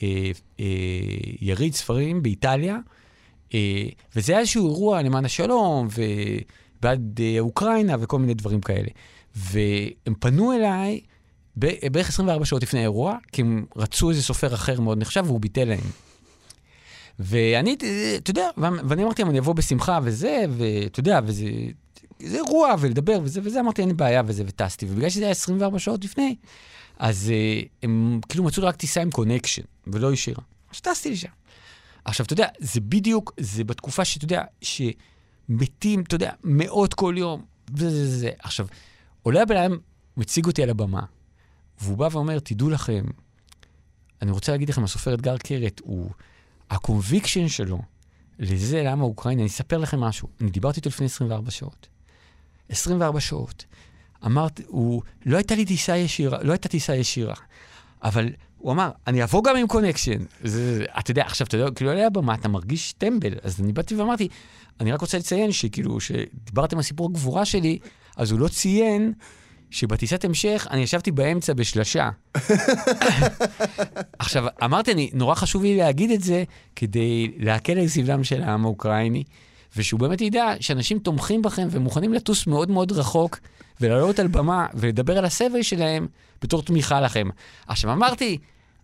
אה, 0.02 0.30
אה, 0.60 0.64
יריד 1.40 1.74
ספרים 1.74 2.22
באיטליה, 2.22 2.78
וזה 4.16 4.32
היה 4.32 4.40
איזשהו 4.40 4.68
אירוע 4.68 5.02
למען 5.02 5.24
השלום, 5.24 5.88
ובעד 6.78 7.20
אה, 7.20 7.36
אוקראינה 7.40 7.96
וכל 8.00 8.18
מיני 8.18 8.34
דברים 8.34 8.60
כאלה. 8.60 8.88
והם 9.36 10.14
פנו 10.20 10.52
אליי 10.52 11.00
בערך 11.56 12.08
24 12.08 12.44
שעות 12.44 12.62
לפני 12.62 12.80
האירוע, 12.80 13.16
כי 13.32 13.42
הם 13.42 13.64
רצו 13.76 14.10
איזה 14.10 14.22
סופר 14.22 14.54
אחר 14.54 14.80
מאוד 14.80 14.98
נחשב, 14.98 15.24
והוא 15.26 15.40
ביטל 15.40 15.64
להם. 15.64 15.90
ואני, 17.18 17.76
אתה 18.16 18.30
יודע, 18.30 18.48
ואני 18.58 19.04
אמרתי 19.04 19.22
להם, 19.22 19.30
אני 19.30 19.38
אבוא 19.38 19.52
בשמחה 19.54 19.98
וזה, 20.02 20.44
ואתה 20.56 21.00
יודע, 21.00 21.20
וזה 21.24 21.44
זה 22.22 22.36
אירוע, 22.36 22.74
ולדבר 22.78 23.18
וזה 23.22 23.40
וזה, 23.44 23.60
אמרתי, 23.60 23.80
אין 23.80 23.88
לי 23.88 23.94
בעיה 23.94 24.22
וזה, 24.26 24.44
וטסתי. 24.46 24.86
ובגלל 24.86 25.10
שזה 25.10 25.22
היה 25.22 25.30
24 25.30 25.78
שעות 25.78 26.04
לפני, 26.04 26.36
אז 26.98 27.32
הם 27.82 28.20
כאילו 28.28 28.44
מצאו 28.44 28.62
רק 28.62 28.76
טיסה 28.76 29.02
עם 29.02 29.10
connection, 29.10 29.62
ולא 29.86 30.12
ישירה. 30.12 30.42
אז 30.74 30.80
טסתי 30.80 31.10
לשם. 31.10 31.28
עכשיו, 32.06 32.26
אתה 32.26 32.32
יודע, 32.32 32.48
זה 32.58 32.80
בדיוק, 32.80 33.32
זה 33.40 33.64
בתקופה 33.64 34.04
שאתה 34.04 34.24
יודע, 34.24 34.44
שמתים, 34.62 36.00
אתה 36.00 36.14
יודע, 36.14 36.32
מאות 36.44 36.94
כל 36.94 37.14
יום, 37.18 37.44
וזה 37.74 38.18
זה. 38.18 38.30
עכשיו, 38.38 38.66
עולה 39.22 39.42
הבן 39.42 39.56
אדם, 39.56 39.78
מציג 40.16 40.46
אותי 40.46 40.62
על 40.62 40.70
הבמה, 40.70 41.02
והוא 41.80 41.98
בא 41.98 42.08
ואומר, 42.12 42.38
תדעו 42.38 42.70
לכם, 42.70 43.04
אני 44.22 44.30
רוצה 44.30 44.52
להגיד 44.52 44.68
לכם, 44.68 44.84
הסופר 44.84 45.14
אתגר 45.14 45.36
קרת, 45.38 45.80
הוא, 45.84 46.10
ה 46.70 46.77
conviction 46.77 47.48
שלו 47.48 47.82
לזה, 48.38 48.82
למה 48.82 49.04
אוקראינה, 49.04 49.40
אני 49.40 49.48
אספר 49.48 49.78
לכם 49.78 50.00
משהו. 50.00 50.28
אני 50.40 50.50
דיברתי 50.50 50.76
איתו 50.76 50.88
לפני 50.88 51.06
24 51.06 51.50
שעות. 51.50 51.88
24 52.68 53.20
שעות. 53.20 53.64
אמרתי, 54.26 54.62
הוא, 54.66 55.02
לא 55.26 55.36
הייתה 55.36 55.54
לי 55.54 55.64
טיסה 55.64 55.96
ישירה, 55.96 56.42
לא 56.42 56.52
הייתה 56.52 56.68
טיסה 56.68 56.94
ישירה, 56.94 57.34
אבל 58.02 58.28
הוא 58.58 58.72
אמר, 58.72 58.90
אני 59.06 59.24
אבוא 59.24 59.44
גם 59.44 59.56
עם 59.56 59.66
קונקשן. 59.66 60.18
אתה 60.98 61.10
יודע, 61.10 61.22
עכשיו, 61.22 61.46
אתה 61.46 61.56
יודע, 61.56 61.70
כאילו, 61.70 61.90
על 61.90 62.00
הבמה 62.00 62.34
אתה 62.34 62.48
מרגיש 62.48 62.92
טמבל. 62.92 63.32
אז 63.42 63.60
אני 63.60 63.72
באתי 63.72 63.94
ואמרתי, 63.94 64.28
אני 64.80 64.92
רק 64.92 65.00
רוצה 65.00 65.18
לציין 65.18 65.52
שכאילו, 65.52 66.00
שדיברתם 66.00 66.76
על 66.76 66.82
סיפור 66.82 67.08
הגבורה 67.10 67.44
שלי, 67.44 67.78
אז 68.16 68.30
הוא 68.30 68.40
לא 68.40 68.48
ציין 68.48 69.12
שבטיסת 69.70 70.24
המשך 70.24 70.66
אני 70.70 70.80
ישבתי 70.80 71.10
באמצע 71.10 71.52
בשלשה. 71.52 72.10
עכשיו, 74.18 74.46
אמרתי, 74.64 74.92
אני, 74.92 75.10
נורא 75.14 75.34
חשוב 75.34 75.62
לי 75.62 75.76
להגיד 75.76 76.10
את 76.10 76.22
זה 76.22 76.44
כדי 76.76 77.32
להקל 77.36 77.78
על 77.78 77.88
סבלם 77.88 78.24
של 78.24 78.42
העם 78.42 78.64
האוקראיני, 78.64 79.24
ושהוא 79.76 80.00
באמת 80.00 80.20
ידע 80.20 80.54
שאנשים 80.60 80.98
תומכים 80.98 81.42
בכם 81.42 81.68
ומוכנים 81.70 82.12
לטוס 82.12 82.46
מאוד 82.46 82.70
מאוד 82.70 82.92
רחוק 82.92 83.38
ולעלות 83.80 84.18
על 84.18 84.26
במה 84.26 84.66
ולדבר 84.74 85.18
על 85.18 85.24
הסבל 85.24 85.62
שלהם 85.62 86.06
בתור 86.42 86.62
תמיכה 86.62 87.00
לכם. 87.00 87.28
עכשיו, 87.66 87.92
אמרתי, 87.92 88.38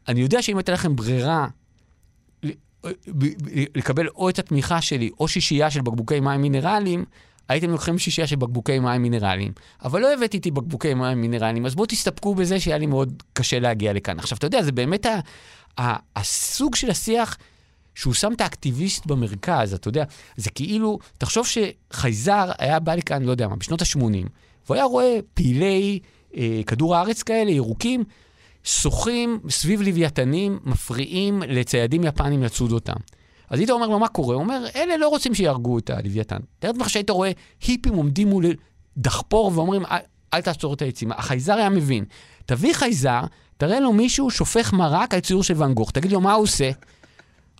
אני 0.08 0.20
יודע 0.20 0.42
שאם 0.42 0.56
הייתה 0.56 0.72
לכם 0.72 0.96
ברירה 0.96 1.46
לקבל 3.74 4.08
או 4.08 4.28
את 4.28 4.38
התמיכה 4.38 4.82
שלי, 4.82 5.10
או 5.20 5.28
שישייה 5.28 5.70
של 5.70 5.80
בקבוקי 5.80 6.20
מים 6.20 6.42
מינרליים, 6.42 7.04
הייתם 7.48 7.70
לוקחים 7.70 7.98
שישייה 7.98 8.26
של 8.26 8.36
בקבוקי 8.36 8.78
מים 8.78 9.02
מינרליים. 9.02 9.52
אבל 9.84 10.00
לא 10.00 10.14
הבאתי 10.14 10.36
איתי 10.36 10.50
בקבוקי 10.50 10.94
מים 10.94 11.20
מינרליים, 11.20 11.66
אז 11.66 11.74
בואו 11.74 11.86
תסתפקו 11.86 12.34
בזה 12.34 12.60
שהיה 12.60 12.78
לי 12.78 12.86
מאוד 12.86 13.22
קשה 13.32 13.58
להגיע 13.58 13.92
לכאן. 13.92 14.18
עכשיו, 14.18 14.38
אתה 14.38 14.46
יודע, 14.46 14.62
זה 14.62 14.72
באמת 14.72 15.06
ה, 15.06 15.20
ה, 15.80 15.96
הסוג 16.16 16.74
של 16.74 16.90
השיח 16.90 17.36
שהוא 17.94 18.14
שם 18.14 18.32
את 18.32 18.40
האקטיביסט 18.40 19.06
במרכז, 19.06 19.74
אתה 19.74 19.88
יודע, 19.88 20.04
זה 20.36 20.50
כאילו, 20.50 20.98
תחשוב 21.18 21.46
שחייזר 21.46 22.50
היה 22.58 22.80
בא 22.80 22.94
לכאן, 22.94 23.22
לא 23.22 23.30
יודע 23.30 23.48
מה, 23.48 23.56
בשנות 23.56 23.82
ה-80, 23.82 24.28
והוא 24.66 24.74
היה 24.74 24.84
רואה 24.84 25.18
פעילי 25.34 25.98
אה, 26.36 26.60
כדור 26.66 26.96
הארץ 26.96 27.22
כאלה, 27.22 27.50
ירוקים, 27.50 28.04
שוחים 28.64 29.40
סביב 29.48 29.82
לוויתנים, 29.82 30.58
מפריעים 30.64 31.42
לציידים 31.48 32.04
יפנים 32.04 32.42
לצוד 32.42 32.72
אותם. 32.72 32.96
אז 33.50 33.58
היית 33.58 33.70
אומר 33.70 33.86
לו, 33.86 33.98
מה 33.98 34.08
קורה? 34.08 34.34
הוא 34.34 34.42
אומר, 34.42 34.64
אלה 34.76 34.96
לא 34.96 35.08
רוצים 35.08 35.34
שיהרגו 35.34 35.78
את 35.78 35.90
הלוויתן. 35.90 36.38
תאר 36.58 36.70
לעצמך 36.70 36.90
שהיית 36.90 37.10
רואה 37.10 37.30
היפים 37.66 37.94
עומדים 37.94 38.28
מול 38.28 38.46
דחפור 38.96 39.52
ואומרים, 39.54 39.86
אל, 39.86 39.98
אל 40.34 40.40
תעצור 40.40 40.74
את 40.74 40.82
העצים. 40.82 41.12
החייזר 41.12 41.54
היה 41.54 41.70
מבין. 41.70 42.04
תביא 42.46 42.74
חייזר, 42.74 43.20
תראה 43.56 43.80
לו 43.80 43.92
מישהו 43.92 44.30
שופך 44.30 44.72
מרק 44.72 45.14
על 45.14 45.20
ציור 45.20 45.42
של 45.42 45.54
ואן 45.56 45.74
גוך, 45.74 45.90
תגיד 45.90 46.12
לו, 46.12 46.20
מה 46.20 46.32
הוא 46.32 46.42
עושה? 46.42 46.70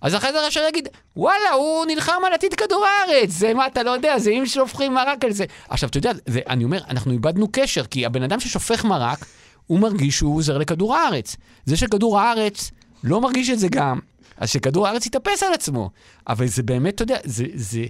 אז 0.02 0.14
החייזר 0.14 0.38
ישר 0.48 0.60
יגיד, 0.68 0.88
וואלה, 1.16 1.50
הוא 1.54 1.84
נלחם 1.86 2.20
על 2.26 2.32
עתיד 2.32 2.54
כדור 2.54 2.86
הארץ, 2.86 3.30
זה 3.30 3.54
מה 3.54 3.66
אתה 3.66 3.82
לא 3.82 3.90
יודע, 3.90 4.18
זה 4.18 4.30
אם 4.30 4.46
שופכים 4.46 4.94
מרק 4.94 5.24
על 5.24 5.32
זה. 5.32 5.44
עכשיו, 5.68 5.88
אתה 5.88 5.98
יודע, 5.98 6.12
זה, 6.26 6.40
אני 6.48 6.64
אומר, 6.64 6.80
אנחנו 6.88 7.12
איבדנו 7.12 7.48
קשר, 7.52 7.84
כי 7.84 8.06
הבן 8.06 8.22
אדם 8.22 8.40
ששופך 8.40 8.84
מרק, 8.84 9.26
הוא 9.66 9.78
מרגיש 9.78 10.16
שהוא 10.16 10.36
עוזר 10.36 10.58
לכדור 10.58 10.96
הארץ. 10.96 11.36
זה 11.64 11.76
שכדור 11.76 12.20
הארץ 12.20 12.70
לא 13.04 13.20
מרגיש 13.20 13.50
את 13.50 13.58
זה 13.58 13.68
גם, 13.70 13.98
אז 14.36 14.50
שכדור 14.50 14.86
הארץ 14.86 15.06
יתאפס 15.06 15.42
על 15.42 15.54
עצמו. 15.54 15.90
אבל 16.28 16.46
זה 16.46 16.62
באמת, 16.62 16.94
אתה 16.94 17.02
יודע, 17.02 17.18
זה, 17.24 17.44
זה, 17.54 17.84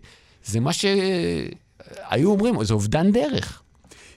זה 0.44 0.60
מה 0.60 0.72
שהיו 0.72 2.30
אומרים, 2.30 2.64
זה 2.64 2.74
אובדן 2.74 3.12
דרך. 3.12 3.62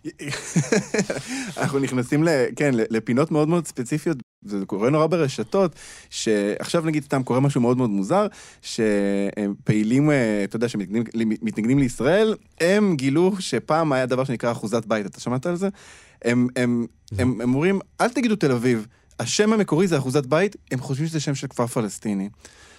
אנחנו 1.57 1.79
נכנסים, 1.79 2.23
ל, 2.23 2.29
כן, 2.55 2.71
לפינות 2.73 3.31
מאוד 3.31 3.49
מאוד 3.49 3.67
ספציפיות, 3.67 4.17
זה 4.45 4.65
קורה 4.65 4.89
נורא 4.89 5.07
ברשתות, 5.07 5.75
שעכשיו 6.09 6.85
נגיד 6.85 7.03
סתם 7.03 7.23
קורה 7.23 7.39
משהו 7.39 7.61
מאוד 7.61 7.77
מאוד 7.77 7.89
מוזר, 7.89 8.27
שפעילים, 8.61 10.11
אה, 10.11 10.43
אתה 10.43 10.55
יודע, 10.55 10.67
שמתנגדים 10.67 11.79
לישראל, 11.79 12.35
הם 12.61 12.95
גילו 12.95 13.31
שפעם 13.39 13.91
היה 13.91 14.05
דבר 14.05 14.23
שנקרא 14.23 14.51
אחוזת 14.51 14.85
בית, 14.85 15.05
אתה 15.05 15.19
שמעת 15.19 15.45
על 15.45 15.55
זה? 15.55 15.69
הם, 16.25 16.47
הם, 16.55 16.85
הם, 17.17 17.41
הם 17.41 17.53
אומרים, 17.53 17.79
אל 18.01 18.09
תגידו 18.09 18.35
תל 18.35 18.51
אביב, 18.51 18.87
השם 19.19 19.53
המקורי 19.53 19.87
זה 19.87 19.97
אחוזת 19.97 20.25
בית, 20.25 20.55
הם 20.71 20.79
חושבים 20.79 21.07
שזה 21.07 21.19
שם 21.19 21.35
של 21.35 21.47
כפר 21.47 21.67
פלסטיני. 21.67 22.29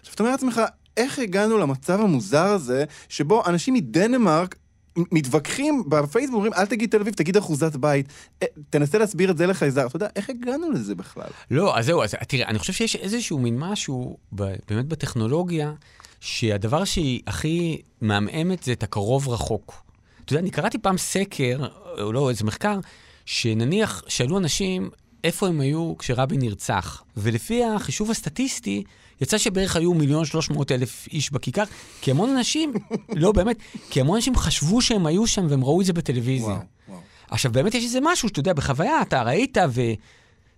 עכשיו, 0.00 0.14
אתה 0.14 0.22
אומר 0.22 0.32
לעצמך, 0.32 0.60
איך 0.96 1.18
הגענו 1.18 1.58
למצב 1.58 2.00
המוזר 2.00 2.44
הזה, 2.44 2.84
שבו 3.08 3.46
אנשים 3.46 3.74
מדנמרק 3.74 4.56
מתווכחים 4.96 5.82
בפייסבוק, 5.88 6.34
אומרים, 6.34 6.52
אל 6.52 6.66
תגיד 6.66 6.90
תל 6.90 7.00
אביב, 7.00 7.14
תגיד 7.14 7.36
אחוזת 7.36 7.76
בית. 7.76 8.06
אה, 8.42 8.46
תנסה 8.70 8.98
להסביר 8.98 9.30
את 9.30 9.38
זה 9.38 9.46
לחייזר. 9.46 9.86
אתה 9.86 9.96
יודע, 9.96 10.08
איך 10.16 10.30
הגענו 10.30 10.70
לזה 10.70 10.94
בכלל? 10.94 11.28
לא, 11.50 11.78
אז 11.78 11.86
זהו, 11.86 12.02
אז 12.02 12.14
תראה, 12.28 12.48
אני 12.48 12.58
חושב 12.58 12.72
שיש 12.72 12.96
איזשהו 12.96 13.38
מין 13.38 13.58
משהו, 13.58 14.16
באמת 14.32 14.86
בטכנולוגיה, 14.86 15.72
שהדבר 16.20 16.84
שהיא 16.84 17.20
הכי 17.26 17.82
מעמעמת 18.00 18.62
זה 18.62 18.72
את 18.72 18.82
הקרוב 18.82 19.28
רחוק. 19.28 19.82
אתה 20.24 20.32
יודע, 20.32 20.40
אני 20.40 20.50
קראתי 20.50 20.78
פעם 20.78 20.98
סקר, 20.98 21.66
או 22.00 22.12
לא, 22.12 22.30
איזה 22.30 22.44
מחקר, 22.44 22.78
שנניח 23.26 24.02
שאלו 24.08 24.38
אנשים 24.38 24.90
איפה 25.24 25.48
הם 25.48 25.60
היו 25.60 25.94
כשרבין 25.98 26.40
נרצח, 26.40 27.02
ולפי 27.16 27.64
החישוב 27.64 28.10
הסטטיסטי, 28.10 28.84
יצא 29.20 29.38
שבערך 29.38 29.76
היו 29.76 29.94
מיליון 29.94 30.24
שלוש 30.24 30.50
מאות 30.50 30.72
אלף 30.72 31.08
איש 31.12 31.32
בכיכר, 31.32 31.64
כי 32.00 32.10
המון 32.10 32.30
אנשים, 32.30 32.72
לא 33.22 33.32
באמת, 33.32 33.56
כי 33.90 34.00
המון 34.00 34.16
אנשים 34.16 34.36
חשבו 34.36 34.82
שהם 34.82 35.06
היו 35.06 35.26
שם 35.26 35.46
והם 35.48 35.64
ראו 35.64 35.80
את 35.80 35.86
זה 35.86 35.92
בטלוויזיה. 35.92 36.48
וואו, 36.48 36.60
וואו. 36.88 37.00
עכשיו, 37.30 37.52
באמת 37.52 37.74
יש 37.74 37.84
איזה 37.84 37.98
משהו 38.02 38.28
שאתה 38.28 38.40
יודע, 38.40 38.52
בחוויה, 38.52 39.02
אתה 39.02 39.22
ראית 39.22 39.58
ו... 39.70 39.80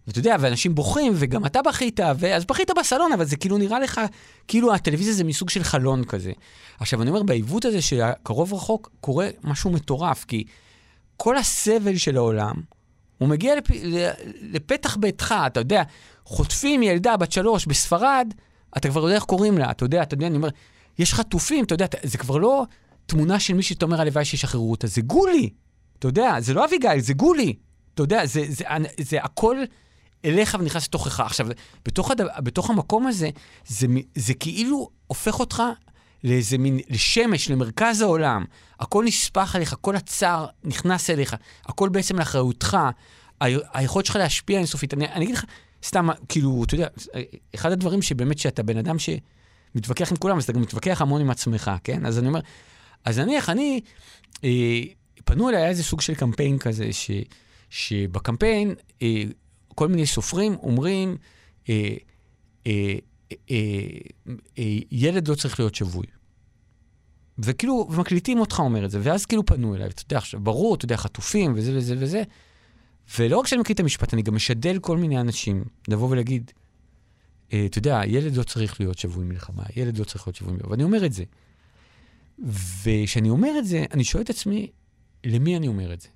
ואתה 0.08 0.18
יודע, 0.18 0.36
ואנשים 0.40 0.74
בוכים, 0.74 1.12
וגם 1.16 1.46
אתה 1.46 1.62
בכית, 1.62 2.00
אז 2.00 2.44
בכית 2.44 2.70
בסלון, 2.80 3.12
אבל 3.12 3.24
זה 3.24 3.36
כאילו 3.36 3.58
נראה 3.58 3.80
לך, 3.80 4.00
כאילו 4.48 4.74
הטלוויזיה 4.74 5.14
זה 5.14 5.24
מסוג 5.24 5.50
של 5.50 5.62
חלון 5.62 6.04
כזה. 6.04 6.32
עכשיו, 6.80 7.02
אני 7.02 7.10
אומר, 7.10 7.22
בעיוות 7.22 7.64
הזה 7.64 7.82
של 7.82 8.00
הקרוב 8.00 8.54
רחוק, 8.54 8.90
קורה 9.00 9.28
משהו 9.44 9.70
מטורף, 9.70 10.24
כי 10.24 10.44
כל 11.16 11.36
הסבל 11.36 11.96
של 11.96 12.16
העולם, 12.16 12.54
הוא 13.18 13.28
מגיע 13.28 13.56
לפ... 13.56 13.64
לפתח 14.42 14.96
ביתך, 14.96 15.34
אתה 15.46 15.60
יודע, 15.60 15.82
חוטפים 16.24 16.82
ילדה 16.82 17.16
בת 17.16 17.32
שלוש 17.32 17.66
בספרד, 17.66 18.34
אתה 18.76 18.88
כבר 18.88 19.02
יודע 19.02 19.14
איך 19.14 19.24
קוראים 19.24 19.58
לה, 19.58 19.70
אתה 19.70 19.84
יודע, 19.84 20.02
אתה 20.02 20.14
יודע, 20.14 20.26
אני 20.26 20.36
אומר, 20.36 20.48
יש 20.98 21.14
חטופים, 21.14 21.64
אתה 21.64 21.74
יודע, 21.74 21.86
זה 22.02 22.18
כבר 22.18 22.36
לא 22.36 22.64
תמונה 23.06 23.40
של 23.40 23.54
מי 23.54 23.62
שאתה 23.62 23.84
אומר, 23.84 24.00
הלוואי 24.00 24.24
שישחררו 24.24 24.70
אותה, 24.70 24.86
זה 24.86 25.00
גולי, 25.00 25.50
אתה 25.98 26.08
יודע, 26.08 26.40
זה 26.40 26.54
לא 26.54 26.64
אביגיל, 26.64 27.00
זה 27.00 27.12
גולי, 27.14 27.54
אתה 27.94 28.02
יודע, 28.02 28.26
זה, 28.26 28.44
זה, 28.48 28.54
זה, 28.54 28.64
זה 29.00 29.18
הכל 29.22 29.56
אליך 30.24 30.56
ונכנס 30.60 30.84
לתוכך. 30.86 31.20
עכשיו, 31.20 31.46
בתוך, 31.84 32.10
הד... 32.10 32.20
בתוך 32.38 32.70
המקום 32.70 33.06
הזה, 33.06 33.30
זה, 33.66 33.86
זה 34.14 34.34
כאילו 34.34 34.90
הופך 35.06 35.40
אותך 35.40 35.62
לאיזה 36.24 36.58
מין, 36.58 36.78
לשמש, 36.88 37.50
למרכז 37.50 38.00
העולם. 38.00 38.44
הכל 38.80 39.04
נספח 39.04 39.56
עליך, 39.56 39.76
כל 39.80 39.96
הצער 39.96 40.46
נכנס 40.64 41.10
אליך, 41.10 41.36
הכל 41.66 41.88
בעצם 41.88 42.18
לאחריותך. 42.18 42.78
היכולת 43.40 44.06
שלך 44.06 44.16
להשפיע 44.16 44.58
אינסופית. 44.58 44.94
אני, 44.94 45.08
אני 45.08 45.24
אגיד 45.24 45.36
לך, 45.36 45.44
סתם, 45.84 46.08
כאילו, 46.28 46.64
אתה 46.64 46.74
יודע, 46.74 46.88
אחד 47.54 47.72
הדברים 47.72 48.02
שבאמת 48.02 48.38
שאתה 48.38 48.62
בן 48.62 48.76
אדם 48.76 48.96
שמתווכח 48.98 50.10
עם 50.10 50.16
כולם, 50.16 50.36
אז 50.36 50.44
אתה 50.44 50.52
גם 50.52 50.60
מתווכח 50.60 51.02
המון 51.02 51.20
עם 51.20 51.30
עצמך, 51.30 51.70
כן? 51.84 52.06
אז 52.06 52.18
אני 52.18 52.28
אומר, 52.28 52.40
אז 53.04 53.18
נניח, 53.18 53.50
אני, 53.50 53.80
אה, 54.44 54.80
פנו 55.24 55.48
אליי 55.48 55.68
איזה 55.68 55.82
סוג 55.82 56.00
של 56.00 56.14
קמפיין 56.14 56.58
כזה, 56.58 56.92
ש, 56.92 57.10
שבקמפיין 57.70 58.74
אה, 59.02 59.24
כל 59.74 59.88
מיני 59.88 60.06
סופרים 60.06 60.56
אומרים, 60.62 61.16
אה, 61.68 61.94
אה, 62.66 62.94
אה, 63.50 63.56
אה, 64.58 64.76
ילד 64.90 65.28
לא 65.28 65.34
צריך 65.34 65.60
להיות 65.60 65.74
שבוי. 65.74 66.06
וכאילו, 67.38 67.88
ומקליטים 67.90 68.40
אותך 68.40 68.60
אומר 68.60 68.84
את 68.84 68.90
זה, 68.90 68.98
ואז 69.02 69.26
כאילו 69.26 69.46
פנו 69.46 69.74
אליי, 69.74 69.86
אתה 69.86 70.02
יודע, 70.02 70.18
עכשיו, 70.18 70.40
ברור, 70.40 70.74
אתה 70.74 70.84
יודע, 70.84 70.96
חטופים 70.96 71.52
וזה 71.56 71.76
וזה 71.76 71.94
וזה, 71.98 72.22
ולא 73.18 73.38
רק 73.38 73.46
שאני 73.46 73.60
מקליט 73.60 73.76
את 73.76 73.80
המשפט, 73.80 74.14
אני 74.14 74.22
גם 74.22 74.34
משדל 74.34 74.78
כל 74.78 74.96
מיני 74.96 75.20
אנשים 75.20 75.64
לבוא 75.88 76.08
ולהגיד, 76.10 76.50
אה, 77.52 77.66
אתה 77.66 77.78
יודע, 77.78 78.00
ילד 78.06 78.36
לא 78.36 78.42
צריך 78.42 78.80
להיות 78.80 78.98
שבוי 78.98 79.24
מלחמה, 79.24 79.62
ילד 79.76 79.98
לא 79.98 80.04
צריך 80.04 80.26
להיות 80.26 80.36
שבוי 80.36 80.52
מלחמה, 80.52 80.70
ואני 80.70 80.82
אומר 80.82 81.06
את 81.06 81.12
זה. 81.12 81.24
וכשאני 82.82 83.30
אומר 83.30 83.58
את 83.58 83.66
זה, 83.66 83.84
אני 83.92 84.04
שואל 84.04 84.22
את 84.22 84.30
עצמי, 84.30 84.70
למי 85.26 85.56
אני 85.56 85.68
אומר 85.68 85.92
את 85.92 86.00
זה? 86.00 86.08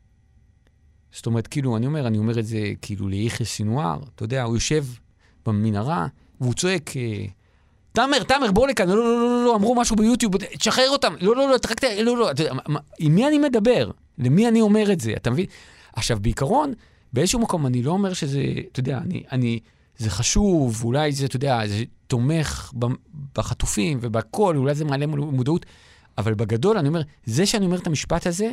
זאת 1.12 1.26
אומרת, 1.26 1.46
כאילו, 1.46 1.76
אני 1.76 1.86
אומר, 1.86 2.06
אני 2.06 2.18
אומר 2.18 2.38
את 2.38 2.46
זה 2.46 2.72
כאילו 2.82 3.08
ליחיא 3.08 3.46
סינואר, 3.46 4.00
אתה 4.14 4.24
יודע, 4.24 4.42
הוא 4.42 4.56
יושב 4.56 4.84
במנהרה, 5.46 6.06
והוא 6.40 6.54
צועק, 6.54 6.96
אה, 6.96 7.24
תאמר, 7.92 8.22
תאמר, 8.22 8.52
בוא 8.52 8.68
לכאן, 8.68 8.88
לא, 8.88 8.96
לא, 8.96 9.04
לא, 9.04 9.20
לא, 9.20 9.44
לא, 9.44 9.56
אמרו 9.56 9.74
משהו 9.74 9.96
ביוטיוב, 9.96 10.36
תשחרר 10.36 10.88
אותם, 10.88 11.14
לא, 11.20 11.36
לא, 11.36 11.50
לא, 11.50 11.58
תחק, 11.58 11.84
לא, 11.84 12.16
לא, 12.16 12.30
עם 12.98 13.14
מי 13.14 13.28
אני 13.28 13.38
מדבר? 13.38 13.90
למי 14.18 14.48
אני 14.48 14.60
אומר 14.60 14.92
את 14.92 15.00
זה, 15.00 15.12
אתה 15.16 15.30
מבין? 15.30 15.46
עכשיו, 15.92 16.18
בעיקרון, 16.20 16.72
באיזשהו 17.12 17.40
מקום 17.40 17.66
אני 17.66 17.82
לא 17.82 17.90
אומר 17.90 18.12
שזה, 18.12 18.42
אתה 18.72 18.80
יודע, 18.80 18.98
אני, 18.98 19.22
אני, 19.32 19.60
זה 19.98 20.10
חשוב, 20.10 20.84
אולי 20.84 21.12
זה, 21.12 21.26
אתה 21.26 21.36
יודע, 21.36 21.66
זה 21.66 21.84
תומך 22.06 22.72
בחטופים 23.36 23.98
ובכל, 24.00 24.56
אולי 24.56 24.74
זה 24.74 24.84
מעלה 24.84 25.06
מודעות, 25.06 25.66
אבל 26.18 26.34
בגדול, 26.34 26.78
אני 26.78 26.88
אומר, 26.88 27.02
זה 27.24 27.46
שאני 27.46 27.66
אומר 27.66 27.78
את 27.78 27.86
המשפט 27.86 28.26
הזה, 28.26 28.52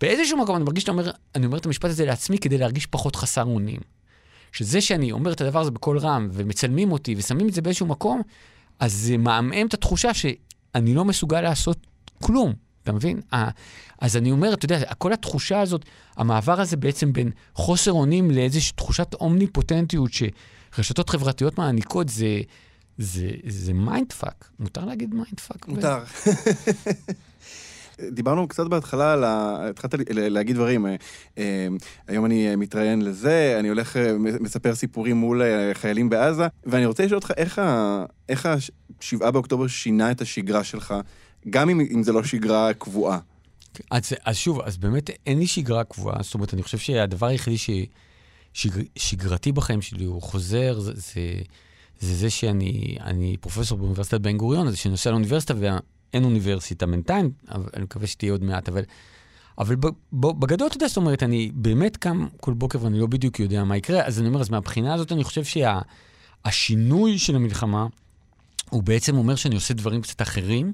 באיזשהו 0.00 0.38
מקום 0.38 0.56
אני 0.56 0.64
מרגיש 0.64 0.82
שאתה 0.82 0.92
אומר, 0.92 1.10
אני 1.34 1.46
אומר 1.46 1.58
את 1.58 1.66
המשפט 1.66 1.90
הזה 1.90 2.04
לעצמי 2.06 2.38
כדי 2.38 2.58
להרגיש 2.58 2.86
פחות 2.86 3.16
חסר 3.16 3.44
אונים. 3.44 3.80
שזה 4.52 4.80
שאני 4.80 5.12
אומר 5.12 5.32
את 5.32 5.40
הדבר 5.40 5.60
הזה 5.60 5.70
בקול 5.70 5.98
רם, 5.98 6.28
ומצלמים 6.32 6.92
אותי, 6.92 7.14
ושמים 7.18 7.48
את 7.48 7.54
זה 7.54 7.62
באיזשהו 7.62 7.86
מקום, 7.86 8.22
אז 8.80 8.92
זה 8.92 9.16
מעמעם 9.16 9.66
את 9.66 9.74
התחושה 9.74 10.14
שאני 10.14 10.94
לא 10.94 11.04
מסוגל 11.04 11.40
לעשות 11.40 11.86
כלום, 12.22 12.52
אתה 12.90 12.96
מבין? 12.96 13.20
אז 14.00 14.16
אני 14.16 14.30
אומר, 14.30 14.54
אתה 14.54 14.64
יודע, 14.64 14.94
כל 14.94 15.12
התחושה 15.12 15.60
הזאת, 15.60 15.84
המעבר 16.16 16.60
הזה 16.60 16.76
בעצם 16.76 17.12
בין 17.12 17.30
חוסר 17.54 17.92
אונים 17.92 18.30
לאיזושהי 18.30 18.72
תחושת 18.76 19.14
אומניפוטנטיות 19.14 20.10
שרשתות 20.12 21.10
חברתיות 21.10 21.58
מעניקות, 21.58 22.08
זה... 22.08 22.40
זה, 22.98 23.30
זה 23.46 23.72
mind 23.72 24.12
fuck, 24.12 24.50
מותר 24.58 24.84
להגיד 24.84 25.14
mind 25.14 25.40
fuck? 25.40 25.68
מותר. 25.68 25.98
דיברנו 28.08 28.48
קצת 28.48 28.66
בהתחלה 28.66 29.12
על 29.12 29.24
ה... 29.24 29.68
התחלת 29.68 29.94
להגיד 30.10 30.56
דברים. 30.56 30.86
אה, 30.86 30.96
אה, 31.38 31.68
היום 32.08 32.24
אני 32.24 32.56
מתראיין 32.56 33.02
לזה, 33.02 33.56
אני 33.58 33.68
הולך, 33.68 33.96
אה, 33.96 34.12
מספר 34.18 34.74
סיפורים 34.74 35.16
מול 35.16 35.42
חיילים 35.72 36.08
בעזה, 36.08 36.46
ואני 36.66 36.86
רוצה 36.86 37.04
לשאול 37.04 37.16
אותך, 37.18 37.32
איך, 37.36 37.58
ה... 37.58 38.04
איך 38.28 38.46
ה-7 38.46 39.30
באוקטובר 39.30 39.66
שינה 39.66 40.10
את 40.10 40.20
השגרה 40.20 40.64
שלך, 40.64 40.94
גם 41.50 41.68
אם, 41.70 41.80
אם 41.80 42.02
זה 42.02 42.12
לא 42.12 42.24
שגרה 42.24 42.74
קבועה? 42.74 43.18
אז, 43.90 44.12
אז 44.24 44.36
שוב, 44.36 44.60
אז 44.60 44.76
באמת 44.76 45.10
אין 45.26 45.38
לי 45.38 45.46
שגרה 45.46 45.84
קבועה, 45.84 46.22
זאת 46.22 46.34
אומרת, 46.34 46.54
אני 46.54 46.62
חושב 46.62 46.78
שהדבר 46.78 47.26
היחידי 47.26 47.56
ששגרתי 48.54 48.88
שגר, 48.96 49.36
בחיים 49.54 49.82
שלי 49.82 50.04
הוא 50.04 50.22
חוזר, 50.22 50.80
זה, 50.80 50.92
זה, 50.94 51.20
זה 52.00 52.14
זה 52.14 52.30
שאני 52.30 52.96
אני 53.00 53.36
פרופסור 53.40 53.78
באוניברסיטת 53.78 54.20
בן 54.20 54.36
גוריון, 54.36 54.66
אז 54.66 54.76
שאני 54.76 54.90
נוסע 54.90 55.10
לאוניברסיטה 55.10 55.54
ואין 55.58 56.24
אוניברסיטה 56.24 56.86
בינתיים, 56.86 57.30
אבל 57.48 57.68
אני 57.76 57.84
מקווה 57.84 58.06
שתהיה 58.06 58.32
עוד 58.32 58.44
מעט, 58.44 58.68
אבל, 58.68 58.82
אבל 59.58 59.76
ב, 59.76 59.86
ב, 60.12 60.26
בגדול, 60.26 60.66
אתה 60.66 60.76
יודע, 60.76 60.88
זאת 60.88 60.96
אומרת, 60.96 61.22
אני 61.22 61.50
באמת 61.54 61.96
קם 61.96 62.26
כל 62.40 62.54
בוקר 62.54 62.78
ואני 62.82 62.98
לא 62.98 63.06
בדיוק 63.06 63.40
יודע 63.40 63.64
מה 63.64 63.76
יקרה, 63.76 64.02
אז 64.02 64.20
אני 64.20 64.28
אומר, 64.28 64.40
אז 64.40 64.50
מהבחינה 64.50 64.94
הזאת 64.94 65.12
אני 65.12 65.24
חושב 65.24 65.42
שהשינוי 65.44 67.18
שה, 67.18 67.26
של 67.26 67.36
המלחמה, 67.36 67.86
הוא 68.70 68.82
בעצם 68.82 69.16
אומר 69.16 69.34
שאני 69.34 69.54
עושה 69.54 69.74
דברים 69.74 70.02
קצת 70.02 70.22
אחרים. 70.22 70.72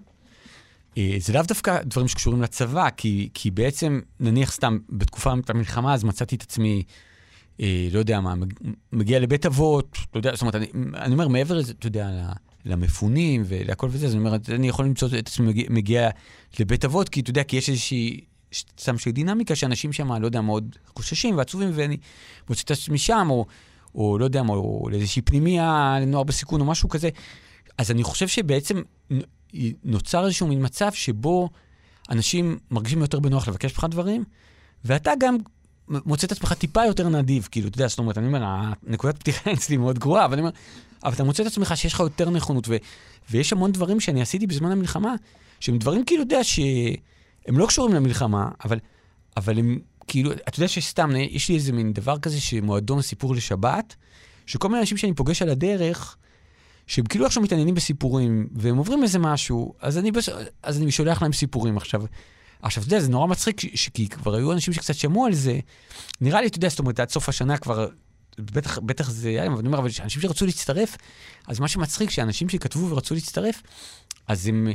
אה, 0.98 1.16
זה 1.18 1.32
לאו 1.32 1.42
דווקא 1.42 1.82
דברים 1.82 2.08
שקשורים 2.08 2.42
לצבא, 2.42 2.88
כי, 2.96 3.28
כי 3.34 3.50
בעצם, 3.50 4.00
נניח 4.20 4.52
סתם, 4.52 4.78
בתקופת 4.88 5.50
המלחמה, 5.50 5.94
אז 5.94 6.04
מצאתי 6.04 6.36
את 6.36 6.42
עצמי, 6.42 6.82
אה, 7.60 7.88
לא 7.92 7.98
יודע 7.98 8.20
מה, 8.20 8.34
מגיע 8.92 9.18
לבית 9.18 9.46
אבות, 9.46 9.98
אתה 10.10 10.18
יודע, 10.18 10.32
זאת 10.32 10.40
אומרת, 10.40 10.54
אני, 10.54 10.66
אני 10.94 11.12
אומר, 11.12 11.28
מעבר 11.28 11.54
לזה, 11.54 11.72
אתה 11.78 11.86
יודע, 11.86 12.32
למפונים 12.64 13.42
ולכל 13.46 13.88
וזה, 13.90 14.06
אז 14.06 14.12
אני 14.12 14.18
אומר, 14.18 14.36
אני 14.48 14.68
יכול 14.68 14.84
למצוא 14.84 15.08
את 15.18 15.28
עצמי 15.28 15.46
מגיע, 15.46 15.66
מגיע 15.70 16.10
לבית 16.60 16.84
אבות, 16.84 17.08
כי 17.08 17.20
אתה 17.20 17.30
יודע, 17.30 17.44
כי 17.44 17.56
יש 17.56 17.68
איזושהי, 17.68 18.20
סתם 18.80 18.98
של 18.98 19.10
דינמיקה, 19.10 19.56
שאנשים 19.56 19.92
שם, 19.92 20.12
לא 20.12 20.26
יודע, 20.26 20.40
מאוד 20.40 20.76
חוששים 20.96 21.36
ועצובים, 21.36 21.70
ואני 21.74 21.96
מוצא 22.48 22.62
את 22.64 22.70
עצמי 22.70 22.98
שם, 22.98 23.26
או, 23.30 23.46
או 23.94 24.18
לא 24.18 24.24
יודע 24.24 24.42
מה, 24.42 24.52
או 24.52 24.88
לאיזושהי 24.90 25.22
פנימייה 25.22 25.98
לנוער 26.00 26.24
בסיכון, 26.24 26.60
או 26.60 26.66
משהו 26.66 26.88
כזה. 26.88 27.08
אז 27.78 27.90
אני 27.90 28.02
חושב 28.02 28.28
שבעצם 28.28 28.82
נוצר 29.84 30.24
איזשהו 30.24 30.46
מין 30.46 30.64
מצב 30.64 30.92
שבו 30.92 31.48
אנשים 32.10 32.58
מרגישים 32.70 33.00
יותר 33.00 33.20
בנוח 33.20 33.48
לבקש 33.48 33.72
ממך 33.72 33.86
דברים, 33.90 34.24
ואתה 34.84 35.12
גם 35.18 35.36
מוצא 35.88 36.26
את 36.26 36.32
עצמך 36.32 36.52
טיפה 36.52 36.84
יותר 36.84 37.08
נדיב, 37.08 37.48
כאילו, 37.50 37.68
אתה 37.68 37.76
יודע, 37.76 37.88
זאת 37.88 37.98
אומרת, 37.98 38.18
אני 38.18 38.26
אומר, 38.26 38.42
הנקודת 38.44 39.18
פתיחה 39.18 39.52
אצלי 39.56 39.76
מאוד 39.76 39.98
גרועה, 39.98 40.24
אבל 40.24 40.32
אני 40.32 40.40
אומר, 40.40 40.52
אבל 41.04 41.14
אתה 41.14 41.24
מוצא 41.24 41.42
את 41.42 41.48
עצמך 41.48 41.76
שיש 41.76 41.94
לך 41.94 42.00
יותר 42.00 42.30
נכונות, 42.30 42.68
ו, 42.68 42.76
ויש 43.30 43.52
המון 43.52 43.72
דברים 43.72 44.00
שאני 44.00 44.22
עשיתי 44.22 44.46
בזמן 44.46 44.70
המלחמה, 44.70 45.14
שהם 45.60 45.78
דברים 45.78 46.04
כאילו, 46.04 46.22
אתה 46.22 46.34
יודע, 46.34 46.44
שהם 46.44 47.58
לא 47.58 47.66
קשורים 47.66 47.94
למלחמה, 47.94 48.48
אבל, 48.64 48.78
אבל 49.36 49.58
הם 49.58 49.78
כאילו, 50.06 50.32
אתה 50.32 50.58
יודע 50.58 50.68
שסתם, 50.68 51.10
יש 51.16 51.48
לי 51.48 51.54
איזה 51.54 51.72
מין 51.72 51.92
דבר 51.92 52.18
כזה 52.18 52.40
שמועדון 52.40 53.02
סיפור 53.02 53.34
לשבת, 53.34 53.94
שכל 54.46 54.68
מיני 54.68 54.80
אנשים 54.80 54.96
שאני 54.96 55.14
פוגש 55.14 55.42
על 55.42 55.48
הדרך, 55.48 56.16
שהם 56.86 57.04
כאילו 57.04 57.26
עכשיו 57.26 57.42
מתעניינים 57.42 57.74
בסיפורים, 57.74 58.48
והם 58.52 58.76
עוברים 58.76 59.02
איזה 59.02 59.18
משהו, 59.18 59.74
אז 59.80 59.98
אני, 59.98 60.12
בש... 60.12 60.28
אז 60.62 60.82
אני 60.82 60.90
שולח 60.90 61.22
להם 61.22 61.32
סיפורים 61.32 61.76
עכשיו. 61.76 62.02
עכשיו, 62.62 62.82
אתה 62.82 62.94
יודע, 62.94 63.04
זה 63.04 63.10
נורא 63.10 63.26
מצחיק, 63.26 63.60
ש... 63.74 63.88
כי 63.88 64.08
כבר 64.08 64.34
היו 64.34 64.52
אנשים 64.52 64.74
שקצת 64.74 64.94
שמעו 64.94 65.26
על 65.26 65.34
זה. 65.34 65.58
נראה 66.20 66.40
לי, 66.40 66.46
אתה 66.46 66.58
יודע, 66.58 66.68
זאת 66.68 66.78
אומרת, 66.78 67.00
עד 67.00 67.10
סוף 67.10 67.28
השנה 67.28 67.56
כבר, 67.58 67.88
בטח, 68.38 68.78
בטח 68.78 69.10
זה 69.10 69.28
היה, 69.28 69.46
אבל 69.46 69.58
אני 69.58 69.66
אומר, 69.66 69.78
אבל 69.78 69.88
אנשים 70.02 70.22
שרצו 70.22 70.46
להצטרף, 70.46 70.96
אז 71.46 71.60
מה 71.60 71.68
שמצחיק, 71.68 72.10
שאנשים 72.10 72.48
שכתבו 72.48 72.90
ורצו 72.90 73.14
להצטרף, 73.14 73.62
אז 74.28 74.46
הם... 74.46 74.68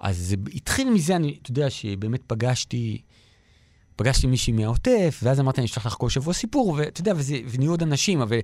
אז 0.00 0.18
זה 0.18 0.36
התחיל 0.54 0.90
מזה, 0.90 1.16
אני, 1.16 1.38
אתה 1.42 1.50
יודע, 1.50 1.70
שבאמת 1.70 2.20
פגשתי... 2.26 3.02
פגשתי 3.96 4.26
מישהי 4.26 4.52
מהעוטף, 4.52 5.20
ואז 5.22 5.40
אמרתי, 5.40 5.60
אני 5.60 5.66
אשלח 5.66 5.86
לך 5.86 5.92
כל 5.92 6.08
שבוע 6.08 6.34
סיפור, 6.34 6.74
ואתה 6.78 7.00
יודע, 7.00 7.12
וזה, 7.16 7.36
ונהיו 7.50 7.70
עוד 7.70 7.82
אנשים, 7.82 8.22
ו, 8.28 8.38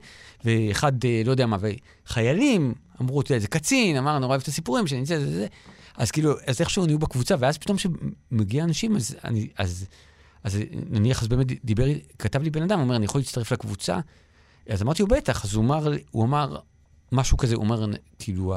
ואחד, 0.45 1.05
אה, 1.05 1.23
לא 1.25 1.31
יודע 1.31 1.47
מה, 1.47 1.57
וחיילים, 1.61 2.75
אמרו, 3.01 3.21
אתה 3.21 3.33
יודע, 3.33 3.41
זה 3.41 3.49
קצין, 3.49 3.97
אמר, 3.97 4.19
נורא 4.19 4.31
אוהב 4.31 4.43
את 4.43 4.49
הסיפורים 4.49 4.87
שאני 4.87 5.07
זה, 5.07 5.21
זה, 5.21 5.31
זה. 5.31 5.47
אז 5.97 6.11
כאילו, 6.11 6.35
אז 6.47 6.61
איכשהו 6.61 6.87
נהיו 6.87 6.99
בקבוצה, 6.99 7.35
ואז 7.39 7.59
פתאום 7.59 7.77
כשמגיע 7.77 8.65
אנשים, 8.65 8.97
אז, 8.97 9.17
אני, 9.25 9.49
אז, 9.59 9.87
אז 10.45 10.59
נניח, 10.91 11.23
אז 11.23 11.29
באמת 11.29 11.65
דיבר, 11.65 11.85
כתב 12.19 12.43
לי 12.43 12.51
בן 12.51 12.63
אדם, 12.63 12.81
אומר, 12.81 12.97
אני 12.97 13.05
יכול 13.05 13.21
להצטרף 13.21 13.53
לקבוצה? 13.53 13.99
אז 14.69 14.83
אמרתי 14.83 15.03
לו, 15.03 15.09
בטח, 15.09 15.45
אז 15.45 15.55
הוא 15.55 15.65
אמר, 15.65 15.93
הוא 16.11 16.25
אמר 16.25 16.57
משהו 17.13 17.37
כזה, 17.37 17.55
הוא 17.55 17.65
אומר, 17.65 17.87
כאילו, 18.19 18.57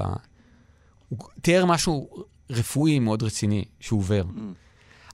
הוא 1.09 1.19
תיאר 1.41 1.65
משהו 1.65 2.09
רפואי 2.49 2.99
מאוד 2.99 3.23
רציני 3.23 3.65
שהוא 3.79 3.99
עובר. 3.99 4.23
Mm. 4.23 4.39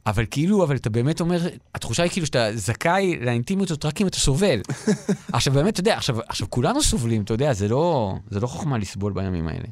אבל 0.08 0.26
כאילו, 0.32 0.63
אבל 0.63 0.76
אתה 0.76 0.89
באמת 0.89 1.22
אומר, 1.22 1.39
התחושה 1.76 2.04
היא 2.04 2.12
כאילו 2.12 2.26
שאתה 2.26 2.50
זכאי 2.56 3.17
לאינטימיות 3.22 3.72
הזאת 3.72 3.86
רק 3.86 4.02
אם 4.02 4.08
אתה 4.08 4.17
סובל. 4.17 4.60
עכשיו 5.34 5.54
באמת, 5.54 5.74
אתה 5.74 5.80
יודע, 5.80 5.98
עכשיו, 5.98 6.17
עכשיו 6.28 6.50
כולנו 6.50 6.82
סובלים, 6.82 7.22
אתה 7.22 7.34
יודע, 7.34 7.54
זה 7.54 7.67
לא, 7.67 8.15
זה 8.30 8.39
לא 8.39 8.48
חוכמה 8.48 8.78
לסבול 8.78 9.13
בימים 9.13 9.48
האלה. 9.48 9.67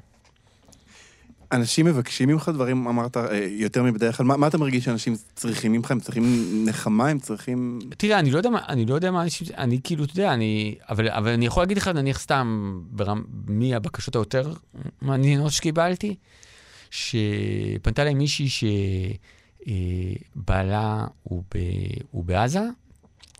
אנשים 1.51 1.85
מבקשים 1.85 2.29
ממך 2.29 2.51
דברים, 2.53 2.87
אמרת, 2.87 3.17
אה, 3.17 3.47
יותר 3.49 3.83
מבדרך 3.83 4.17
כלל, 4.17 4.25
מה, 4.25 4.37
מה 4.37 4.47
אתה 4.47 4.57
מרגיש 4.57 4.85
שאנשים 4.85 5.15
צריכים 5.35 5.71
ממך? 5.71 5.91
הם 5.91 5.99
צריכים 5.99 6.23
נחמה? 6.65 7.09
הם 7.09 7.19
צריכים... 7.19 7.79
תראה, 7.97 8.19
אני 8.19 8.31
לא 8.31 8.37
יודע 8.37 8.49
מה, 8.49 8.59
אני 8.67 8.85
לא 8.85 8.95
יודע 8.95 9.11
מה 9.11 9.23
אנשים, 9.23 9.47
אני 9.57 9.79
כאילו, 9.83 10.03
אתה 10.03 10.13
יודע, 10.13 10.33
אני, 10.33 10.75
אבל, 10.89 11.09
אבל 11.09 11.29
אני 11.29 11.45
יכול 11.45 11.63
להגיד 11.63 11.77
לך, 11.77 11.87
נניח 11.87 12.19
סתם, 12.19 12.79
ברמ, 12.89 13.23
מי 13.47 13.75
הבקשות 13.75 14.15
היותר 14.15 14.53
מעניינות 15.01 15.51
שקיבלתי, 15.51 16.15
שפנתה 16.89 18.01
אליי 18.01 18.13
מישהי 18.13 18.49
ש... 18.49 18.63
אה, 19.67 19.73
בעלה 20.35 21.07
הוא, 21.23 21.43
ב, 21.55 21.57
הוא 22.11 22.23
בעזה, 22.23 22.63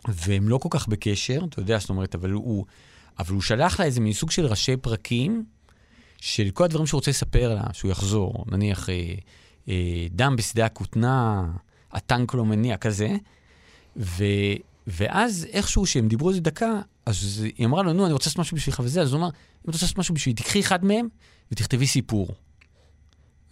והם 0.08 0.48
לא 0.48 0.58
כל 0.58 0.68
כך 0.72 0.88
בקשר, 0.88 1.40
אתה 1.48 1.60
יודע, 1.60 1.78
זאת 1.78 1.90
אומרת, 1.90 2.14
אבל 2.14 2.30
הוא, 2.30 2.64
אבל 3.18 3.34
הוא 3.34 3.42
שלח 3.42 3.80
לה 3.80 3.86
איזה 3.86 4.00
מין 4.00 4.12
סוג 4.12 4.30
של 4.30 4.46
ראשי 4.46 4.76
פרקים 4.76 5.44
של 6.20 6.50
כל 6.50 6.64
הדברים 6.64 6.86
שהוא 6.86 6.98
רוצה 6.98 7.10
לספר 7.10 7.54
לה, 7.54 7.62
שהוא 7.72 7.90
יחזור, 7.90 8.44
נניח 8.48 8.90
אה, 8.90 9.14
אה, 9.68 10.06
דם 10.10 10.36
בשדה 10.36 10.66
הכותנה, 10.66 11.44
הטנק 11.92 12.34
לא 12.34 12.44
מניע, 12.44 12.76
כזה. 12.76 13.16
ו, 13.96 14.24
ואז 14.86 15.46
איכשהו, 15.52 15.86
שהם 15.86 16.08
דיברו 16.08 16.30
איזה 16.30 16.40
דקה, 16.40 16.80
אז 17.06 17.46
היא 17.56 17.66
אמרה 17.66 17.82
לו, 17.82 17.92
נו, 17.92 18.04
אני 18.04 18.12
רוצה 18.12 18.28
לעשות 18.28 18.38
משהו 18.38 18.56
בשבילך 18.56 18.80
וזה, 18.84 19.02
אז 19.02 19.12
הוא 19.12 19.18
אמר, 19.20 19.28
אם 19.28 19.32
אתה 19.62 19.72
רוצה 19.72 19.84
לעשות 19.84 19.98
משהו 19.98 20.14
בשבילי, 20.14 20.36
תקחי 20.36 20.60
אחד 20.60 20.84
מהם 20.84 21.08
ותכתבי 21.52 21.86
סיפור. 21.86 22.28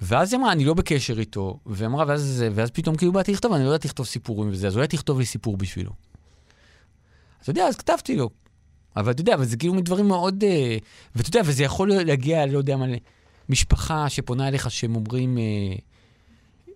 ואז 0.00 0.32
היא 0.32 0.40
אמרה, 0.40 0.52
אני 0.52 0.64
לא 0.64 0.74
בקשר 0.74 1.18
איתו, 1.18 1.58
ואמרה, 1.66 2.04
ואז, 2.08 2.44
ואז 2.54 2.70
פתאום 2.70 2.96
כאילו 2.96 3.12
באתי 3.12 3.32
לכתוב, 3.32 3.52
אני 3.52 3.64
לא 3.64 3.68
יודעת 3.68 3.84
לכתוב 3.84 4.06
סיפורים 4.06 4.50
וזה, 4.50 4.66
אז 4.66 4.76
אולי 4.76 4.88
תכתוב 4.88 5.18
לי 5.18 5.26
סיפור 5.26 5.56
בשבילו. 5.56 5.90
אתה 7.42 7.50
יודע, 7.50 7.66
אז 7.66 7.76
כתבתי 7.76 8.16
לו. 8.16 8.30
אבל 8.96 9.10
אתה 9.10 9.20
יודע, 9.20 9.34
אבל 9.34 9.44
זה 9.44 9.56
כאילו 9.56 9.74
מדברים 9.74 10.08
מאוד... 10.08 10.44
אה, 10.44 10.76
ואתה 11.16 11.28
יודע, 11.28 11.40
וזה 11.44 11.64
יכול 11.64 11.92
להגיע, 11.92 12.46
לא 12.46 12.58
יודע 12.58 12.76
מה, 12.76 12.86
משפחה 13.48 14.08
שפונה 14.08 14.48
אליך, 14.48 14.70
שהם 14.70 14.96
אומרים 14.96 15.38
אה, 15.38 15.76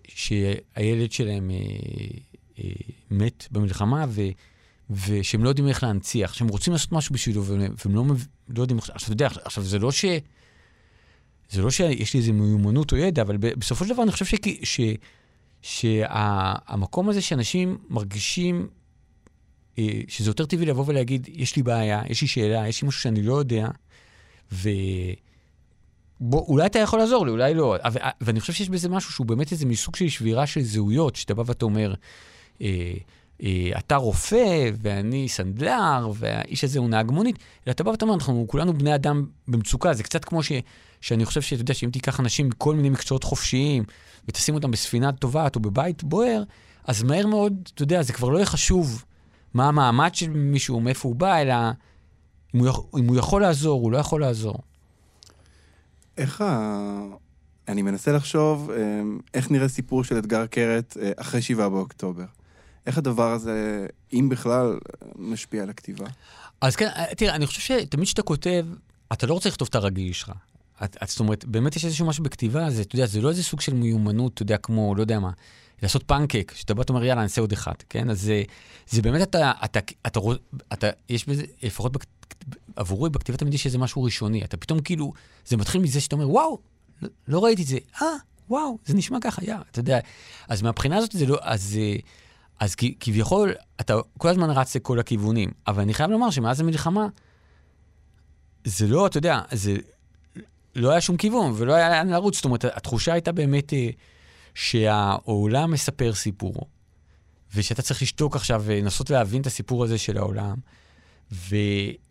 שהילד 0.07 1.11
שלהם 1.11 1.51
אה, 1.51 1.55
אה, 2.59 2.69
מת 3.11 3.47
במלחמה, 3.51 4.05
ו, 4.09 4.21
ושהם 4.89 5.43
לא 5.43 5.49
יודעים 5.49 5.67
איך 5.67 5.83
להנציח, 5.83 6.33
שהם 6.33 6.47
רוצים 6.47 6.73
לעשות 6.73 6.91
משהו 6.91 7.13
בשבילו, 7.13 7.45
והם, 7.45 7.95
לא, 7.95 8.03
לא 8.49 8.61
יודעים... 8.61 8.77
עכשיו, 8.77 8.95
אתה 8.95 9.11
יודע, 9.11 9.27
עכשיו, 9.45 9.63
זה 9.63 9.79
לא 9.79 9.91
ש... 9.91 10.05
זה 11.49 11.61
לא 11.61 11.71
שיש 11.71 12.13
לי 12.13 12.19
איזו 12.19 12.33
מיומנות 12.33 12.91
או 12.91 12.97
ידע, 12.97 13.21
אבל 13.21 13.37
בסופו 13.37 13.85
של 13.85 13.93
דבר 13.93 14.03
אני 14.03 14.11
חושב 14.11 14.25
ש... 14.25 14.35
ש... 14.63 14.81
שהמקום 15.61 17.09
הזה 17.09 17.21
שאנשים 17.21 17.77
מרגישים 17.89 18.67
אה, 19.79 20.01
שזה 20.07 20.29
יותר 20.29 20.45
טבעי 20.45 20.65
לבוא 20.65 20.83
ולהגיד, 20.87 21.29
יש 21.33 21.55
לי 21.55 21.63
בעיה, 21.63 22.01
יש 22.09 22.21
לי 22.21 22.27
שאלה, 22.27 22.67
יש 22.67 22.81
לי 22.81 22.87
משהו 22.87 23.01
שאני 23.01 23.21
לא 23.21 23.33
יודע, 23.33 23.67
ו... 24.51 24.69
בוא, 26.19 26.45
אולי 26.47 26.65
אתה 26.65 26.79
יכול 26.79 26.99
לעזור 26.99 27.25
לי, 27.25 27.31
אולי 27.31 27.53
לא. 27.53 27.75
ו... 27.93 27.97
ואני 28.21 28.39
חושב 28.39 28.53
שיש 28.53 28.69
בזה 28.69 28.89
משהו 28.89 29.11
שהוא 29.11 29.27
באמת 29.27 29.51
איזה 29.51 29.65
מסוג 29.65 29.95
של 29.95 30.09
שבירה 30.09 30.47
של 30.47 30.61
זהויות, 30.61 31.15
שאתה 31.15 31.33
בא 31.33 31.43
ואתה 31.45 31.65
אומר, 31.65 31.93
אה, 32.61 32.93
אתה 33.77 33.95
רופא, 33.95 34.69
ואני 34.81 35.29
סנדלר, 35.29 36.11
והאיש 36.13 36.63
הזה 36.63 36.79
הוא 36.79 36.89
נהג 36.89 37.11
מונית, 37.11 37.39
אלא 37.67 37.71
אתה 37.71 37.83
בא 37.83 37.89
ואתה 37.89 38.05
אומר, 38.05 38.15
אנחנו 38.15 38.45
כולנו 38.47 38.73
בני 38.73 38.95
אדם 38.95 39.25
במצוקה, 39.47 39.93
זה 39.93 40.03
קצת 40.03 40.25
כמו 40.25 40.43
ש... 40.43 40.51
שאני 41.01 41.25
חושב 41.25 41.41
שאתה 41.41 41.61
יודע 41.61 41.73
שאם 41.73 41.89
תיקח 41.89 42.19
אנשים 42.19 42.47
מכל 42.47 42.75
מיני 42.75 42.89
מקצועות 42.89 43.23
חופשיים 43.23 43.83
ותשים 44.27 44.55
אותם 44.55 44.71
בספינה 44.71 45.11
טובעת 45.11 45.55
או 45.55 45.61
בבית 45.61 46.03
בוער, 46.03 46.43
אז 46.83 47.03
מהר 47.03 47.27
מאוד, 47.27 47.53
אתה 47.73 47.83
יודע, 47.83 48.01
זה 48.01 48.13
כבר 48.13 48.29
לא 48.29 48.37
יהיה 48.37 48.45
חשוב 48.45 49.03
מה 49.53 49.67
המעמד 49.67 50.15
של 50.15 50.29
מישהו, 50.29 50.79
מאיפה 50.79 51.07
הוא 51.07 51.15
בא, 51.15 51.41
אלא 51.41 51.53
אם 52.55 52.59
הוא, 52.59 52.99
אם 52.99 53.07
הוא 53.07 53.17
יכול 53.17 53.41
לעזור, 53.41 53.81
הוא 53.81 53.91
לא 53.91 53.97
יכול 53.97 54.21
לעזור. 54.21 54.55
איך 56.17 56.41
ה... 56.41 57.01
אני 57.67 57.81
מנסה 57.81 58.11
לחשוב 58.11 58.71
אה, 58.71 59.01
איך 59.33 59.51
נראה 59.51 59.67
סיפור 59.67 60.03
של 60.03 60.17
אתגר 60.17 60.45
קרת 60.45 60.97
אה, 61.01 61.11
אחרי 61.15 61.41
7 61.41 61.69
באוקטובר. 61.69 62.25
איך 62.89 62.97
הדבר 62.97 63.31
הזה, 63.31 63.87
אם 64.13 64.29
בכלל, 64.29 64.77
משפיע 65.15 65.63
על 65.63 65.69
הכתיבה? 65.69 66.05
אז 66.61 66.75
כן, 66.75 66.87
אה, 66.87 67.15
תראה, 67.17 67.35
אני 67.35 67.45
חושב 67.45 67.61
שתמיד 67.61 68.05
כשאתה 68.05 68.21
כותב, 68.21 68.65
אתה 69.13 69.27
לא 69.27 69.33
רוצה 69.33 69.49
לכתוב 69.49 69.67
את 69.71 69.75
הרגיל 69.75 70.13
שלך. 70.13 70.31
את, 70.83 70.97
את, 71.03 71.09
זאת 71.09 71.19
אומרת, 71.19 71.45
באמת 71.45 71.75
יש 71.75 71.85
איזשהו 71.85 72.07
משהו 72.07 72.23
בכתיבה, 72.23 72.69
זה, 72.69 72.81
אתה 72.81 72.95
יודע, 72.95 73.05
זה 73.05 73.21
לא 73.21 73.29
איזה 73.29 73.43
סוג 73.43 73.61
של 73.61 73.73
מיומנות, 73.73 74.33
אתה 74.33 74.41
יודע, 74.41 74.57
כמו, 74.57 74.95
לא 74.95 75.01
יודע 75.01 75.19
מה, 75.19 75.31
לעשות 75.81 76.03
פנקק, 76.07 76.53
שאתה 76.55 76.73
בא, 76.73 76.81
אתה 76.81 76.93
אומר, 76.93 77.03
יאללה, 77.03 77.21
אני 77.21 77.23
אעשה 77.23 77.41
עוד 77.41 77.51
אחד, 77.51 77.73
כן? 77.89 78.09
אז 78.09 78.21
זה, 78.21 78.43
זה 78.89 79.01
באמת, 79.01 79.21
אתה, 79.21 79.51
אתה, 79.65 79.79
אתה, 79.79 80.07
אתה, 80.07 80.19
אתה 80.73 80.89
יש 81.09 81.29
בזה, 81.29 81.43
לפחות 81.63 81.91
בק, 81.91 82.05
עבורי, 82.75 83.09
בכתיבה 83.09 83.37
תמיד 83.37 83.53
יש 83.53 83.65
איזה 83.65 83.77
משהו 83.77 84.03
ראשוני. 84.03 84.43
אתה 84.43 84.57
פתאום 84.57 84.79
כאילו, 84.79 85.13
זה 85.45 85.57
מתחיל 85.57 85.81
מזה 85.81 86.01
שאתה 86.01 86.15
אומר, 86.15 86.29
וואו, 86.29 86.59
לא, 87.01 87.09
לא 87.27 87.43
ראיתי 87.43 87.61
את 87.61 87.67
זה, 87.67 87.77
אה, 88.01 88.07
וואו, 88.49 88.77
זה 88.85 88.93
נשמע 88.93 89.17
ככה, 89.21 89.41
יא, 89.45 89.55
אתה 89.71 89.79
יודע. 89.79 89.99
אז 90.47 90.61
מהבחינה 90.61 90.97
הזאת 90.97 91.11
זה 91.11 91.25
לא, 91.25 91.37
אז, 91.41 91.77
אז 92.59 92.75
כביכול, 92.99 93.53
אתה 93.81 93.93
כל 94.17 94.27
הזמן 94.27 94.49
רץ 94.49 94.75
לכל 94.75 94.99
הכיוונים. 94.99 95.51
אבל 95.67 95.81
אני 95.81 95.93
חייב 95.93 96.11
לומר 96.11 96.29
שמאז 96.29 96.59
המלחמה, 96.59 97.07
זה 98.63 98.87
לא, 98.87 99.07
אתה 99.07 99.17
יודע, 99.17 99.41
זה... 99.51 99.75
לא 100.75 100.91
היה 100.91 101.01
שום 101.01 101.17
כיוון 101.17 101.53
ולא 101.55 101.73
היה 101.73 101.89
לאן 101.89 102.09
לרוץ. 102.09 102.35
זאת 102.35 102.45
אומרת, 102.45 102.65
התחושה 102.65 103.13
הייתה 103.13 103.31
באמת 103.31 103.73
אה, 103.73 103.89
שהעולם 104.53 105.71
מספר 105.71 106.13
סיפור, 106.13 106.55
ושאתה 107.55 107.81
צריך 107.81 108.01
לשתוק 108.01 108.35
עכשיו 108.35 108.63
ולנסות 108.65 109.09
להבין 109.09 109.41
את 109.41 109.47
הסיפור 109.47 109.83
הזה 109.83 109.97
של 109.97 110.17
העולם, 110.17 110.55
ו, 111.31 111.55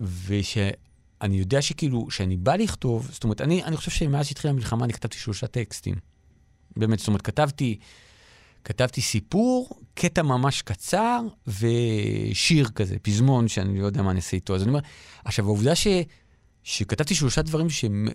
ושאני 0.00 1.36
יודע 1.36 1.62
שכאילו, 1.62 2.06
כשאני 2.06 2.36
בא 2.36 2.56
לכתוב, 2.56 3.08
זאת 3.12 3.24
אומרת, 3.24 3.40
אני, 3.40 3.64
אני 3.64 3.76
חושב 3.76 3.90
שמאז 3.90 4.26
שהתחילה 4.26 4.50
המלחמה 4.50 4.84
אני 4.84 4.92
כתבתי 4.92 5.18
שלושה 5.18 5.46
טקסטים. 5.46 5.94
באמת, 6.76 6.98
זאת 6.98 7.08
אומרת, 7.08 7.22
כתבתי, 7.22 7.78
כתבתי 8.64 9.00
סיפור, 9.00 9.80
קטע 9.94 10.22
ממש 10.22 10.62
קצר, 10.62 11.20
ושיר 11.46 12.68
כזה, 12.68 12.98
פזמון 12.98 13.48
שאני 13.48 13.80
לא 13.80 13.86
יודע 13.86 14.02
מה 14.02 14.10
אני 14.10 14.16
אעשה 14.16 14.36
איתו. 14.36 14.54
אז 14.54 14.62
אני 14.62 14.68
אומר, 14.68 14.80
עכשיו, 15.24 15.44
העובדה 15.44 15.74
ש, 15.74 15.86
שכתבתי 16.62 17.14
שלושה 17.14 17.42
דברים 17.42 17.70
שהם, 17.70 18.08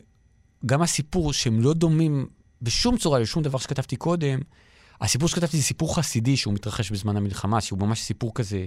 גם 0.65 0.81
הסיפור, 0.81 1.33
שהם 1.33 1.61
לא 1.61 1.73
דומים 1.73 2.27
בשום 2.61 2.97
צורה 2.97 3.19
לשום 3.19 3.43
דבר 3.43 3.57
שכתבתי 3.57 3.95
קודם, 3.95 4.39
הסיפור 5.01 5.29
שכתבתי 5.29 5.57
זה 5.57 5.63
סיפור 5.63 5.95
חסידי 5.95 6.37
שהוא 6.37 6.53
מתרחש 6.53 6.91
בזמן 6.91 7.17
המלחמה, 7.17 7.61
שהוא 7.61 7.79
ממש 7.79 8.01
סיפור 8.01 8.31
כזה, 8.35 8.65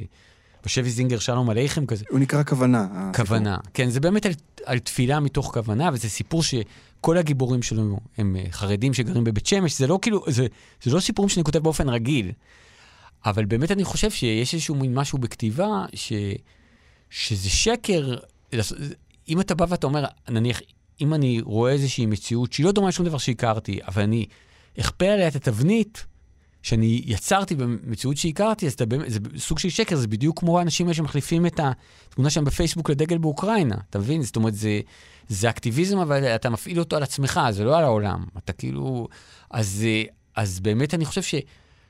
בשבי 0.67 0.91
זינגר 0.91 1.19
שלום 1.19 1.51
עליכם 1.51 1.87
כזה. 1.87 2.05
הוא 2.11 2.19
נקרא 2.19 2.43
כוונה. 2.43 3.11
כוונה. 3.17 3.55
הסיפור. 3.55 3.71
כן, 3.75 3.91
זה 3.91 4.01
באמת 4.01 4.27
על, 4.27 4.33
על 4.65 4.79
תפילה 4.79 5.21
מתוך 5.21 5.51
כוונה, 5.55 5.91
וזה 5.93 6.09
סיפור 6.09 6.43
שכל 6.43 7.19
הגיבורים 7.19 7.63
שלנו 7.63 8.01
הם 8.19 8.37
אה, 8.37 8.45
חרדים 8.51 8.95
שגרים 8.95 9.25
בבית 9.25 9.47
שמש, 9.47 9.79
זה 9.79 9.87
לא 9.87 9.99
כאילו, 10.03 10.25
זה, 10.29 10.47
זה 10.83 10.91
לא 10.95 11.01
סיפורים 11.01 11.29
שאני 11.29 11.45
כותב 11.45 11.59
באופן 11.59 11.89
רגיל. 11.89 12.33
אבל 13.27 13.45
באמת 13.45 13.71
אני 13.71 13.85
חושב 13.85 14.11
שיש 14.11 14.55
איזשהו 14.55 14.75
מין 14.75 14.95
משהו 14.95 15.19
בכתיבה, 15.19 15.85
ש, 15.95 16.13
שזה 17.11 17.51
שקר. 17.51 18.17
אם 19.29 19.41
אתה 19.41 19.55
בא 19.55 19.67
ואתה 19.69 19.87
אומר, 19.87 20.05
נניח, 20.29 20.61
אם 21.01 21.15
אני 21.15 21.41
רואה 21.41 21.73
איזושהי 21.73 22.07
מציאות 22.07 22.53
שהיא 22.53 22.67
לא 22.67 22.73
דומה 22.73 22.89
לשום 22.89 23.07
דבר 23.07 23.19
שהכרתי, 23.19 23.79
אבל 23.87 24.03
אני 24.03 24.27
אכפה 24.81 25.07
עליה 25.07 25.29
את 25.29 25.37
התבנית, 25.37 26.07
שאני 26.67 27.03
יצרתי 27.07 27.55
במציאות 27.55 28.17
שהכרתי, 28.17 28.67
אז 28.67 28.73
אתה 28.73 28.87
באמת, 28.87 29.11
זה 29.11 29.19
סוג 29.37 29.59
של 29.59 29.69
שקר, 29.69 29.97
זה 29.97 30.09
בדיוק 30.09 30.39
כמו 30.39 30.59
האנשים 30.59 30.87
האלה 30.87 30.95
שמחליפים 30.95 31.47
את 31.47 31.61
התמונה 32.09 32.31
שלהם 32.31 32.45
בפייסבוק 32.45 32.91
לדגל 32.91 33.19
באוקראינה, 33.19 33.75
אתה 33.91 33.99
מבין? 33.99 34.23
זאת 34.23 34.37
אומרת, 34.37 34.55
זה, 34.55 34.81
זה 35.29 35.51
אקטיביזם, 35.51 35.99
אבל 35.99 36.25
אתה 36.25 36.51
מפעיל 36.51 36.79
אותו 36.79 36.97
על 36.97 37.03
עצמך, 37.03 37.41
זה 37.51 37.65
לא 37.65 37.79
על 37.79 37.85
העולם. 37.85 38.25
אתה 38.39 38.53
כאילו... 38.53 39.09
אז, 39.51 39.85
אז 40.37 40.61
באמת 40.61 40.95
אני 40.95 41.05
חושב 41.05 41.23
ש... 41.23 41.35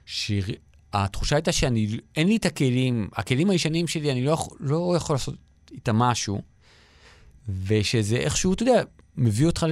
שהתחושה 0.07 1.37
הייתה 1.37 1.53
שאני, 1.53 1.99
אין 2.17 2.29
לי 2.29 2.37
את 2.37 2.47
הכלים, 2.47 3.09
הכלים 3.13 3.51
הישנים 3.51 3.87
שלי, 3.87 4.13
אני 4.13 4.25
לא, 4.25 4.49
לא 4.61 4.95
יכול 4.97 5.15
לעשות 5.15 5.35
איתם 5.73 5.97
משהו, 5.97 6.43
ושזה 7.67 8.17
איכשהו, 8.17 8.53
אתה 8.53 8.63
יודע, 8.63 8.83
מביא 9.17 9.47
אותך 9.47 9.67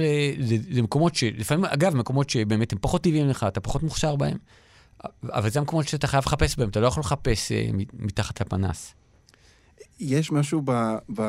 למקומות 0.69 1.15
שלפעמים, 1.15 1.65
אגב, 1.65 1.95
מקומות 1.95 2.29
שבאמת 2.29 2.73
הם 2.73 2.79
פחות 2.81 3.03
טבעיים 3.03 3.29
לך, 3.29 3.45
אתה 3.47 3.59
פחות 3.59 3.83
מוכשר 3.83 4.15
בהם. 4.15 4.37
אבל 5.33 5.49
זה 5.49 5.59
המקומות 5.59 5.87
שאתה 5.87 6.07
חייב 6.07 6.23
לחפש 6.25 6.55
בהם, 6.57 6.69
אתה 6.69 6.79
לא 6.79 6.87
יכול 6.87 7.01
לחפש 7.01 7.51
אה, 7.51 7.69
מתחת 7.93 8.41
לפנס. 8.41 8.93
יש 9.99 10.31
משהו 10.31 10.61
ב, 10.65 10.71
ב, 11.15 11.21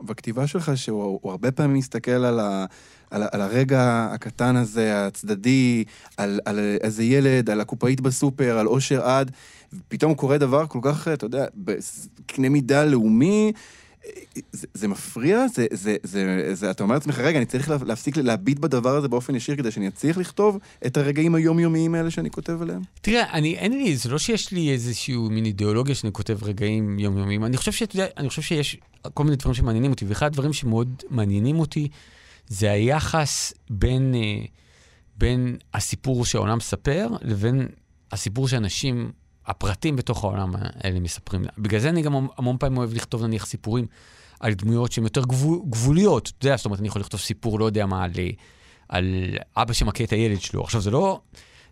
בכתיבה 0.00 0.46
שלך 0.46 0.76
שהוא 0.76 1.30
הרבה 1.30 1.52
פעמים 1.52 1.76
מסתכל 1.76 2.10
על, 2.10 2.40
ה, 2.40 2.64
על, 3.10 3.22
על 3.32 3.40
הרגע 3.40 4.08
הקטן 4.12 4.56
הזה, 4.56 5.06
הצדדי, 5.06 5.84
על, 6.16 6.40
על 6.44 6.58
איזה 6.80 7.04
ילד, 7.04 7.50
על 7.50 7.60
הקופאית 7.60 8.00
בסופר, 8.00 8.58
על 8.58 8.66
אושר 8.66 9.02
עד, 9.02 9.30
ופתאום 9.72 10.14
קורה 10.14 10.38
דבר 10.38 10.66
כל 10.66 10.78
כך, 10.82 11.08
אתה 11.08 11.24
יודע, 11.24 11.46
בקנה 11.54 12.48
מידה 12.48 12.84
לאומי, 12.84 13.52
זה, 14.52 14.88
מפריע? 14.88 15.48
זה, 15.48 15.66
זה, 15.70 15.96
זה, 16.02 16.50
זה, 16.52 16.70
אתה 16.70 16.82
אומר 16.82 16.94
לעצמך, 16.94 17.18
רגע, 17.18 17.38
אני 17.38 17.46
צריך 17.46 17.70
להפסיק 17.86 18.16
להביט 18.16 18.58
בדבר 18.58 18.96
הזה 18.96 19.08
באופן 19.08 19.34
ישיר 19.34 19.56
כדי 19.56 19.70
שאני 19.70 19.88
אצליח 19.88 20.18
לכתוב 20.18 20.58
את 20.86 20.96
הרגעים 20.96 21.34
היומיומיים 21.34 21.94
האלה 21.94 22.10
שאני 22.10 22.30
כותב 22.30 22.62
עליהם? 22.62 22.82
תראה, 23.00 23.32
אני, 23.32 23.54
אין 23.54 23.72
לי, 23.72 23.96
זה 23.96 24.10
לא 24.10 24.18
שיש 24.18 24.52
לי 24.52 24.72
איזשהו 24.72 25.30
מין 25.30 25.44
אידיאולוגיה 25.44 25.94
שאני 25.94 26.12
כותב 26.12 26.38
רגעים 26.42 26.98
יומיומיים. 26.98 27.44
אני 27.44 27.56
חושב 27.56 27.72
שאתה 27.72 27.96
יודע, 27.96 28.06
אני 28.16 28.28
חושב 28.28 28.42
שיש 28.42 28.76
כל 29.14 29.24
מיני 29.24 29.36
דברים 29.36 29.54
שמעניינים 29.54 29.90
אותי, 29.90 30.04
ואחד 30.04 30.26
הדברים 30.26 30.52
שמאוד 30.52 31.02
מעניינים 31.10 31.58
אותי, 31.58 31.88
זה 32.48 32.70
היחס 32.70 33.52
בין, 33.70 34.14
אה, 34.14 34.44
בין 35.18 35.56
הסיפור 35.74 36.24
שהעולם 36.24 36.56
מספר 36.56 37.08
לבין 37.22 37.68
הסיפור 38.12 38.48
שאנשים 38.48 39.12
הפרטים 39.46 39.96
בתוך 39.96 40.24
העולם 40.24 40.54
האלה 40.56 41.00
מספרים. 41.00 41.44
בגלל 41.58 41.80
זה 41.80 41.88
אני 41.88 42.02
גם 42.02 42.28
המון 42.36 42.56
פעמים 42.58 42.78
אוהב 42.78 42.94
לכתוב 42.94 43.24
נניח 43.24 43.46
סיפורים 43.46 43.86
על 44.40 44.54
דמויות 44.54 44.92
שהן 44.92 45.04
יותר 45.04 45.22
גבול, 45.22 45.60
גבוליות. 45.70 46.32
אתה 46.38 46.46
יודע, 46.46 46.56
זאת 46.56 46.66
אומרת, 46.66 46.80
אני 46.80 46.88
יכול 46.88 47.00
לכתוב 47.00 47.20
סיפור, 47.20 47.58
לא 47.58 47.64
יודע 47.64 47.86
מה, 47.86 48.04
על, 48.04 48.12
על 48.88 49.14
אבא 49.56 49.72
שמכה 49.72 50.04
את 50.04 50.12
הילד 50.12 50.40
שלו. 50.40 50.62
עכשיו, 50.62 50.80
זה 50.80 50.90
לא, 50.90 51.20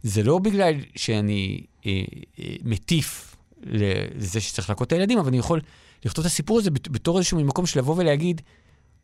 זה 0.03 0.23
לא 0.23 0.39
בגלל 0.39 0.75
שאני 0.97 1.65
אה, 1.87 2.03
אה, 2.41 2.55
מטיף 2.65 3.37
לזה 3.63 4.41
שצריך 4.41 4.71
להכות 4.71 4.87
את 4.87 4.93
הילדים, 4.93 5.19
אבל 5.19 5.29
אני 5.29 5.39
יכול 5.39 5.61
לכתוב 6.05 6.25
את 6.25 6.31
הסיפור 6.31 6.59
הזה 6.59 6.71
בתור 6.71 7.19
איזשהו 7.19 7.45
מקום 7.45 7.67
של 7.67 7.79
לבוא 7.79 7.95
ולהגיד, 7.97 8.41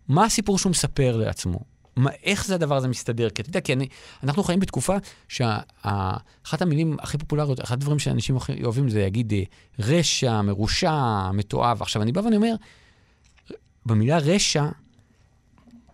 מה 0.09 0.25
הסיפור 0.25 0.59
שהוא 0.59 0.71
מספר 0.71 1.17
לעצמו? 1.17 1.61
מה, 2.01 2.11
איך 2.25 2.47
זה 2.47 2.55
הדבר 2.55 2.77
הזה 2.77 2.89
מסתדר? 2.89 3.31
כי 3.31 3.43
אתה 3.43 3.51
יודע, 3.51 3.61
כי 3.61 3.73
אני, 3.73 3.89
אנחנו 4.23 4.43
חיים 4.43 4.61
בתקופה 4.61 4.97
שאחת 5.29 6.63
המילים 6.63 6.97
הכי 7.01 7.19
פופולריות, 7.19 7.65
אחד 7.65 7.75
הדברים 7.75 7.99
שאנשים 7.99 8.37
הכי 8.37 8.65
אוהבים 8.65 8.89
זה 8.89 9.01
להגיד 9.01 9.33
אה, 9.33 9.43
רשע, 9.79 10.43
מרושע, 10.43 11.31
מתועב. 11.31 11.83
עכשיו, 11.83 12.03
אני 12.03 12.13
בא 12.13 12.21
ואני 12.21 12.37
אומר, 12.37 12.55
במילה 13.87 14.19
רשע, 14.19 14.67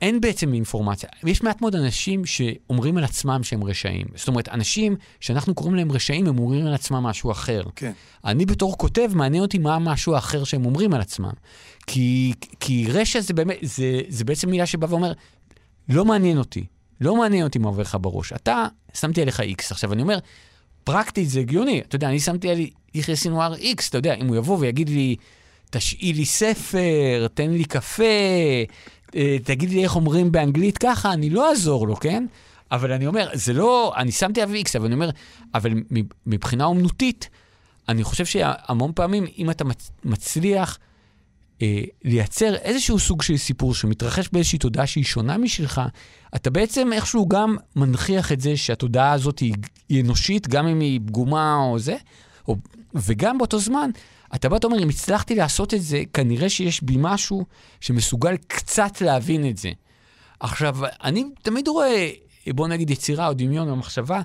אין 0.00 0.20
בעצם 0.20 0.54
אינפורמציה. 0.54 1.08
יש 1.24 1.42
מעט 1.42 1.60
מאוד 1.60 1.74
אנשים 1.74 2.26
שאומרים 2.26 2.96
על 2.96 3.04
עצמם 3.04 3.40
שהם 3.42 3.64
רשעים. 3.64 4.06
זאת 4.14 4.28
אומרת, 4.28 4.48
אנשים 4.48 4.96
שאנחנו 5.20 5.54
קוראים 5.54 5.74
להם 5.74 5.92
רשעים, 5.92 6.26
הם 6.26 6.38
אומרים 6.38 6.66
על 6.66 6.74
עצמם 6.74 7.02
משהו 7.02 7.30
אחר. 7.30 7.62
כן. 7.76 7.92
אני 8.24 8.46
בתור 8.46 8.78
כותב, 8.78 9.10
מעניין 9.14 9.42
אותי 9.42 9.58
מה 9.58 9.74
המשהו 9.74 10.14
האחר 10.14 10.44
שהם 10.44 10.66
אומרים 10.66 10.94
על 10.94 11.00
עצמם. 11.00 11.32
כי, 11.86 12.32
כי 12.60 12.86
רשע 12.90 13.20
זה 13.20 13.34
באמת, 13.34 13.56
זה, 13.62 14.00
זה 14.08 14.24
בעצם 14.24 14.50
מילה 14.50 14.66
שבאה 14.66 14.90
ואומר, 14.90 15.12
לא 15.88 16.04
מעניין 16.04 16.38
אותי. 16.38 16.66
לא 17.00 17.16
מעניין 17.16 17.44
אותי 17.44 17.58
מה 17.58 17.68
עובר 17.68 17.82
לך 17.82 17.96
בראש. 18.00 18.32
אתה, 18.32 18.66
שמתי 18.94 19.22
עליך 19.22 19.40
איקס. 19.40 19.72
עכשיו, 19.72 19.92
אני 19.92 20.02
אומר, 20.02 20.18
פרקטית 20.84 21.28
זה 21.28 21.40
הגיוני. 21.40 21.80
אתה 21.80 21.96
יודע, 21.96 22.08
אני 22.08 22.20
שמתי 22.20 22.50
על 22.50 22.58
יחיא 22.94 23.14
סינואר 23.14 23.54
איקס, 23.54 23.88
אתה 23.88 23.98
יודע, 23.98 24.14
אם 24.14 24.26
הוא 24.26 24.36
יבוא 24.36 24.56
ויגיד 24.60 24.88
לי, 24.88 25.16
תשאי 25.70 26.12
לי 26.12 26.24
ספר, 26.24 27.26
תן 27.34 27.50
לי 27.50 27.64
קפה, 27.64 28.04
אה, 29.16 29.36
תגיד 29.44 29.70
לי 29.70 29.82
איך 29.82 29.96
אומרים 29.96 30.32
באנגלית 30.32 30.78
ככה, 30.78 31.12
אני 31.12 31.30
לא 31.30 31.50
אעזור 31.50 31.86
לו, 31.86 31.96
כן? 31.96 32.26
אבל 32.72 32.92
אני 32.92 33.06
אומר, 33.06 33.28
זה 33.34 33.52
לא, 33.52 33.92
אני 33.96 34.12
שמתי 34.12 34.42
עליו 34.42 34.54
איקס, 34.54 34.76
אבל 34.76 34.86
אני 34.86 34.94
אומר, 34.94 35.10
אבל 35.54 35.70
מבחינה 36.26 36.64
אומנותית, 36.64 37.28
אני 37.88 38.04
חושב 38.04 38.24
שהמון 38.24 38.92
פעמים, 38.94 39.26
אם 39.38 39.50
אתה 39.50 39.64
מצליח 40.04 40.78
אה, 41.62 41.82
לייצר 42.04 42.54
איזשהו 42.54 42.98
סוג 42.98 43.22
של 43.22 43.36
סיפור 43.36 43.74
שמתרחש 43.74 44.28
באיזושהי 44.32 44.58
תודעה 44.58 44.86
שהיא 44.86 45.04
שונה 45.04 45.38
משלך, 45.38 45.80
אתה 46.36 46.50
בעצם 46.50 46.92
איכשהו 46.92 47.28
גם 47.28 47.56
מנכיח 47.76 48.32
את 48.32 48.40
זה 48.40 48.56
שהתודעה 48.56 49.12
הזאת 49.12 49.38
היא, 49.38 49.54
היא 49.88 50.02
אנושית, 50.02 50.48
גם 50.48 50.66
אם 50.66 50.80
היא 50.80 51.00
פגומה 51.06 51.56
או 51.56 51.78
זה, 51.78 51.96
או, 52.48 52.56
וגם 52.94 53.38
באותו 53.38 53.58
זמן, 53.58 53.90
אתה 54.34 54.48
בא 54.48 54.56
ואומר, 54.62 54.82
אם 54.82 54.88
הצלחתי 54.88 55.34
לעשות 55.34 55.74
את 55.74 55.82
זה, 55.82 56.02
כנראה 56.12 56.48
שיש 56.48 56.82
בי 56.82 56.96
משהו 56.98 57.44
שמסוגל 57.80 58.36
קצת 58.36 59.00
להבין 59.00 59.50
את 59.50 59.56
זה. 59.56 59.70
עכשיו, 60.40 60.76
אני 61.04 61.24
תמיד 61.42 61.68
רואה, 61.68 62.10
בוא 62.48 62.68
נגיד, 62.68 62.90
יצירה 62.90 63.28
או 63.28 63.32
דמיון 63.32 63.70
או 63.70 63.76
מחשבה, 63.76 64.20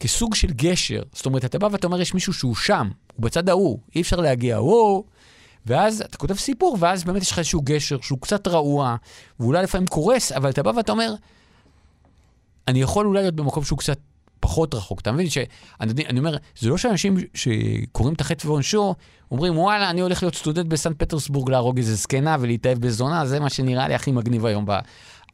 כסוג 0.00 0.34
של 0.34 0.52
גשר. 0.52 1.02
זאת 1.12 1.26
אומרת, 1.26 1.44
אתה 1.44 1.58
בא 1.58 1.68
ואתה 1.72 1.86
אומר, 1.86 2.00
יש 2.00 2.14
מישהו 2.14 2.32
שהוא 2.32 2.54
שם, 2.54 2.88
הוא 3.16 3.22
בצד 3.22 3.48
ההוא, 3.48 3.78
אי 3.94 4.00
אפשר 4.00 4.16
להגיע, 4.16 4.62
וואו, 4.62 5.04
ואז 5.66 6.00
אתה 6.00 6.18
כותב 6.18 6.34
סיפור, 6.34 6.76
ואז 6.80 7.04
באמת 7.04 7.22
יש 7.22 7.30
לך 7.30 7.38
איזשהו 7.38 7.60
גשר 7.64 8.00
שהוא 8.00 8.18
קצת 8.20 8.48
רעוע, 8.48 8.96
ואולי 9.40 9.62
לפעמים 9.62 9.86
קורס, 9.86 10.32
אבל 10.32 10.50
אתה 10.50 10.62
בא 10.62 10.70
ואתה 10.76 10.92
אומר, 10.92 11.14
אני 12.68 12.82
יכול 12.82 13.06
אולי 13.06 13.20
להיות 13.20 13.34
במקום 13.34 13.64
שהוא 13.64 13.78
קצת 13.78 13.98
פחות 14.40 14.74
רחוק. 14.74 15.00
אתה 15.00 15.12
מבין 15.12 15.30
שאני 15.30 15.48
אני 16.06 16.18
אומר, 16.18 16.36
זה 16.58 16.68
לא 16.68 16.78
שאנשים 16.78 17.16
שקוראים 17.34 18.14
את 18.14 18.20
החטא 18.20 18.46
ועונשו, 18.46 18.94
אומרים, 19.30 19.58
וואלה, 19.58 19.90
אני 19.90 20.00
הולך 20.00 20.22
להיות 20.22 20.34
סטודנט 20.34 20.66
בסנט 20.66 20.98
פטרסבורג 20.98 21.50
להרוג 21.50 21.78
איזה 21.78 21.94
זקנה 21.94 22.36
ולהתאהב 22.40 22.78
בזונה, 22.78 23.26
זה 23.26 23.40
מה 23.40 23.50
שנראה 23.50 23.88
לי 23.88 23.94
הכי 23.94 24.12
מגניב 24.12 24.46
היום. 24.46 24.66
ב... 24.66 24.72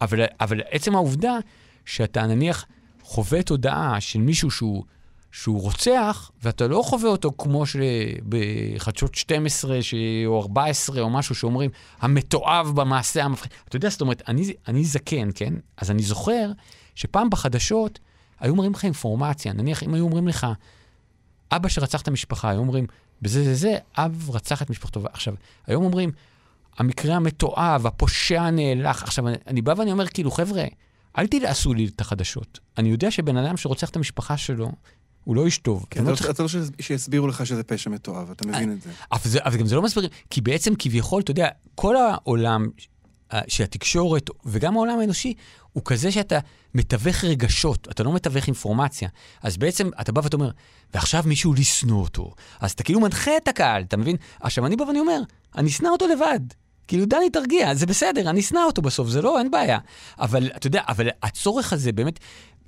אבל, 0.01 0.25
אבל 0.41 0.61
עצם 0.71 0.95
העובדה 0.95 1.39
שאתה 1.85 2.27
נניח 2.27 2.67
חווה 3.03 3.43
תודעה 3.43 4.01
של 4.01 4.21
מישהו 4.21 4.51
שהוא... 4.51 4.85
שהוא 5.33 5.61
רוצח, 5.61 6.31
ואתה 6.43 6.69
לא 6.69 6.83
חווה 6.85 7.11
אותו 7.11 7.31
כמו 7.39 7.65
שבחדשות 7.67 9.15
12 9.15 9.83
ש... 9.83 9.95
או 10.27 10.41
14 10.41 11.01
או 11.01 11.11
משהו 11.11 11.35
שאומרים, 11.35 11.71
המתועב 12.01 12.67
במעשה 12.75 13.25
המפחיד. 13.25 13.53
אתה 13.69 13.77
יודע, 13.77 13.89
זאת 13.89 14.01
אומרת, 14.01 14.23
אני, 14.29 14.53
אני 14.69 14.85
זקן, 14.85 15.29
כן? 15.35 15.55
אז 15.77 15.91
אני 15.91 16.03
זוכר 16.03 16.51
שפעם 16.95 17.31
בחדשות 17.31 17.99
היו 18.41 18.53
אומרים 18.53 18.73
לך 18.73 18.85
אינפורמציה. 18.85 19.53
נניח, 19.53 19.83
אם 19.83 19.95
היו 19.95 20.05
אומרים 20.05 20.29
לך, 20.29 20.47
אבא 21.53 21.69
שרצח 21.69 22.03
את 22.03 22.09
המשפחה, 22.09 22.51
היו 22.51 22.59
אומרים, 22.59 22.87
בזה 23.23 23.45
זה 23.45 23.55
זה, 23.55 23.79
אב 23.97 24.31
רצח 24.33 24.63
את 24.63 24.71
משפחתו. 24.71 25.01
עכשיו, 25.13 25.35
היום 25.67 25.85
אומרים, 25.85 26.11
המקרה 26.79 27.17
המתועב, 27.17 27.87
הפושע 27.87 28.51
נאלח. 28.51 29.03
עכשיו, 29.03 29.29
אני, 29.29 29.37
אני 29.47 29.63
בא 29.63 29.75
ואני 29.77 29.93
אומר, 29.93 30.07
כאילו, 30.07 30.31
חבר'ה, 30.31 30.65
אל 31.19 31.27
תלעשו 31.27 31.75
לי 31.75 31.91
את 31.95 32.01
החדשות. 32.01 32.61
אני 32.79 32.89
יודע 32.89 33.11
שבן 33.11 33.37
אדם 33.37 33.57
שרוצח 33.57 33.91
את 33.91 33.97
המשפחה 33.97 34.37
שלו, 34.37 34.73
הוא 35.25 35.37
לא 35.37 35.47
איש 35.47 35.59
טוב. 35.59 35.87
כן, 35.91 36.03
אתה 36.03 36.29
רוצה 36.29 36.43
לא 36.43 36.49
שיסבירו 36.81 37.27
לך 37.27 37.47
שזה 37.47 37.63
פשע 37.63 37.91
מתועב, 37.91 38.31
אתה 38.31 38.49
מבין 38.49 38.73
את 38.73 38.83
זה. 38.83 38.91
אבל 39.45 39.57
גם 39.57 39.67
זה 39.67 39.77
לא 39.77 39.83
מסביר, 39.83 40.09
כי 40.31 40.41
בעצם 40.41 40.75
כביכול, 40.79 41.23
אתה 41.23 41.31
יודע, 41.31 41.49
כל 41.75 41.97
העולם 41.97 42.69
שהתקשורת 43.49 44.31
וגם 44.45 44.77
העולם 44.77 44.99
האנושי 44.99 45.35
הוא 45.73 45.83
כזה 45.85 46.13
שאתה 46.13 46.39
מתווך 46.75 47.25
רגשות, 47.25 47.89
אתה 47.91 48.03
לא 48.03 48.13
מתווך 48.13 48.47
אינפורמציה. 48.47 49.09
אז 49.43 49.57
בעצם 49.57 49.91
אתה 50.01 50.13
בא 50.13 50.21
ואתה 50.25 50.37
אומר, 50.37 50.51
ועכשיו 50.95 51.23
מישהו 51.27 51.55
לשנוא 51.55 52.03
אותו. 52.03 52.35
אז 52.61 52.73
אתה 52.73 52.83
כאילו 52.83 53.01
מנחה 53.01 53.37
את 53.37 53.49
הקהל, 53.49 53.83
אתה 53.83 53.97
מבין? 53.97 54.17
עכשיו 54.41 54.67
אני 54.67 54.77
בא 54.77 54.85
ואני 54.85 55.01
אומר, 55.01 55.21
אני 55.57 55.69
אשנא 55.69 55.89
אותו 55.89 56.07
לבד. 56.07 56.41
כאילו, 56.89 57.05
דני, 57.07 57.31
תרגיע, 57.31 57.75
זה 57.75 57.87
בסדר, 57.87 58.31
אני 58.31 58.41
אשנא 58.41 58.59
אותו 58.67 58.83
בסוף, 58.83 59.09
זה 59.09 59.23
לא, 59.23 59.39
אין 59.39 59.51
בעיה. 59.51 59.79
אבל 60.19 60.51
אתה 60.57 60.67
יודע, 60.67 60.83
אבל 60.89 61.09
הצורך 61.23 61.73
הזה 61.73 61.93
באמת, 61.93 62.19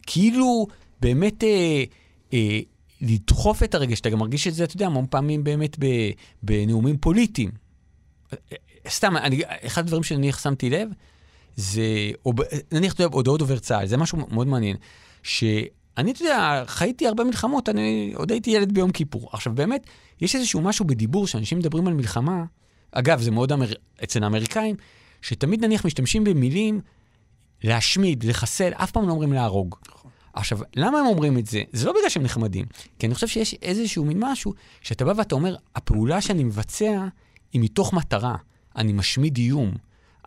כאילו, 0.06 0.66
באמת... 1.00 1.44
אה, 1.44 1.84
אה, 2.32 2.60
לדחוף 3.00 3.62
את 3.62 3.74
הרגש, 3.74 4.00
אתה 4.00 4.10
גם 4.10 4.18
מרגיש 4.18 4.46
את 4.46 4.54
זה, 4.54 4.64
אתה 4.64 4.76
יודע, 4.76 4.86
המון 4.86 5.06
פעמים 5.10 5.44
באמת 5.44 5.76
בנאומים 6.42 6.96
פוליטיים. 6.98 7.50
סתם, 8.88 9.16
אני, 9.16 9.42
אחד 9.46 9.82
הדברים 9.82 10.02
שאני 10.02 10.32
שמתי 10.32 10.70
לב, 10.70 10.88
זה, 11.56 11.82
או, 12.26 12.32
נניח, 12.72 12.92
אתה 12.92 13.02
יודע, 13.02 13.16
הודעות 13.16 13.38
דובר 13.38 13.58
צה"ל, 13.58 13.86
זה 13.86 13.96
משהו 13.96 14.18
מאוד 14.18 14.46
מעניין, 14.46 14.76
שאני, 15.22 16.10
אתה 16.10 16.22
יודע, 16.22 16.62
חייתי 16.66 17.06
הרבה 17.06 17.24
מלחמות, 17.24 17.68
אני 17.68 18.12
עוד 18.16 18.32
הייתי 18.32 18.50
ילד 18.50 18.72
ביום 18.72 18.90
כיפור. 18.90 19.28
עכשיו, 19.32 19.54
באמת, 19.54 19.86
יש 20.20 20.36
איזשהו 20.36 20.60
משהו 20.60 20.84
בדיבור, 20.84 21.26
שאנשים 21.26 21.58
מדברים 21.58 21.86
על 21.86 21.94
מלחמה, 21.94 22.44
אגב, 22.92 23.20
זה 23.20 23.30
מאוד 23.30 23.52
אמר... 23.52 23.66
אצל 24.04 24.24
האמריקאים, 24.24 24.76
שתמיד 25.22 25.64
נניח 25.64 25.86
משתמשים 25.86 26.24
במילים 26.24 26.80
להשמיד, 27.64 28.24
לחסל, 28.24 28.72
אף 28.74 28.90
פעם 28.90 29.08
לא 29.08 29.12
אומרים 29.12 29.32
להרוג. 29.32 29.76
עכשיו, 30.34 30.58
למה 30.76 30.98
הם 30.98 31.06
אומרים 31.06 31.38
את 31.38 31.46
זה? 31.46 31.62
זה 31.72 31.86
לא 31.86 31.92
בגלל 31.92 32.08
שהם 32.08 32.22
נחמדים, 32.22 32.64
כי 32.98 33.06
אני 33.06 33.14
חושב 33.14 33.28
שיש 33.28 33.54
איזשהו 33.62 34.04
מין 34.04 34.16
משהו, 34.20 34.54
שאתה 34.80 35.04
בא 35.04 35.12
ואתה 35.16 35.34
אומר, 35.34 35.56
הפעולה 35.76 36.20
שאני 36.20 36.44
מבצע 36.44 37.06
היא 37.52 37.60
מתוך 37.60 37.92
מטרה. 37.92 38.36
אני 38.76 38.92
משמיד 38.92 39.36
איום, 39.36 39.74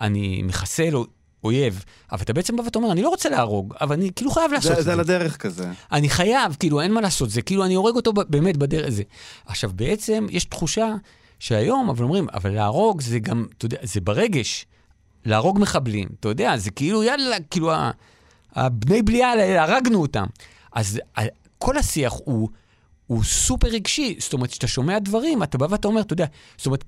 אני 0.01 0.43
מחסל 0.43 0.95
אויב, 1.43 1.83
אבל 2.11 2.21
אתה 2.21 2.33
בעצם 2.33 2.55
בא 2.55 2.61
ואתה 2.61 2.79
אומר, 2.79 2.91
אני 2.91 3.01
לא 3.01 3.09
רוצה 3.09 3.29
להרוג, 3.29 3.73
אבל 3.81 3.95
אני 3.95 4.11
כאילו 4.15 4.31
חייב 4.31 4.51
לעשות 4.51 4.71
זה, 4.71 4.73
את 4.73 4.77
זה. 4.77 4.83
זה 4.83 4.93
על 4.93 4.99
הדרך 4.99 5.37
כזה. 5.37 5.71
אני 5.91 6.09
חייב, 6.09 6.55
כאילו, 6.59 6.81
אין 6.81 6.93
מה 6.93 7.01
לעשות, 7.01 7.29
זה 7.29 7.41
כאילו, 7.41 7.65
אני 7.65 7.73
הורג 7.73 7.95
אותו 7.95 8.13
באמת 8.13 8.57
בדרך 8.57 8.87
הזה. 8.87 9.03
עכשיו, 9.45 9.71
בעצם 9.75 10.27
יש 10.29 10.45
תחושה 10.45 10.95
שהיום, 11.39 11.89
אבל 11.89 12.03
אומרים, 12.03 12.27
אבל 12.33 12.49
להרוג 12.49 13.01
זה 13.01 13.19
גם, 13.19 13.45
אתה 13.57 13.65
יודע, 13.65 13.77
זה 13.83 14.01
ברגש. 14.01 14.65
להרוג 15.25 15.59
מחבלים, 15.59 16.07
אתה 16.19 16.27
יודע, 16.29 16.57
זה 16.57 16.71
כאילו, 16.71 17.03
יאללה, 17.03 17.37
כאילו, 17.51 17.71
הבני 18.57 19.01
בליעל, 19.01 19.39
הרגנו 19.39 20.01
אותם. 20.01 20.25
אז 20.73 20.99
כל 21.57 21.77
השיח 21.77 22.13
הוא, 22.25 22.49
הוא 23.07 23.23
סופר 23.23 23.67
רגשי, 23.67 24.15
זאת 24.19 24.33
אומרת, 24.33 24.49
כשאתה 24.49 24.67
שומע 24.67 24.99
דברים, 24.99 25.43
אתה 25.43 25.57
בא 25.57 25.67
ואתה 25.69 25.87
אומר, 25.87 26.01
אתה 26.01 26.13
יודע, 26.13 26.25
זאת 26.57 26.65
אומרת, 26.65 26.83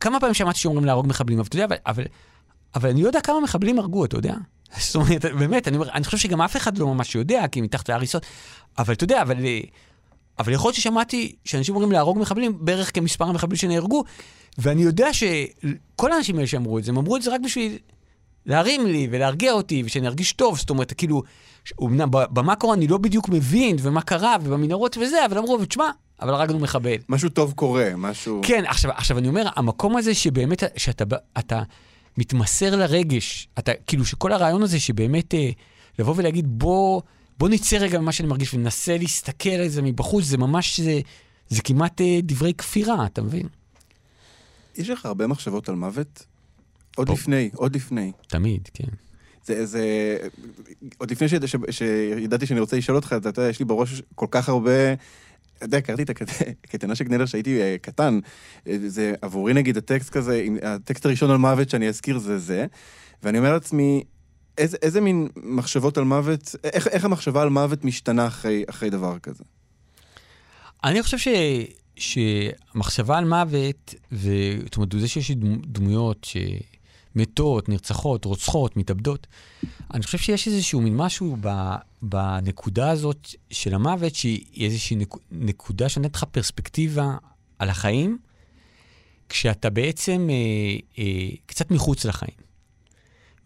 כמה 0.00 0.20
פעמים 0.20 0.34
שמעתי 0.34 0.58
שאומרים 0.58 0.84
להרוג 0.84 1.06
מחבלים, 1.06 1.38
אבל 1.38 1.48
אתה 1.48 1.56
יודע, 1.56 1.64
אבל, 1.64 1.76
אבל, 1.86 2.04
אבל 2.74 2.90
אני 2.90 3.02
לא 3.02 3.06
יודע 3.06 3.20
כמה 3.20 3.40
מחבלים 3.40 3.78
הרגו, 3.78 4.04
אתה 4.04 4.16
יודע? 4.16 4.34
זאת 4.86 4.94
אומרת, 4.94 5.24
באמת, 5.24 5.68
אני, 5.68 5.76
אומר, 5.76 5.90
אני 5.90 6.04
חושב 6.04 6.18
שגם 6.18 6.40
אף 6.40 6.56
אחד 6.56 6.78
לא 6.78 6.94
ממש 6.94 7.14
יודע, 7.14 7.48
כי 7.48 7.60
מתחת 7.60 7.88
להריסות, 7.88 8.26
אבל 8.78 8.94
אתה 8.94 9.04
יודע, 9.04 9.22
אבל, 9.22 9.36
אבל 10.38 10.52
יכול 10.52 10.68
להיות 10.68 10.76
ששמעתי 10.76 11.36
שאנשים 11.44 11.74
אומרים 11.74 11.92
להרוג 11.92 12.18
מחבלים 12.18 12.64
בערך 12.64 12.94
כמספר 12.94 13.24
המחבלים 13.24 13.56
שנהרגו, 13.56 14.04
ואני 14.58 14.82
יודע 14.82 15.08
שכל 15.12 16.12
האנשים 16.12 16.36
האלה 16.36 16.46
שאמרו 16.46 16.78
את 16.78 16.84
זה, 16.84 16.90
הם 16.90 16.98
אמרו 16.98 17.16
את 17.16 17.22
זה 17.22 17.34
רק 17.34 17.40
בשביל 17.40 17.78
להרים 18.46 18.86
לי 18.86 19.08
ולהרגיע 19.10 19.52
אותי, 19.52 19.82
ושאני 19.86 20.06
ארגיש 20.06 20.32
טוב, 20.32 20.58
זאת 20.58 20.70
אומרת, 20.70 20.92
כאילו, 20.92 21.22
אמנם 21.82 22.08
במקרו 22.10 22.74
אני 22.74 22.86
לא 22.86 22.98
בדיוק 22.98 23.28
מבין, 23.28 23.76
ומה 23.82 24.02
קרה, 24.02 24.36
ובמנהרות 24.42 24.96
וזה, 24.96 25.26
אבל 25.26 25.38
אמרו, 25.38 25.64
תשמע, 25.64 25.90
אבל 26.20 26.34
הרגנו 26.34 26.58
מחבל. 26.58 26.96
משהו 27.08 27.28
טוב 27.28 27.52
קורה, 27.52 27.90
משהו... 27.96 28.40
כן, 28.44 28.64
עכשיו, 28.66 28.90
עכשיו 28.90 29.18
אני 29.18 29.28
אומר, 29.28 29.48
המקום 29.56 29.96
הזה 29.96 30.14
שבאמת, 30.14 30.62
שאתה 30.76 31.04
אתה 31.38 31.62
מתמסר 32.18 32.76
לרגש, 32.76 33.48
אתה, 33.58 33.72
כאילו, 33.86 34.04
שכל 34.04 34.32
הרעיון 34.32 34.62
הזה 34.62 34.80
שבאמת, 34.80 35.34
אה, 35.34 35.50
לבוא 35.98 36.14
ולהגיד, 36.16 36.46
בוא, 36.48 37.02
בוא 37.38 37.48
נצא 37.48 37.76
רגע 37.76 38.00
ממה 38.00 38.12
שאני 38.12 38.28
מרגיש 38.28 38.54
וננסה 38.54 38.98
להסתכל 38.98 39.48
על 39.48 39.68
זה 39.68 39.82
מבחוץ, 39.82 40.24
זה 40.24 40.38
ממש, 40.38 40.80
זה, 40.80 41.00
זה 41.48 41.62
כמעט 41.62 42.00
אה, 42.00 42.18
דברי 42.22 42.54
כפירה, 42.54 43.06
אתה 43.06 43.22
מבין? 43.22 43.48
יש 44.76 44.90
לך 44.90 45.06
הרבה 45.06 45.26
מחשבות 45.26 45.68
על 45.68 45.74
מוות? 45.74 46.26
עוד 46.96 47.06
פה. 47.06 47.12
לפני, 47.12 47.50
עוד 47.54 47.76
לפני. 47.76 48.12
תמיד, 48.28 48.68
כן. 48.74 48.88
זה, 49.44 49.66
זה, 49.66 50.16
עוד 50.98 51.10
לפני 51.10 51.28
שידע, 51.28 51.46
ש, 51.46 51.56
שידעתי 51.70 52.46
שאני 52.46 52.60
רוצה 52.60 52.76
לשאול 52.76 52.96
אותך, 52.96 53.14
אתה 53.16 53.28
יודע, 53.28 53.48
יש 53.48 53.58
לי 53.58 53.64
בראש 53.64 54.02
כל 54.14 54.26
כך 54.30 54.48
הרבה... 54.48 54.92
אתה 55.56 55.64
יודע, 55.64 55.80
קראתי 55.80 56.02
את 56.02 56.10
הקטנה 56.64 56.94
של 56.96 57.04
גנדר 57.04 57.26
כשהייתי 57.26 57.60
אה, 57.60 57.76
קטן, 57.82 58.18
זה 58.86 59.14
עבורי 59.22 59.54
נגיד 59.54 59.76
הטקסט 59.76 60.10
כזה, 60.10 60.46
הטקסט 60.62 61.06
הראשון 61.06 61.30
על 61.30 61.36
מוות 61.36 61.70
שאני 61.70 61.88
אזכיר 61.88 62.18
זה 62.18 62.38
זה, 62.38 62.66
ואני 63.22 63.38
אומר 63.38 63.52
לעצמי, 63.52 64.04
איזה, 64.58 64.76
איזה 64.82 65.00
מין 65.00 65.28
מחשבות 65.36 65.98
על 65.98 66.04
מוות, 66.04 66.54
איך, 66.64 66.86
איך 66.86 67.04
המחשבה 67.04 67.42
על 67.42 67.48
מוות 67.48 67.84
משתנה 67.84 68.26
אחרי, 68.26 68.64
אחרי 68.70 68.90
דבר 68.90 69.18
כזה? 69.18 69.44
אני 70.84 71.02
חושב 71.02 71.18
ש... 71.18 71.28
שמחשבה 71.96 73.18
על 73.18 73.24
מוות, 73.24 73.94
זאת 74.64 74.76
אומרת, 74.76 74.92
זה 74.98 75.08
שיש 75.08 75.30
דמויות 75.66 76.24
שמתות, 77.14 77.68
נרצחות, 77.68 78.24
רוצחות, 78.24 78.76
מתאבדות, 78.76 79.26
אני 79.94 80.02
חושב 80.02 80.18
שיש 80.18 80.48
איזשהו 80.48 80.80
מין 80.80 80.96
משהו 80.96 81.36
ב, 81.40 81.48
בנקודה 82.02 82.90
הזאת 82.90 83.28
של 83.50 83.74
המוות, 83.74 84.14
שהיא 84.14 84.64
איזושהי 84.66 84.96
נק, 84.96 85.14
נקודה 85.32 85.88
שנותנת 85.88 86.14
לך 86.14 86.24
פרספקטיבה 86.24 87.16
על 87.58 87.70
החיים, 87.70 88.18
כשאתה 89.28 89.70
בעצם 89.70 90.28
אה, 90.30 91.04
אה, 91.04 91.28
קצת 91.46 91.70
מחוץ 91.70 92.04
לחיים. 92.04 92.34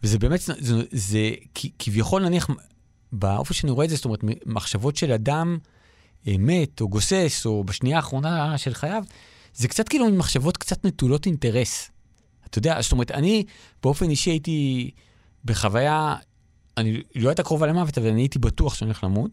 וזה 0.03 0.19
באמת, 0.19 0.41
זה, 0.41 0.53
זה, 0.61 0.83
זה 0.93 1.31
כביכול 1.79 2.23
נניח, 2.23 2.51
באופן 3.13 3.55
שאני 3.55 3.73
רואה 3.73 3.85
את 3.85 3.91
זה, 3.91 3.97
זאת 3.97 4.05
אומרת, 4.05 4.21
מחשבות 4.47 4.97
של 4.97 5.13
אדם, 5.13 5.59
אה, 6.27 6.35
מת 6.39 6.81
או 6.81 6.89
גוסס, 6.89 7.47
או 7.47 7.65
בשנייה 7.65 7.97
האחרונה 7.97 8.59
של 8.59 8.75
חייו, 8.75 9.05
זה 9.55 9.69
קצת 9.69 9.89
כאילו 9.89 10.11
מחשבות 10.11 10.57
קצת 10.57 10.85
נטולות 10.85 11.27
אינטרס. 11.27 11.91
אתה 12.51 12.59
יודע, 12.59 12.83
זאת 12.83 12.93
אומרת, 12.93 13.11
אני 13.11 13.45
באופן 13.83 14.11
אישי 14.11 14.31
הייתי 14.31 14.91
בחוויה, 15.45 16.17
אני 16.77 17.03
לא 17.15 17.29
הייתה 17.29 17.43
קרובה 17.43 17.67
למוות, 17.67 17.99
אבל 17.99 18.09
אני 18.09 18.21
הייתי 18.21 18.39
בטוח 18.39 18.75
שאני 18.75 18.89
הולך 18.89 19.05
למות. 19.05 19.31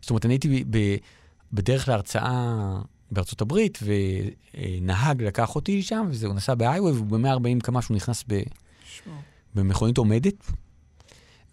זאת 0.00 0.10
אומרת, 0.10 0.24
אני 0.24 0.34
הייתי 0.34 0.64
ב, 0.64 0.76
ב, 0.76 0.96
בדרך 1.52 1.88
להרצאה 1.88 2.80
בארצות 3.10 3.40
הברית, 3.40 3.78
ונהג 3.82 5.22
לקח 5.22 5.54
אותי 5.54 5.78
לשם, 5.78 6.06
וזהו, 6.10 6.32
נסע 6.32 6.54
בהיי-ווי, 6.54 6.92
וב-140 6.92 7.60
כמה 7.62 7.82
שהוא 7.82 7.96
נכנס 7.96 8.24
ב, 8.28 8.42
במכונית 9.54 9.98
עומדת. 9.98 10.34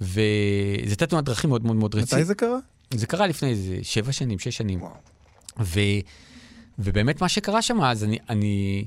וזו 0.01 0.21
הייתה 0.87 1.05
תנועת 1.05 1.25
דרכים 1.25 1.49
מאוד 1.49 1.65
מאוד 1.65 1.75
מאוד 1.75 1.95
רצינית. 1.95 2.13
מתי 2.13 2.25
זה 2.25 2.35
קרה? 2.35 2.57
זה 2.93 3.07
קרה 3.07 3.27
לפני 3.27 3.49
איזה 3.49 3.79
שבע 3.83 4.11
שנים, 4.11 4.39
שש 4.39 4.57
שנים. 4.57 4.79
ו, 5.59 5.79
ובאמת 6.79 7.21
מה 7.21 7.29
שקרה 7.29 7.61
שם, 7.61 7.81
אז 7.81 8.03
אני, 8.03 8.17
אני, 8.29 8.85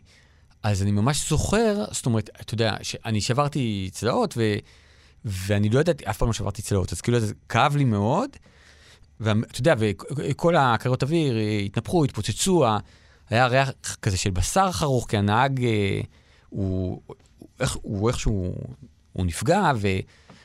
אז 0.62 0.82
אני 0.82 0.90
ממש 0.90 1.28
זוכר, 1.28 1.84
זאת 1.90 2.06
אומרת, 2.06 2.30
אתה 2.40 2.54
יודע, 2.54 2.76
אני 3.04 3.20
שברתי 3.20 3.88
צלעות, 3.92 4.34
ו, 4.36 4.54
ואני 5.24 5.68
לא 5.68 5.80
ידעתי, 5.80 6.04
אף 6.04 6.18
פעם 6.18 6.28
לא 6.28 6.32
שברתי 6.32 6.62
צלעות, 6.62 6.92
אז 6.92 7.00
כאילו 7.00 7.20
זה 7.20 7.34
כאב 7.48 7.76
לי 7.76 7.84
מאוד, 7.84 8.30
ואתה 9.20 9.60
יודע, 9.60 9.74
וכל 9.78 10.56
הקריות 10.56 11.02
אוויר 11.02 11.34
התנפחו, 11.66 12.04
התפוצצו, 12.04 12.64
היה 13.30 13.46
ריח 13.46 13.70
כזה 14.02 14.16
של 14.16 14.30
בשר 14.30 14.72
חרוך, 14.72 15.06
כי 15.08 15.16
הנהג, 15.16 15.64
אה, 15.64 16.00
הוא, 16.48 17.02
הוא 17.74 18.08
איכשהו, 18.08 18.54
הוא 19.12 19.26
נפגע, 19.26 19.72
ו... 19.76 19.88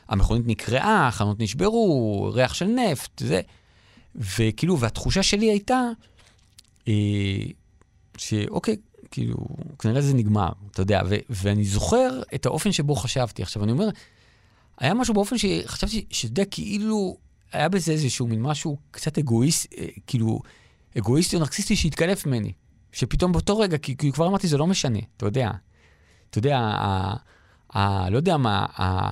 המכונית 0.08 0.48
נקרעה, 0.48 1.08
החלונות 1.08 1.40
נשברו, 1.40 2.32
ריח 2.34 2.54
של 2.54 2.66
נפט, 2.66 3.20
זה. 3.20 3.42
וכאילו, 4.16 4.80
והתחושה 4.80 5.24
שלי 5.24 5.46
הייתה, 5.46 5.82
אה, 6.88 6.94
שאוקיי, 8.18 8.76
כאילו, 9.16 9.38
כנראה 9.80 10.02
זה 10.02 10.14
נגמר, 10.14 10.50
אתה 10.72 10.82
יודע, 10.82 11.02
ו- 11.10 11.16
ואני 11.30 11.64
זוכר 11.64 12.22
את 12.36 12.46
האופן 12.46 12.72
שבו 12.72 12.96
חשבתי. 12.96 13.42
עכשיו, 13.42 13.64
אני 13.64 13.72
אומר, 13.72 13.90
היה 14.80 14.94
משהו 14.94 15.14
באופן 15.14 15.36
שחשבתי, 15.38 16.06
שאתה 16.10 16.32
יודע, 16.32 16.46
כאילו, 16.46 17.18
היה 17.52 17.70
בזה 17.70 17.92
איזשהו 17.92 18.28
מין 18.28 18.42
משהו 18.42 18.78
קצת 18.92 19.18
אגואיסט, 19.18 19.74
אה, 19.78 19.86
כאילו, 20.08 20.40
אגואיסטי 20.98 21.36
או 21.36 21.42
נרקסיסטי 21.42 21.76
שהתקלף 21.76 22.26
ממני. 22.26 22.52
שפתאום 22.92 23.32
באותו 23.32 23.58
רגע, 23.58 23.78
כי, 23.78 23.98
כי 23.98 24.12
כבר 24.12 24.28
אמרתי, 24.28 24.48
זה 24.48 24.58
לא 24.58 24.68
משנה, 24.68 25.00
אתה 25.18 25.26
יודע. 25.26 25.52
אתה 26.30 26.38
יודע, 26.38 26.58
ה, 26.60 27.16
ה, 27.74 28.10
לא 28.10 28.18
יודע 28.18 28.38
מה, 28.38 28.66
ה, 28.78 29.10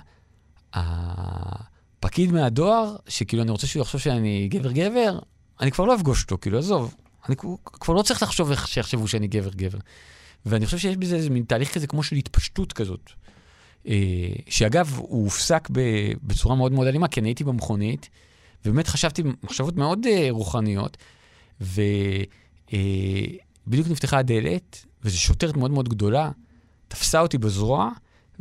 הפקיד 0.74 2.32
מהדואר, 2.32 2.96
שכאילו 3.08 3.44
אני 3.44 3.52
רוצה 3.52 3.68
שהוא 3.68 3.82
יחשוב 3.82 4.02
שאני 4.02 4.48
גבר-גבר, 4.52 5.20
אני 5.62 5.72
כבר 5.72 5.86
לא 5.86 5.96
אפגוש 5.96 6.24
אותו, 6.24 6.38
כאילו, 6.42 6.58
עזוב. 6.58 6.96
אני 7.28 7.36
כבר 7.64 7.94
לא 7.94 8.02
צריך 8.02 8.24
לחשוב 8.24 8.52
איך 8.52 8.68
שיחשבו 8.68 9.08
שאני 9.08 9.28
גבר-גבר. 9.28 9.78
ואני 10.46 10.66
חושב 10.66 10.78
שיש 10.78 10.98
בזה 10.98 11.16
איזה 11.16 11.30
מין 11.30 11.44
תהליך 11.44 11.74
כזה 11.74 11.88
כמו 11.88 12.04
של 12.04 12.16
התפשטות 12.16 12.74
כזאת. 12.74 13.10
אה, 13.88 14.34
שאגב, 14.50 14.96
הוא 14.98 15.24
הופסק 15.24 15.68
בצורה 16.24 16.56
מאוד 16.56 16.72
מאוד 16.72 16.88
אלימה, 16.88 17.08
כי 17.08 17.20
אני 17.20 17.30
הייתי 17.30 17.44
במכונית, 17.44 18.10
ובאמת 18.66 18.88
חשבתי 18.88 19.24
מחשבות 19.44 19.76
מאוד 19.76 20.06
אה, 20.06 20.28
רוחניות, 20.30 20.98
ובדיוק 21.62 21.88
אה, 22.74 23.92
נפתחה 23.92 24.18
הדלת, 24.18 24.86
וזו 25.04 25.20
שוטרת 25.20 25.58
מאוד 25.58 25.72
מאוד 25.72 25.90
גדולה, 25.90 26.32
תפסה 26.88 27.20
אותי 27.20 27.38
בזרוע, 27.38 27.90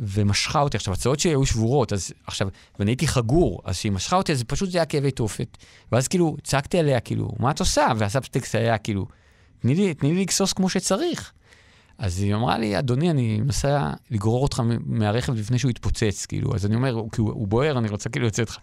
ומשכה 0.07 0.61
אותי. 0.61 0.77
עכשיו, 0.77 0.93
הצעות 0.93 1.19
שלי 1.19 1.31
היו 1.31 1.45
שבורות, 1.45 1.93
אז 1.93 2.11
עכשיו, 2.27 2.47
ואני 2.79 2.91
הייתי 2.91 3.07
חגור, 3.07 3.61
אז 3.65 3.77
כשהיא 3.77 3.91
משכה 3.91 4.15
אותי, 4.15 4.31
אז 4.31 4.43
פשוט 4.43 4.69
זה 4.69 4.77
היה 4.77 4.85
כאבי 4.85 5.11
תופת. 5.11 5.57
ואז 5.91 6.07
כאילו, 6.07 6.37
צעקתי 6.43 6.79
עליה, 6.79 6.99
כאילו, 6.99 7.29
מה 7.39 7.51
את 7.51 7.59
עושה? 7.59 7.87
והסאבטקסט 7.97 8.55
היה 8.55 8.77
כאילו, 8.77 9.05
תני 9.59 9.75
לי, 9.75 9.93
תני 9.93 10.13
לי 10.13 10.21
לגסוס 10.21 10.53
כמו 10.53 10.69
שצריך. 10.69 11.31
אז 11.97 12.19
היא 12.19 12.35
אמרה 12.35 12.57
לי, 12.57 12.79
אדוני, 12.79 13.11
אני 13.11 13.39
מנסה 13.41 13.91
לגרור 14.11 14.43
אותך 14.43 14.61
מהרכב 14.85 15.33
לפני 15.33 15.59
שהוא 15.59 15.71
יתפוצץ, 15.71 16.25
כאילו. 16.25 16.55
אז 16.55 16.65
אני 16.65 16.75
אומר, 16.75 17.01
כי 17.11 17.21
הוא, 17.21 17.31
הוא 17.31 17.47
בוער, 17.47 17.77
אני 17.77 17.89
רוצה 17.89 18.09
כאילו 18.09 18.27
לצאת 18.27 18.49
לך. 18.49 18.57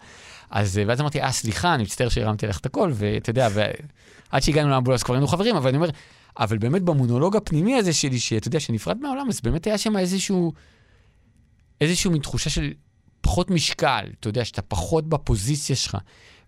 אז, 0.51 0.79
ואז 0.87 1.01
אמרתי, 1.01 1.21
אה, 1.21 1.31
סליחה, 1.31 1.75
אני 1.75 1.83
מצטער 1.83 2.09
שהרמתי 2.09 2.47
לך 2.47 2.59
את 2.59 2.65
הכל, 2.65 2.91
ואתה 2.93 3.29
יודע, 3.29 3.47
ועד 3.53 4.41
שהגענו 4.41 4.69
לאמבולנס 4.69 5.03
כבר 5.03 5.15
היינו 5.15 5.27
חברים, 5.27 5.55
אבל 5.55 5.67
אני 5.67 5.77
אומר, 5.77 5.89
אבל 6.39 6.57
באמת 6.57 6.81
במונולוג 6.81 7.35
הפנימי 7.35 7.75
הזה 7.75 7.93
שלי, 7.93 8.19
שאתה 8.19 8.47
יודע, 8.47 8.59
שנפרד 8.59 8.97
מהעולם, 9.01 9.27
אז 9.29 9.41
באמת 9.41 9.67
היה 9.67 9.77
שם 9.77 9.97
איזשהו, 9.97 10.53
איזשהו 11.81 12.11
מין 12.11 12.21
תחושה 12.21 12.49
של 12.49 12.73
פחות 13.21 13.49
משקל, 13.49 14.05
אתה 14.19 14.29
יודע, 14.29 14.45
שאתה 14.45 14.61
פחות 14.61 15.09
בפוזיציה 15.09 15.75
שלך. 15.75 15.97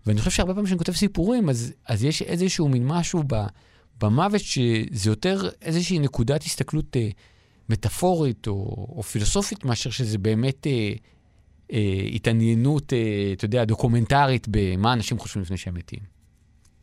ואני 0.06 0.18
חושב 0.18 0.30
שהרבה 0.30 0.52
פעמים 0.52 0.66
כשאני 0.66 0.78
כותב 0.78 0.92
סיפורים, 0.92 1.48
אז, 1.48 1.72
אז 1.88 2.04
יש 2.04 2.22
איזשהו 2.22 2.68
מין 2.68 2.86
משהו 2.86 3.22
ב, 3.26 3.44
במוות 4.00 4.40
שזה 4.40 5.10
יותר 5.10 5.48
איזושהי 5.62 5.98
נקודת 5.98 6.42
הסתכלות 6.42 6.96
אה, 6.96 7.08
מטאפורית 7.68 8.46
או, 8.46 8.86
או 8.96 9.02
פילוסופית, 9.02 9.64
מאשר 9.64 9.90
שזה 9.90 10.18
באמת 10.18 10.66
אה, 10.66 10.92
אה, 11.72 12.08
התעניינות, 12.14 12.92
אה, 12.92 13.32
אתה 13.32 13.44
יודע, 13.44 13.64
דוקומנטרית 13.64 14.46
במה 14.50 14.92
אנשים 14.92 15.18
חושבים 15.18 15.42
לפני 15.42 15.56
שהם 15.56 15.74
מתים. 15.74 16.00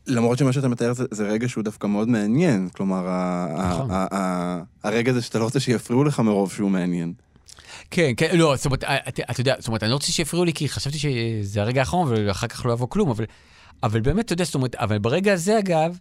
למרות 0.06 0.38
שמה 0.38 0.52
שאתה 0.52 0.68
מתאר 0.68 0.92
זה, 0.92 1.04
זה 1.10 1.28
רגע 1.28 1.48
שהוא 1.48 1.64
דווקא 1.64 1.86
מאוד 1.86 2.08
מעניין. 2.08 2.68
כלומר, 2.68 3.06
נכון. 3.58 3.90
הרגע 4.82 5.10
הזה 5.10 5.22
שאתה 5.22 5.38
לא 5.38 5.44
רוצה 5.44 5.60
שיפריעו 5.60 6.04
לך 6.04 6.20
מרוב 6.20 6.52
שהוא 6.52 6.70
מעניין. 6.70 7.12
כן, 7.90 8.12
כן, 8.16 8.38
לא, 8.38 8.56
זאת 8.56 8.66
אומרת, 8.66 8.84
אתה, 8.84 9.22
אתה 9.30 9.40
יודע, 9.40 9.54
זאת 9.58 9.68
אומרת, 9.68 9.82
אני 9.82 9.90
לא 9.90 9.94
רוצה 9.94 10.12
שיפריעו 10.12 10.44
לי, 10.44 10.52
כי 10.52 10.68
חשבתי 10.68 10.98
שזה 10.98 11.62
הרגע 11.62 11.80
האחרון, 11.80 12.12
ואחר 12.12 12.46
כך 12.46 12.66
לא 12.66 12.72
יבוא 12.72 12.88
כלום, 12.88 13.10
אבל, 13.10 13.24
אבל 13.82 14.00
באמת, 14.00 14.24
אתה 14.24 14.32
יודע, 14.32 14.44
זאת 14.44 14.54
אומרת, 14.54 14.74
אבל 14.74 14.98
ברגע 14.98 15.32
הזה, 15.32 15.58
אגב, 15.58 15.98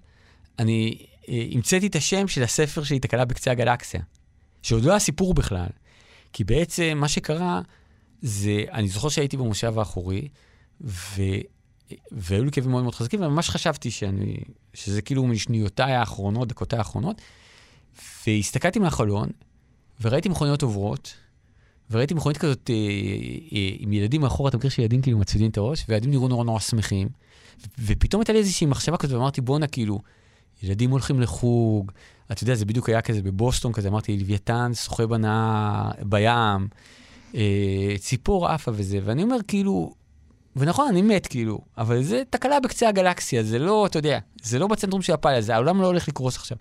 אני 0.60 1.06
אה, 1.30 1.46
המצאתי 1.52 1.88
את 1.88 1.96
השם 1.96 2.28
של 2.28 2.44
הספר 2.44 2.84
שלי, 2.84 3.00
תקלה 3.00 3.26
בקצה 3.26 3.52
הגלקסיה, 3.52 4.02
שעוד 4.62 4.84
לא 4.84 4.92
היה 4.92 5.00
סיפור 5.00 5.34
בכלל. 5.34 5.70
כי 6.34 6.44
בעצם 6.44 6.98
מה 7.02 7.08
שקרה, 7.08 7.62
זה, 8.22 8.64
אני 8.72 8.88
זוכר 8.88 9.10
שהייתי 9.10 9.38
במושב 9.38 9.80
האחורי, 9.80 10.28
ו... 10.82 11.22
והיו 12.12 12.46
לי 12.46 12.52
כאבים 12.52 12.72
מאוד 12.72 12.84
מאוד 12.84 12.96
חזקים, 12.96 13.22
וממש 13.22 13.50
חשבתי 13.50 13.92
שאני, 13.92 14.38
שזה 14.74 15.02
כאילו 15.02 15.28
משניותיי 15.28 15.94
האחרונות, 15.94 16.48
דקותיי 16.48 16.80
האחרונות, 16.80 17.22
והסתכלתי 18.28 18.80
מהחלון, 18.80 19.30
וראיתי 20.02 20.30
מכוניות 20.30 20.62
עוברות, 20.62 21.14
וראיתי 21.92 22.14
מכונית 22.14 22.38
כזאת 22.38 22.70
אה, 22.70 22.76
אה, 23.54 23.70
עם 23.80 23.94
ילדים 23.94 24.22
מאחורה, 24.22 24.50
אתה 24.50 24.58
מכיר 24.58 24.70
שילדים 24.70 25.02
כאילו 25.02 25.18
מצמידים 25.18 25.52
את 25.52 25.58
הראש, 25.58 25.86
והילדים 25.90 26.12
נראו 26.12 26.28
נורא 26.28 26.44
נורא 26.44 26.60
שמחים, 26.60 27.10
ופתאום 27.80 28.22
הייתה 28.22 28.34
לי 28.34 28.40
איזושהי 28.40 28.68
מחשבה 28.68 28.98
כזאת, 28.98 29.16
ואמרתי, 29.16 29.42
בואנה, 29.42 29.68
כאילו, 29.68 30.00
ילדים 30.64 30.90
הולכים 30.90 31.22
לחוג, 31.22 31.92
אתה 32.32 32.44
יודע, 32.44 32.56
זה 32.56 32.66
בדיוק 32.66 32.90
היה 32.90 33.02
כזה 33.02 33.22
בבוסטון, 33.22 33.74
כזה 33.74 33.88
אמרתי, 33.88 34.18
לוויתן 34.18 34.72
שוחה 34.74 35.08
בנהר, 35.08 35.92
בים, 36.02 36.68
אה, 37.36 37.96
ציפור 38.00 38.48
עפה 38.48 38.72
וזה, 38.74 39.00
ואני 39.04 39.24
אומר, 39.24 39.38
כאילו, 39.48 39.94
ונכון, 40.56 40.88
אני 40.88 41.02
מת, 41.02 41.28
כאילו, 41.28 41.60
אבל 41.78 42.04
זה 42.04 42.24
תקלה 42.30 42.60
בקצה 42.60 42.90
הגלקסיה, 42.90 43.44
זה 43.44 43.60
לא, 43.60 43.86
אתה 43.86 44.00
יודע, 44.00 44.20
זה 44.44 44.60
לא 44.60 44.68
בצנטרום 44.68 45.02
של 45.02 45.14
הפאליה, 45.14 45.42
זה 45.42 45.56
העולם 45.56 45.82
לא 45.82 45.88
הולך 45.88 46.08
לקרוס 46.08 46.36
עכשיו. 46.36 46.58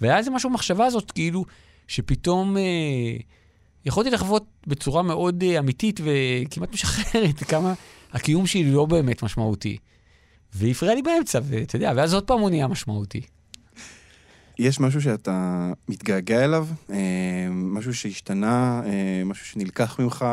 והיה 0.00 0.18
איזה 0.18 0.30
משהו 0.30 0.50
במחשבה 0.50 0.86
הזאת, 0.86 1.10
כאילו, 1.10 1.44
שפתאום 1.88 2.56
אה, 2.56 2.62
יכולתי 3.86 4.10
לחוות 4.10 4.44
בצורה 4.66 5.02
מאוד 5.02 5.42
אה, 5.42 5.58
אמיתית 5.58 6.00
וכמעט 6.04 6.72
משחררת 6.72 7.42
כמה 7.50 7.74
הקיום 8.12 8.46
שלי 8.46 8.70
לא 8.72 8.86
באמת 8.86 9.22
משמעותי. 9.22 9.76
והפריע 10.52 10.94
לי 10.94 11.02
באמצע, 11.02 11.40
ואתה 11.44 11.76
יודע, 11.76 11.92
ואז 11.96 12.14
עוד 12.14 12.24
פעם 12.24 12.40
הוא 12.40 12.50
נהיה 12.50 12.68
משמעותי. 12.68 13.20
יש 14.58 14.80
משהו 14.80 15.02
שאתה 15.02 15.70
מתגעגע 15.88 16.44
אליו? 16.44 16.68
אה, 16.90 17.46
משהו 17.50 17.94
שהשתנה? 17.94 18.82
אה, 18.86 19.22
משהו 19.24 19.46
שנלקח 19.46 20.00
ממך? 20.00 20.24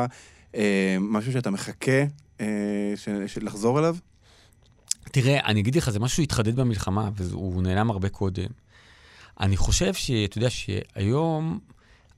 משהו 0.99 1.31
שאתה 1.31 1.49
מחכה 1.51 2.03
לחזור 3.41 3.79
אליו? 3.79 3.95
תראה, 5.03 5.45
אני 5.45 5.59
אגיד 5.59 5.75
לך, 5.75 5.89
זה 5.89 5.99
משהו 5.99 6.17
שהתחדד 6.17 6.55
במלחמה, 6.55 7.09
והוא 7.15 7.61
נעלם 7.61 7.91
הרבה 7.91 8.09
קודם. 8.09 8.47
אני 9.39 9.57
חושב 9.57 9.93
שאתה 9.93 10.37
יודע 10.37 10.49
שהיום 10.49 11.59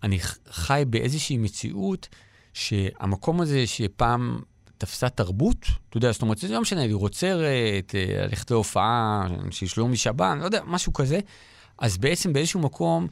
אני 0.04 0.20
חי 0.50 0.84
באיזושהי 0.90 1.38
מציאות 1.38 2.08
שהמקום 2.54 3.42
הזה 3.42 3.68
שפעם 3.68 4.40
תפסה 4.78 5.10
תרבות, 5.10 5.66
אתה 5.90 5.98
יודע, 5.98 6.12
זאת 6.12 6.22
אומרת, 6.22 6.38
זה 6.38 6.54
לא 6.54 6.62
משנה, 6.62 6.88
לראות 6.88 7.16
סרט, 7.16 7.96
ללכת 8.22 8.52
להופעה 8.52 9.28
של 9.52 9.68
שלומי 9.68 9.98
שבן, 9.98 10.40
לא 10.40 10.46
יודע, 10.46 10.62
משהו 10.66 10.94
כזה. 10.94 11.20
אז 11.78 11.98
בעצם 11.98 12.34
באיזשהו 12.34 12.60
מקום 12.60 13.08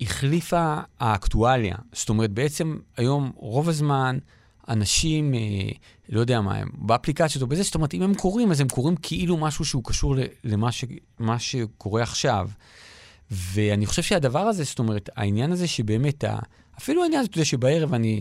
החליפה 0.00 0.76
האקטואליה. 1.00 1.76
זאת 1.92 2.08
אומרת, 2.08 2.30
בעצם 2.30 2.78
היום 2.96 3.32
רוב 3.36 3.68
הזמן 3.68 4.18
אנשים, 4.68 5.34
אה, 5.34 5.40
לא 6.08 6.20
יודע 6.20 6.40
מה 6.40 6.54
הם, 6.54 6.68
באפליקציות 6.74 7.42
או 7.42 7.46
בזה, 7.46 7.62
זאת 7.62 7.74
אומרת, 7.74 7.94
אם 7.94 8.02
הם 8.02 8.14
קוראים, 8.14 8.50
אז 8.50 8.60
הם 8.60 8.68
קוראים 8.68 8.96
כאילו 8.96 9.36
משהו 9.36 9.64
שהוא 9.64 9.84
קשור 9.84 10.14
למה 10.44 10.72
ש, 10.72 10.84
שקורה 11.38 12.02
עכשיו. 12.02 12.48
ואני 13.30 13.86
חושב 13.86 14.02
שהדבר 14.02 14.38
הזה, 14.38 14.64
זאת 14.64 14.78
אומרת, 14.78 15.10
העניין 15.16 15.52
הזה 15.52 15.66
שבאמת, 15.66 16.24
אפילו 16.78 17.02
העניין 17.02 17.20
הזה, 17.20 17.28
אתה 17.30 17.36
יודע, 17.36 17.44
שבערב 17.44 17.94
אני 17.94 18.20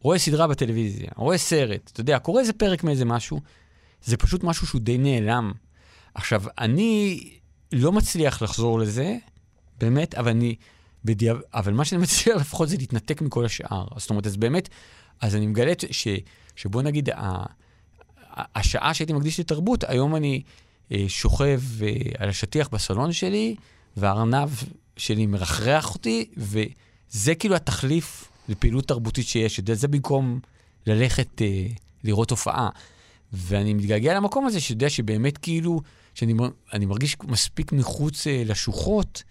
רואה 0.00 0.18
סדרה 0.18 0.46
בטלוויזיה, 0.46 1.08
רואה 1.16 1.38
סרט, 1.38 1.90
אתה 1.92 2.00
יודע, 2.00 2.18
קורא 2.18 2.40
איזה 2.40 2.52
פרק 2.52 2.84
מאיזה 2.84 3.04
משהו, 3.04 3.40
זה 4.04 4.16
פשוט 4.16 4.44
משהו 4.44 4.66
שהוא 4.66 4.80
די 4.80 4.98
נעלם. 4.98 5.52
עכשיו, 6.14 6.42
אני 6.58 7.20
לא 7.72 7.92
מצליח 7.92 8.42
לחזור 8.42 8.78
לזה, 8.78 9.16
באמת, 9.78 10.14
אבל 10.14 10.30
אני... 10.30 10.54
בדיע... 11.04 11.34
אבל 11.54 11.72
מה 11.72 11.84
שאני 11.84 12.02
מצליח 12.02 12.36
לפחות 12.40 12.68
זה 12.68 12.76
להתנתק 12.76 13.22
מכל 13.22 13.44
השאר. 13.44 13.86
זאת 13.96 14.10
אומרת, 14.10 14.26
אז 14.26 14.36
באמת, 14.36 14.68
אז 15.20 15.36
אני 15.36 15.46
מגלה 15.46 15.72
ש... 15.90 16.08
שבוא 16.56 16.82
נגיד, 16.82 17.10
ה... 17.10 17.42
השעה 18.32 18.94
שהייתי 18.94 19.12
מקדיש 19.12 19.40
לתרבות, 19.40 19.84
היום 19.84 20.16
אני 20.16 20.42
אה, 20.92 21.04
שוכב 21.08 21.60
אה, 21.82 21.92
על 22.18 22.28
השטיח 22.28 22.68
בסלון 22.68 23.12
שלי, 23.12 23.56
והארנב 23.96 24.50
שלי 24.96 25.26
מרחרח 25.26 25.94
אותי, 25.94 26.30
וזה 26.36 27.34
כאילו 27.34 27.56
התחליף 27.56 28.28
לפעילות 28.48 28.88
תרבותית 28.88 29.26
שיש. 29.26 29.60
זה 29.60 29.88
במקום 29.88 30.40
ללכת 30.86 31.42
אה, 31.42 31.66
לראות 32.04 32.30
הופעה. 32.30 32.68
ואני 33.32 33.74
מתגעגע 33.74 34.14
למקום 34.14 34.46
הזה, 34.46 34.60
שיודע 34.60 34.90
שבאמת 34.90 35.38
כאילו, 35.38 35.80
שאני 36.14 36.86
מרגיש 36.86 37.16
מספיק 37.24 37.72
מחוץ 37.72 38.26
uh, 38.26 38.30
לשוחות, 38.44 39.22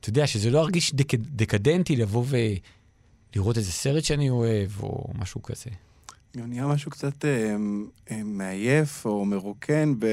אתה 0.00 0.08
יודע, 0.08 0.26
שזה 0.26 0.50
לא 0.50 0.58
ירגיש 0.58 0.94
דק, 0.94 1.14
דקדנטי 1.14 1.96
לבוא 1.96 2.24
ולראות 2.28 3.58
איזה 3.58 3.72
סרט 3.72 4.04
שאני 4.04 4.30
אוהב, 4.30 4.70
או 4.82 5.04
משהו 5.18 5.42
כזה. 5.42 5.70
נהיה 6.34 6.66
משהו 6.66 6.90
קצת 6.90 7.24
אה, 7.24 7.56
אה, 8.10 8.22
מעייף 8.24 9.06
או 9.06 9.24
מרוקן 9.24 9.94
ב... 9.98 10.06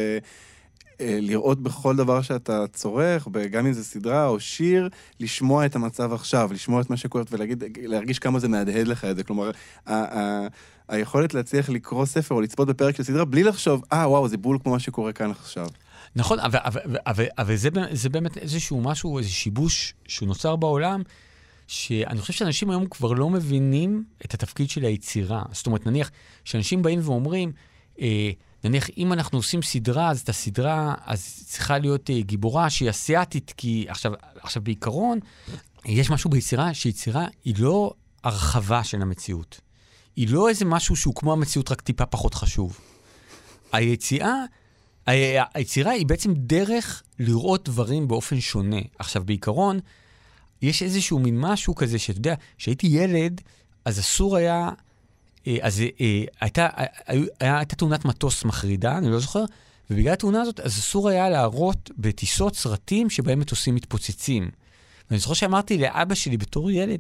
אה, 1.02 1.18
לראות 1.22 1.64
בכל 1.64 1.96
דבר 1.96 2.22
שאתה 2.22 2.66
צורך, 2.74 3.28
גם 3.52 3.66
אם 3.66 3.74
זה 3.74 3.84
סדרה 3.84 4.28
או 4.28 4.40
שיר, 4.40 4.90
לשמוע 5.20 5.66
את 5.66 5.76
המצב 5.76 6.14
עכשיו, 6.14 6.50
לשמוע 6.54 6.82
את 6.82 6.90
מה 6.90 6.98
שקורה 6.98 7.24
ולהרגיש 7.32 8.20
כמה 8.20 8.40
זה 8.40 8.48
מהדהד 8.48 8.88
לך 8.88 9.06
את 9.06 9.16
זה. 9.16 9.24
כלומר, 9.24 9.52
היכולת 10.90 11.34
להצליח 11.34 11.70
לקרוא 11.70 12.06
ספר 12.06 12.36
או 12.36 12.42
לצפות 12.42 12.68
בפרק 12.68 12.96
של 12.96 13.04
סדרה 13.04 13.26
בלי 13.26 13.44
לחשוב, 13.44 13.84
אה, 13.94 14.10
וואו, 14.10 14.28
זה 14.28 14.38
בול 14.38 14.58
כמו 14.64 14.72
מה 14.72 14.80
שקורה 14.80 15.14
כאן 15.14 15.32
עכשיו. 15.32 15.68
נכון, 16.16 16.40
אבל, 17.38 17.56
זה, 17.56 17.70
זה 17.92 18.10
באמת 18.10 18.38
איזשהו 18.38 18.82
משהו, 18.82 19.18
איזה 19.18 19.30
שיבוש 19.30 19.94
שנוצר 20.08 20.56
בעולם, 20.56 21.02
שאני 21.68 22.20
חושב 22.20 22.34
שאנשים 22.34 22.70
היום 22.70 22.86
כבר 22.86 23.14
לא 23.14 23.30
מבינים 23.30 24.04
את 24.26 24.34
התפקיד 24.34 24.70
של 24.70 24.84
היצירה. 24.84 25.44
זאת 25.52 25.66
אומרת, 25.66 25.86
נניח, 25.86 26.12
שאנשים 26.46 26.82
באים 26.82 27.00
ואומרים, 27.04 27.52
אה, 28.02 28.32
נניח, 28.64 28.90
אם 28.98 29.14
אנחנו 29.14 29.38
עושים 29.38 29.62
סדרה, 29.62 30.10
אז 30.10 30.20
את 30.20 30.30
הסדרה, 30.30 30.96
אז 31.06 31.44
צריכה 31.46 31.78
להיות 31.78 32.10
אה, 32.10 32.22
גיבורה 32.22 32.70
שהיא 32.70 32.90
אסיאתית, 32.90 33.54
כי 33.58 33.86
עכשיו, 33.90 34.12
עכשיו 34.42 34.64
בעיקרון, 34.64 35.20
יש 35.86 36.10
משהו 36.10 36.30
ביצירה, 36.30 36.74
שיצירה 36.74 37.28
היא 37.46 37.56
לא 37.60 37.94
הרחבה 38.24 38.84
של 38.84 39.02
המציאות. 39.02 39.62
היא 40.16 40.30
לא 40.30 40.50
איזה 40.50 40.66
משהו 40.66 40.96
שהוא 40.96 41.16
כמו 41.16 41.34
המציאות, 41.34 41.72
רק 41.72 41.82
טיפה 41.82 42.06
פחות 42.06 42.34
חשוב. 42.34 42.80
היציאה, 43.72 44.44
היצירה 45.54 45.92
היא 45.92 46.06
בעצם 46.06 46.34
דרך 46.34 47.04
לראות 47.20 47.70
דברים 47.70 48.08
באופן 48.08 48.40
שונה. 48.40 48.82
עכשיו, 49.00 49.24
בעיקרון, 49.26 49.80
יש 50.62 50.84
איזשהו 50.84 51.20
מין 51.20 51.40
משהו 51.40 51.76
כזה, 51.76 52.00
שאתה 52.00 52.20
יודע, 52.20 52.36
כשהייתי 52.58 52.88
ילד, 52.88 53.42
אז 53.86 54.00
אסור 54.00 54.38
היה... 54.38 54.70
אה, 55.48 55.58
אז 55.62 55.82
אה, 56.02 56.24
הייתה, 56.42 56.68
היה, 57.40 57.58
הייתה 57.58 57.76
תאונת 57.76 58.06
מטוס 58.06 58.46
מחרידה, 58.46 58.98
אני 58.98 59.12
לא 59.12 59.20
זוכר, 59.20 59.44
ובגלל 59.90 60.14
התאונה 60.14 60.42
הזאת, 60.42 60.60
אז 60.60 60.72
אסור 60.72 61.10
היה 61.10 61.30
להראות 61.30 61.92
בטיסות 61.98 62.56
סרטים 62.56 63.10
שבהם 63.10 63.40
מטוסים 63.40 63.76
מתפוצצים. 63.76 64.50
ואני 65.10 65.20
זוכר 65.20 65.34
שאמרתי 65.34 65.78
לאבא 65.78 66.16
שלי 66.16 66.38
בתור 66.38 66.72
ילד, 66.72 67.00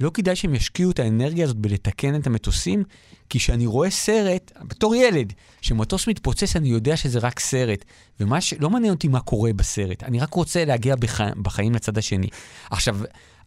לא 0.00 0.10
כדאי 0.14 0.36
שהם 0.36 0.54
ישקיעו 0.54 0.90
את 0.90 0.98
האנרגיה 0.98 1.44
הזאת 1.44 1.56
בלתקן 1.56 2.14
את 2.14 2.26
המטוסים, 2.26 2.84
כי 3.28 3.38
כשאני 3.38 3.66
רואה 3.66 3.90
סרט, 3.90 4.52
בתור 4.62 4.94
ילד, 4.94 5.32
שמטוס 5.60 6.08
מתפוצץ, 6.08 6.56
אני 6.56 6.68
יודע 6.68 6.96
שזה 6.96 7.18
רק 7.18 7.40
סרט. 7.40 7.84
ומה 8.20 8.40
ש... 8.40 8.54
לא 8.54 8.70
מעניין 8.70 8.92
אותי 8.92 9.08
מה 9.08 9.20
קורה 9.20 9.52
בסרט, 9.52 10.02
אני 10.02 10.20
רק 10.20 10.34
רוצה 10.34 10.64
להגיע 10.64 10.96
בח... 10.96 11.20
בחיים 11.42 11.74
לצד 11.74 11.98
השני. 11.98 12.28
עכשיו, 12.70 12.98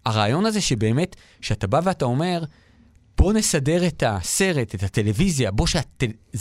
הרעיון 0.06 0.46
הזה 0.46 0.62
שבאמת, 0.62 1.16
שאתה 1.42 1.68
בא 1.68 1.82
ואתה 1.84 2.06
אומר, 2.06 2.44
בוא 3.18 3.34
נסדר 3.34 3.88
את 3.88 4.04
הסרט, 4.08 4.76
את 4.76 4.84
הטלוויזיה, 4.84 5.52
בוא 5.52 5.68
שזה. 5.68 5.82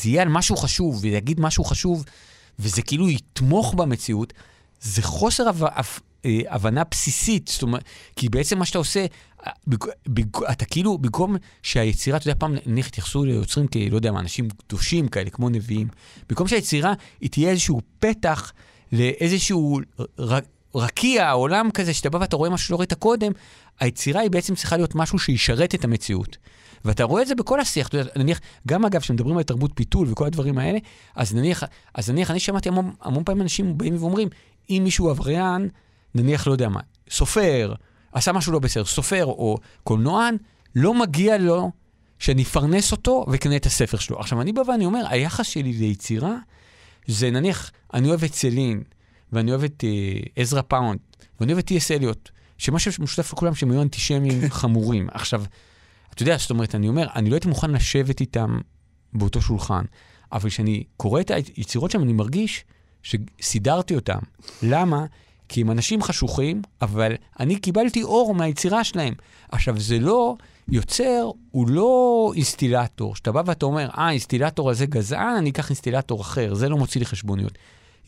יהיה 0.05 0.23
על 0.23 0.29
משהו 0.29 0.57
חשוב, 0.57 0.99
ויגיד 1.01 1.41
משהו 1.41 1.65
חשוב, 1.65 2.05
וזה 2.59 2.83
כאילו 2.83 3.11
יתמוך 3.11 3.75
במציאות, 3.75 4.33
זה 4.81 5.03
חוסר 5.03 5.49
הבנה. 5.49 5.69
אה, 6.25 6.41
הבנה 6.49 6.83
בסיסית, 6.91 7.49
זאת 7.49 7.63
אומרת, 7.63 7.85
כי 8.17 8.29
בעצם 8.29 8.59
מה 8.59 8.65
שאתה 8.65 8.79
עושה, 8.79 9.07
בג, 9.67 9.85
בג, 10.09 10.45
אתה 10.45 10.65
כאילו, 10.65 10.99
במקום 10.99 11.37
שהיצירה, 11.63 12.17
אתה 12.17 12.29
יודע, 12.29 12.39
פעם 12.39 12.55
נניח 12.67 12.87
התייחסו 12.87 13.25
ליוצרים 13.25 13.67
כאלה, 13.67 13.89
לא 13.91 13.97
יודע 13.97 14.13
מה, 14.13 14.21
אנשים 14.21 14.49
קדושים 14.49 15.09
כאלה, 15.09 15.31
כמו 15.31 15.49
נביאים, 15.49 15.89
במקום 16.29 16.49
שהיצירה 16.49 16.93
היא 17.21 17.31
תהיה 17.31 17.51
איזשהו 17.51 17.81
פתח 17.99 18.53
לאיזשהו 18.93 19.81
ר, 20.21 20.39
רקיע, 20.75 21.31
עולם 21.31 21.71
כזה, 21.71 21.95
שאתה 21.95 22.11
בא 22.11 22.19
ואתה 22.19 22.37
רואה 22.37 22.51
משהו 22.51 22.67
שלא 22.67 22.77
ראית 22.77 22.93
קודם, 22.93 23.33
היצירה 23.81 24.21
היא 24.21 24.31
בעצם 24.31 24.55
צריכה 24.55 24.77
להיות 24.77 24.95
משהו 24.95 25.19
שישרת 25.19 25.75
את 25.75 25.85
המציאות. 25.85 26.37
ואתה 26.85 27.05
רואה 27.05 27.23
את 27.23 27.27
זה 27.27 27.35
בכל 27.35 27.61
השיח, 27.61 27.89
אתה 27.89 27.99
יודע, 27.99 28.11
נניח, 28.17 28.41
גם 28.69 28.85
אגב, 28.85 29.01
כשמדברים 29.01 29.37
על 29.37 29.43
תרבות 29.43 29.71
פיתול 29.75 30.09
וכל 30.11 30.27
הדברים 30.27 30.59
האלה, 30.59 30.79
אז 31.17 31.35
נניח, 31.35 31.63
אז 31.95 32.11
נניח, 32.11 32.31
אני 32.31 32.41
שמעתי 32.41 32.69
המון, 32.69 32.93
המון 33.01 33.25
פעמים 33.25 33.43
אנשים 33.43 33.79
באים 33.79 33.97
ואומרים, 33.97 34.29
אם 34.71 34.81
מישהו 34.85 35.11
עבריין, 35.11 35.69
נניח, 36.15 36.47
לא 36.47 36.53
יודע 36.53 36.69
מה, 36.69 36.81
סופר, 37.11 37.75
עשה 38.13 38.33
משהו 38.33 38.53
לא 38.53 38.59
בסדר, 38.59 38.85
סופר 38.85 39.25
או 39.25 39.59
קולנוען, 39.85 40.37
לא 40.77 40.95
מגיע 40.95 41.39
לו 41.39 41.71
שאני 42.19 42.43
אפרנס 42.43 42.93
אותו 42.93 43.25
ואקנה 43.29 43.57
את 43.57 43.67
הספר 43.67 43.99
שלו. 43.99 44.21
עכשיו, 44.21 44.41
אני 44.41 44.53
בא 44.53 44.63
ואני 44.69 44.85
אומר, 44.85 45.05
היחס 45.09 45.47
שלי 45.47 45.73
ליצירה, 45.73 46.37
זה 47.07 47.31
נניח, 47.31 47.71
אני 47.95 48.09
אוהב 48.09 48.25
את 48.25 48.35
סלין, 48.35 48.83
ואני 49.33 49.51
אוהב 49.51 49.65
את 49.65 49.85
אה, 49.85 50.21
עזרא 50.37 50.63
פאונד, 50.63 50.99
ואני 51.41 51.53
אוהב 51.53 51.59
את 51.59 51.67
טי.אס 51.67 51.91
אליוט, 51.91 52.31
שמה 52.59 52.79
שמשותף 52.79 53.33
לכולם 53.33 53.55
שהם 53.55 53.71
היו 53.71 53.83
אנטישמים 53.83 54.41
חמורים. 54.61 55.09
עכשיו, 55.13 55.45
אתה 56.15 56.23
יודע, 56.23 56.37
זאת 56.37 56.51
אומרת, 56.51 56.75
אני 56.75 56.89
אומר, 56.89 57.07
אני 57.15 57.31
לא 57.31 57.35
הייתי 57.35 57.49
מוכן 57.49 57.71
לשבת 57.71 58.21
איתם 58.21 58.59
באותו 59.13 59.41
שולחן, 59.43 59.85
אבל 60.33 60.51
כשאני 60.51 60.85
קורא 60.97 61.21
את 61.21 61.31
היצירות 61.31 61.91
שם, 61.91 62.03
אני 62.03 62.13
מרגיש 62.13 62.65
שסידרתי 63.03 63.95
אותם. 63.95 64.19
למה? 64.63 65.07
כי 65.49 65.61
הם 65.61 65.71
אנשים 65.71 66.03
חשוכים, 66.03 66.63
אבל 66.83 67.13
אני 67.41 67.57
קיבלתי 67.57 68.03
אור 68.03 68.35
מהיצירה 68.35 68.85
שלהם. 68.85 69.15
עכשיו, 69.49 69.81
זה 69.81 69.99
לא, 69.99 70.37
יוצר 70.69 71.31
הוא 71.51 71.69
לא 71.69 72.33
אינסטילטור, 72.35 73.17
שאתה 73.17 73.33
בא 73.33 73.43
ואתה 73.47 73.67
אומר, 73.67 73.89
אה, 73.99 74.05
האינסטילטור 74.07 74.71
הזה 74.71 74.87
גזען, 74.87 75.37
אני 75.37 75.51
אקח 75.51 75.69
אינסטילטור 75.69 76.21
אחר, 76.21 76.55
זה 76.55 76.69
לא 76.69 76.77
מוציא 76.77 76.99
לי 76.99 77.07
חשבוניות. 77.07 77.59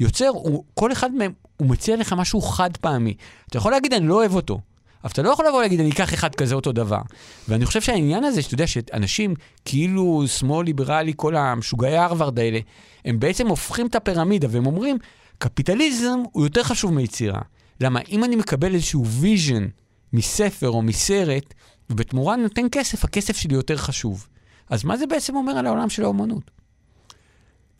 יוצר, 0.00 0.28
הוא, 0.28 0.64
כל 0.74 0.92
אחד 0.92 1.14
מהם, 1.14 1.32
הוא 1.56 1.68
מציע 1.68 1.96
לך 1.96 2.12
משהו 2.12 2.40
חד 2.40 2.76
פעמי. 2.76 3.14
אתה 3.48 3.58
יכול 3.58 3.72
להגיד, 3.72 3.92
אני 3.92 4.08
לא 4.08 4.14
אוהב 4.14 4.34
אותו, 4.34 4.60
אבל 5.04 5.12
אתה 5.12 5.22
לא 5.22 5.30
יכול 5.30 5.46
לבוא 5.46 5.58
ולהגיד, 5.58 5.80
אני 5.80 5.90
אקח 5.90 6.14
אחד 6.14 6.34
כזה 6.34 6.54
אותו 6.54 6.72
דבר. 6.72 7.00
ואני 7.48 7.66
חושב 7.66 7.80
שהעניין 7.80 8.24
הזה, 8.24 8.42
שאתה 8.42 8.54
יודע, 8.54 8.66
שאנשים 8.66 9.34
כאילו 9.64 10.24
שמאל 10.26 10.66
ליברלי, 10.66 11.12
כל 11.16 11.36
המשוגעי 11.36 11.96
הרווארד 11.96 12.38
האלה, 12.38 12.58
הם 13.04 13.20
בעצם 13.20 13.48
הופכים 13.48 13.86
את 13.86 13.94
הפירמידה, 13.94 14.46
והם 14.50 14.66
אומרים, 14.66 14.98
קפיטליזם 15.38 16.18
הוא 16.32 16.44
יותר 16.44 16.62
חשוב 16.62 16.92
מיצירה. 16.92 17.40
למה? 17.80 18.00
אם 18.10 18.24
אני 18.24 18.36
מקבל 18.36 18.74
איזשהו 18.74 19.06
vision 19.06 19.66
מספר 20.12 20.70
או 20.70 20.82
מסרט, 20.82 21.54
ובתמורה 21.90 22.36
נותן 22.36 22.66
כסף, 22.72 23.04
הכסף 23.04 23.36
שלי 23.36 23.54
יותר 23.54 23.76
חשוב. 23.76 24.26
אז 24.70 24.84
מה 24.84 24.96
זה 24.96 25.06
בעצם 25.06 25.36
אומר 25.36 25.52
על 25.52 25.66
העולם 25.66 25.90
של 25.90 26.04
האומנות? 26.04 26.50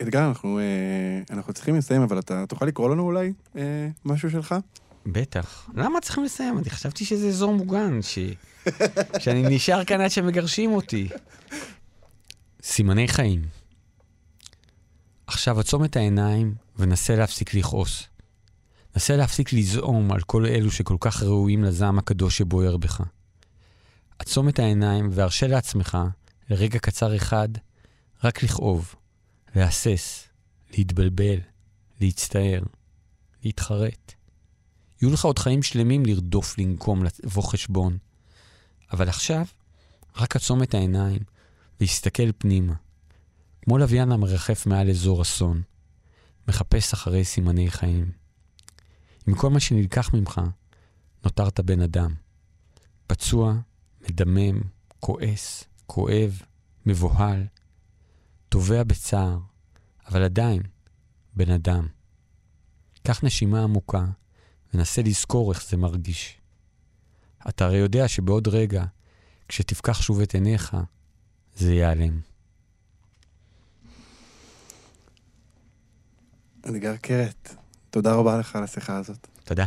אתגר, 0.01 0.27
אנחנו, 0.27 0.59
אה, 0.59 0.63
אנחנו 1.29 1.53
צריכים 1.53 1.75
לסיים, 1.75 2.01
אבל 2.01 2.19
אתה 2.19 2.45
תוכל 2.45 2.65
לקרוא 2.65 2.89
לנו 2.89 3.03
אולי 3.03 3.33
אה, 3.57 3.87
משהו 4.05 4.31
שלך? 4.31 4.55
בטח. 5.05 5.69
למה 5.75 6.01
צריכים 6.01 6.23
לסיים? 6.23 6.57
אני 6.57 6.69
חשבתי 6.69 7.05
שזה 7.05 7.27
אזור 7.27 7.53
מוגן, 7.53 8.01
ש... 8.01 8.19
שאני 9.19 9.55
נשאר 9.55 9.83
כאן 9.83 10.01
עד 10.01 10.11
שמגרשים 10.11 10.71
אותי. 10.71 11.09
סימני 12.63 13.07
חיים. 13.07 13.41
עכשיו 15.27 15.59
עצום 15.59 15.83
את 15.83 15.95
העיניים 15.95 16.55
ונסה 16.77 17.15
להפסיק 17.15 17.53
לכעוס. 17.53 18.03
נסה 18.95 19.15
להפסיק 19.15 19.53
לזעום 19.53 20.11
על 20.11 20.21
כל 20.21 20.45
אלו 20.45 20.71
שכל 20.71 20.97
כך 20.99 21.23
ראויים 21.23 21.63
לזעם 21.63 21.97
הקדוש 21.97 22.37
שבוער 22.37 22.77
בך. 22.77 23.01
עצום 24.19 24.49
את 24.49 24.59
העיניים 24.59 25.09
והרשה 25.11 25.47
לעצמך, 25.47 25.97
לרגע 26.49 26.79
קצר 26.79 27.15
אחד, 27.15 27.49
רק 28.23 28.43
לכאוב, 28.43 28.95
להסס, 29.57 30.27
להתבלבל, 30.77 31.39
להצטער, 32.01 32.63
להתחרט. 33.43 34.13
יהיו 35.01 35.13
לך 35.13 35.25
עוד 35.25 35.39
חיים 35.39 35.63
שלמים 35.63 36.05
לרדוף, 36.05 36.57
לנקום, 36.57 37.03
לבוא 37.23 37.43
חשבון. 37.43 37.97
אבל 38.91 39.09
עכשיו, 39.09 39.45
רק 40.15 40.35
עצום 40.35 40.63
את 40.63 40.73
העיניים 40.73 41.19
והסתכל 41.79 42.31
פנימה. 42.37 42.73
כמו 43.61 43.77
לוויין 43.77 44.11
המרחף 44.11 44.65
מעל 44.65 44.89
אזור 44.89 45.21
אסון, 45.21 45.61
מחפש 46.47 46.93
אחרי 46.93 47.25
סימני 47.25 47.71
חיים. 47.71 48.11
עם 49.27 49.35
כל 49.35 49.49
מה 49.49 49.59
שנלקח 49.59 50.13
ממך, 50.13 50.41
נותרת 51.23 51.59
בן 51.59 51.81
אדם. 51.81 52.13
פצוע, 53.07 53.53
מדמם, 54.01 54.61
כועס, 54.99 55.63
כואב, 55.85 56.41
מבוהל, 56.85 57.45
תובע 58.49 58.83
בצער, 58.83 59.37
אבל 60.07 60.23
עדיין 60.23 60.61
בן 61.33 61.51
אדם. 61.51 61.87
קח 63.07 63.23
נשימה 63.23 63.63
עמוקה 63.63 64.05
ונסה 64.73 65.01
לזכור 65.01 65.51
איך 65.51 65.65
זה 65.69 65.77
מרגיש. 65.77 66.37
אתה 67.49 67.65
הרי 67.65 67.77
יודע 67.77 68.07
שבעוד 68.07 68.47
רגע, 68.47 68.85
כשתפקח 69.47 70.01
שוב 70.01 70.21
את 70.21 70.33
עיניך, 70.33 70.77
זה 71.55 71.73
ייעלם. 71.73 72.19
אדגר 76.61 76.97
קרת, 76.97 77.55
תודה 77.89 78.13
רבה 78.13 78.37
לך 78.39 78.55
על 78.55 78.63
השיחה 78.63 78.97
הזאת. 78.97 79.27
תודה. 79.43 79.65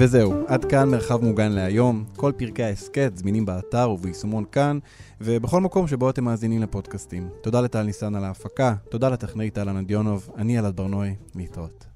וזהו, 0.00 0.32
עד 0.46 0.64
כאן 0.64 0.88
מרחב 0.90 1.24
מוגן 1.24 1.52
להיום. 1.52 2.04
כל 2.16 2.32
פרקי 2.36 2.62
ההסכת 2.64 3.12
זמינים 3.14 3.46
באתר 3.46 3.90
וביישומון 3.90 4.44
כאן, 4.52 4.78
ובכל 5.20 5.60
מקום 5.60 5.86
שבו 5.86 6.10
אתם 6.10 6.24
מאזינים 6.24 6.62
לפודקאסטים. 6.62 7.28
תודה 7.42 7.60
לטל 7.60 7.82
ניסן 7.82 8.14
על 8.14 8.24
ההפקה, 8.24 8.74
תודה 8.90 9.08
לטכנאית 9.08 9.58
אלנה 9.58 9.82
דיונוב, 9.82 10.30
אני 10.36 10.58
אלעד 10.58 10.76
ברנועי, 10.76 11.14
להתראות. 11.34 11.86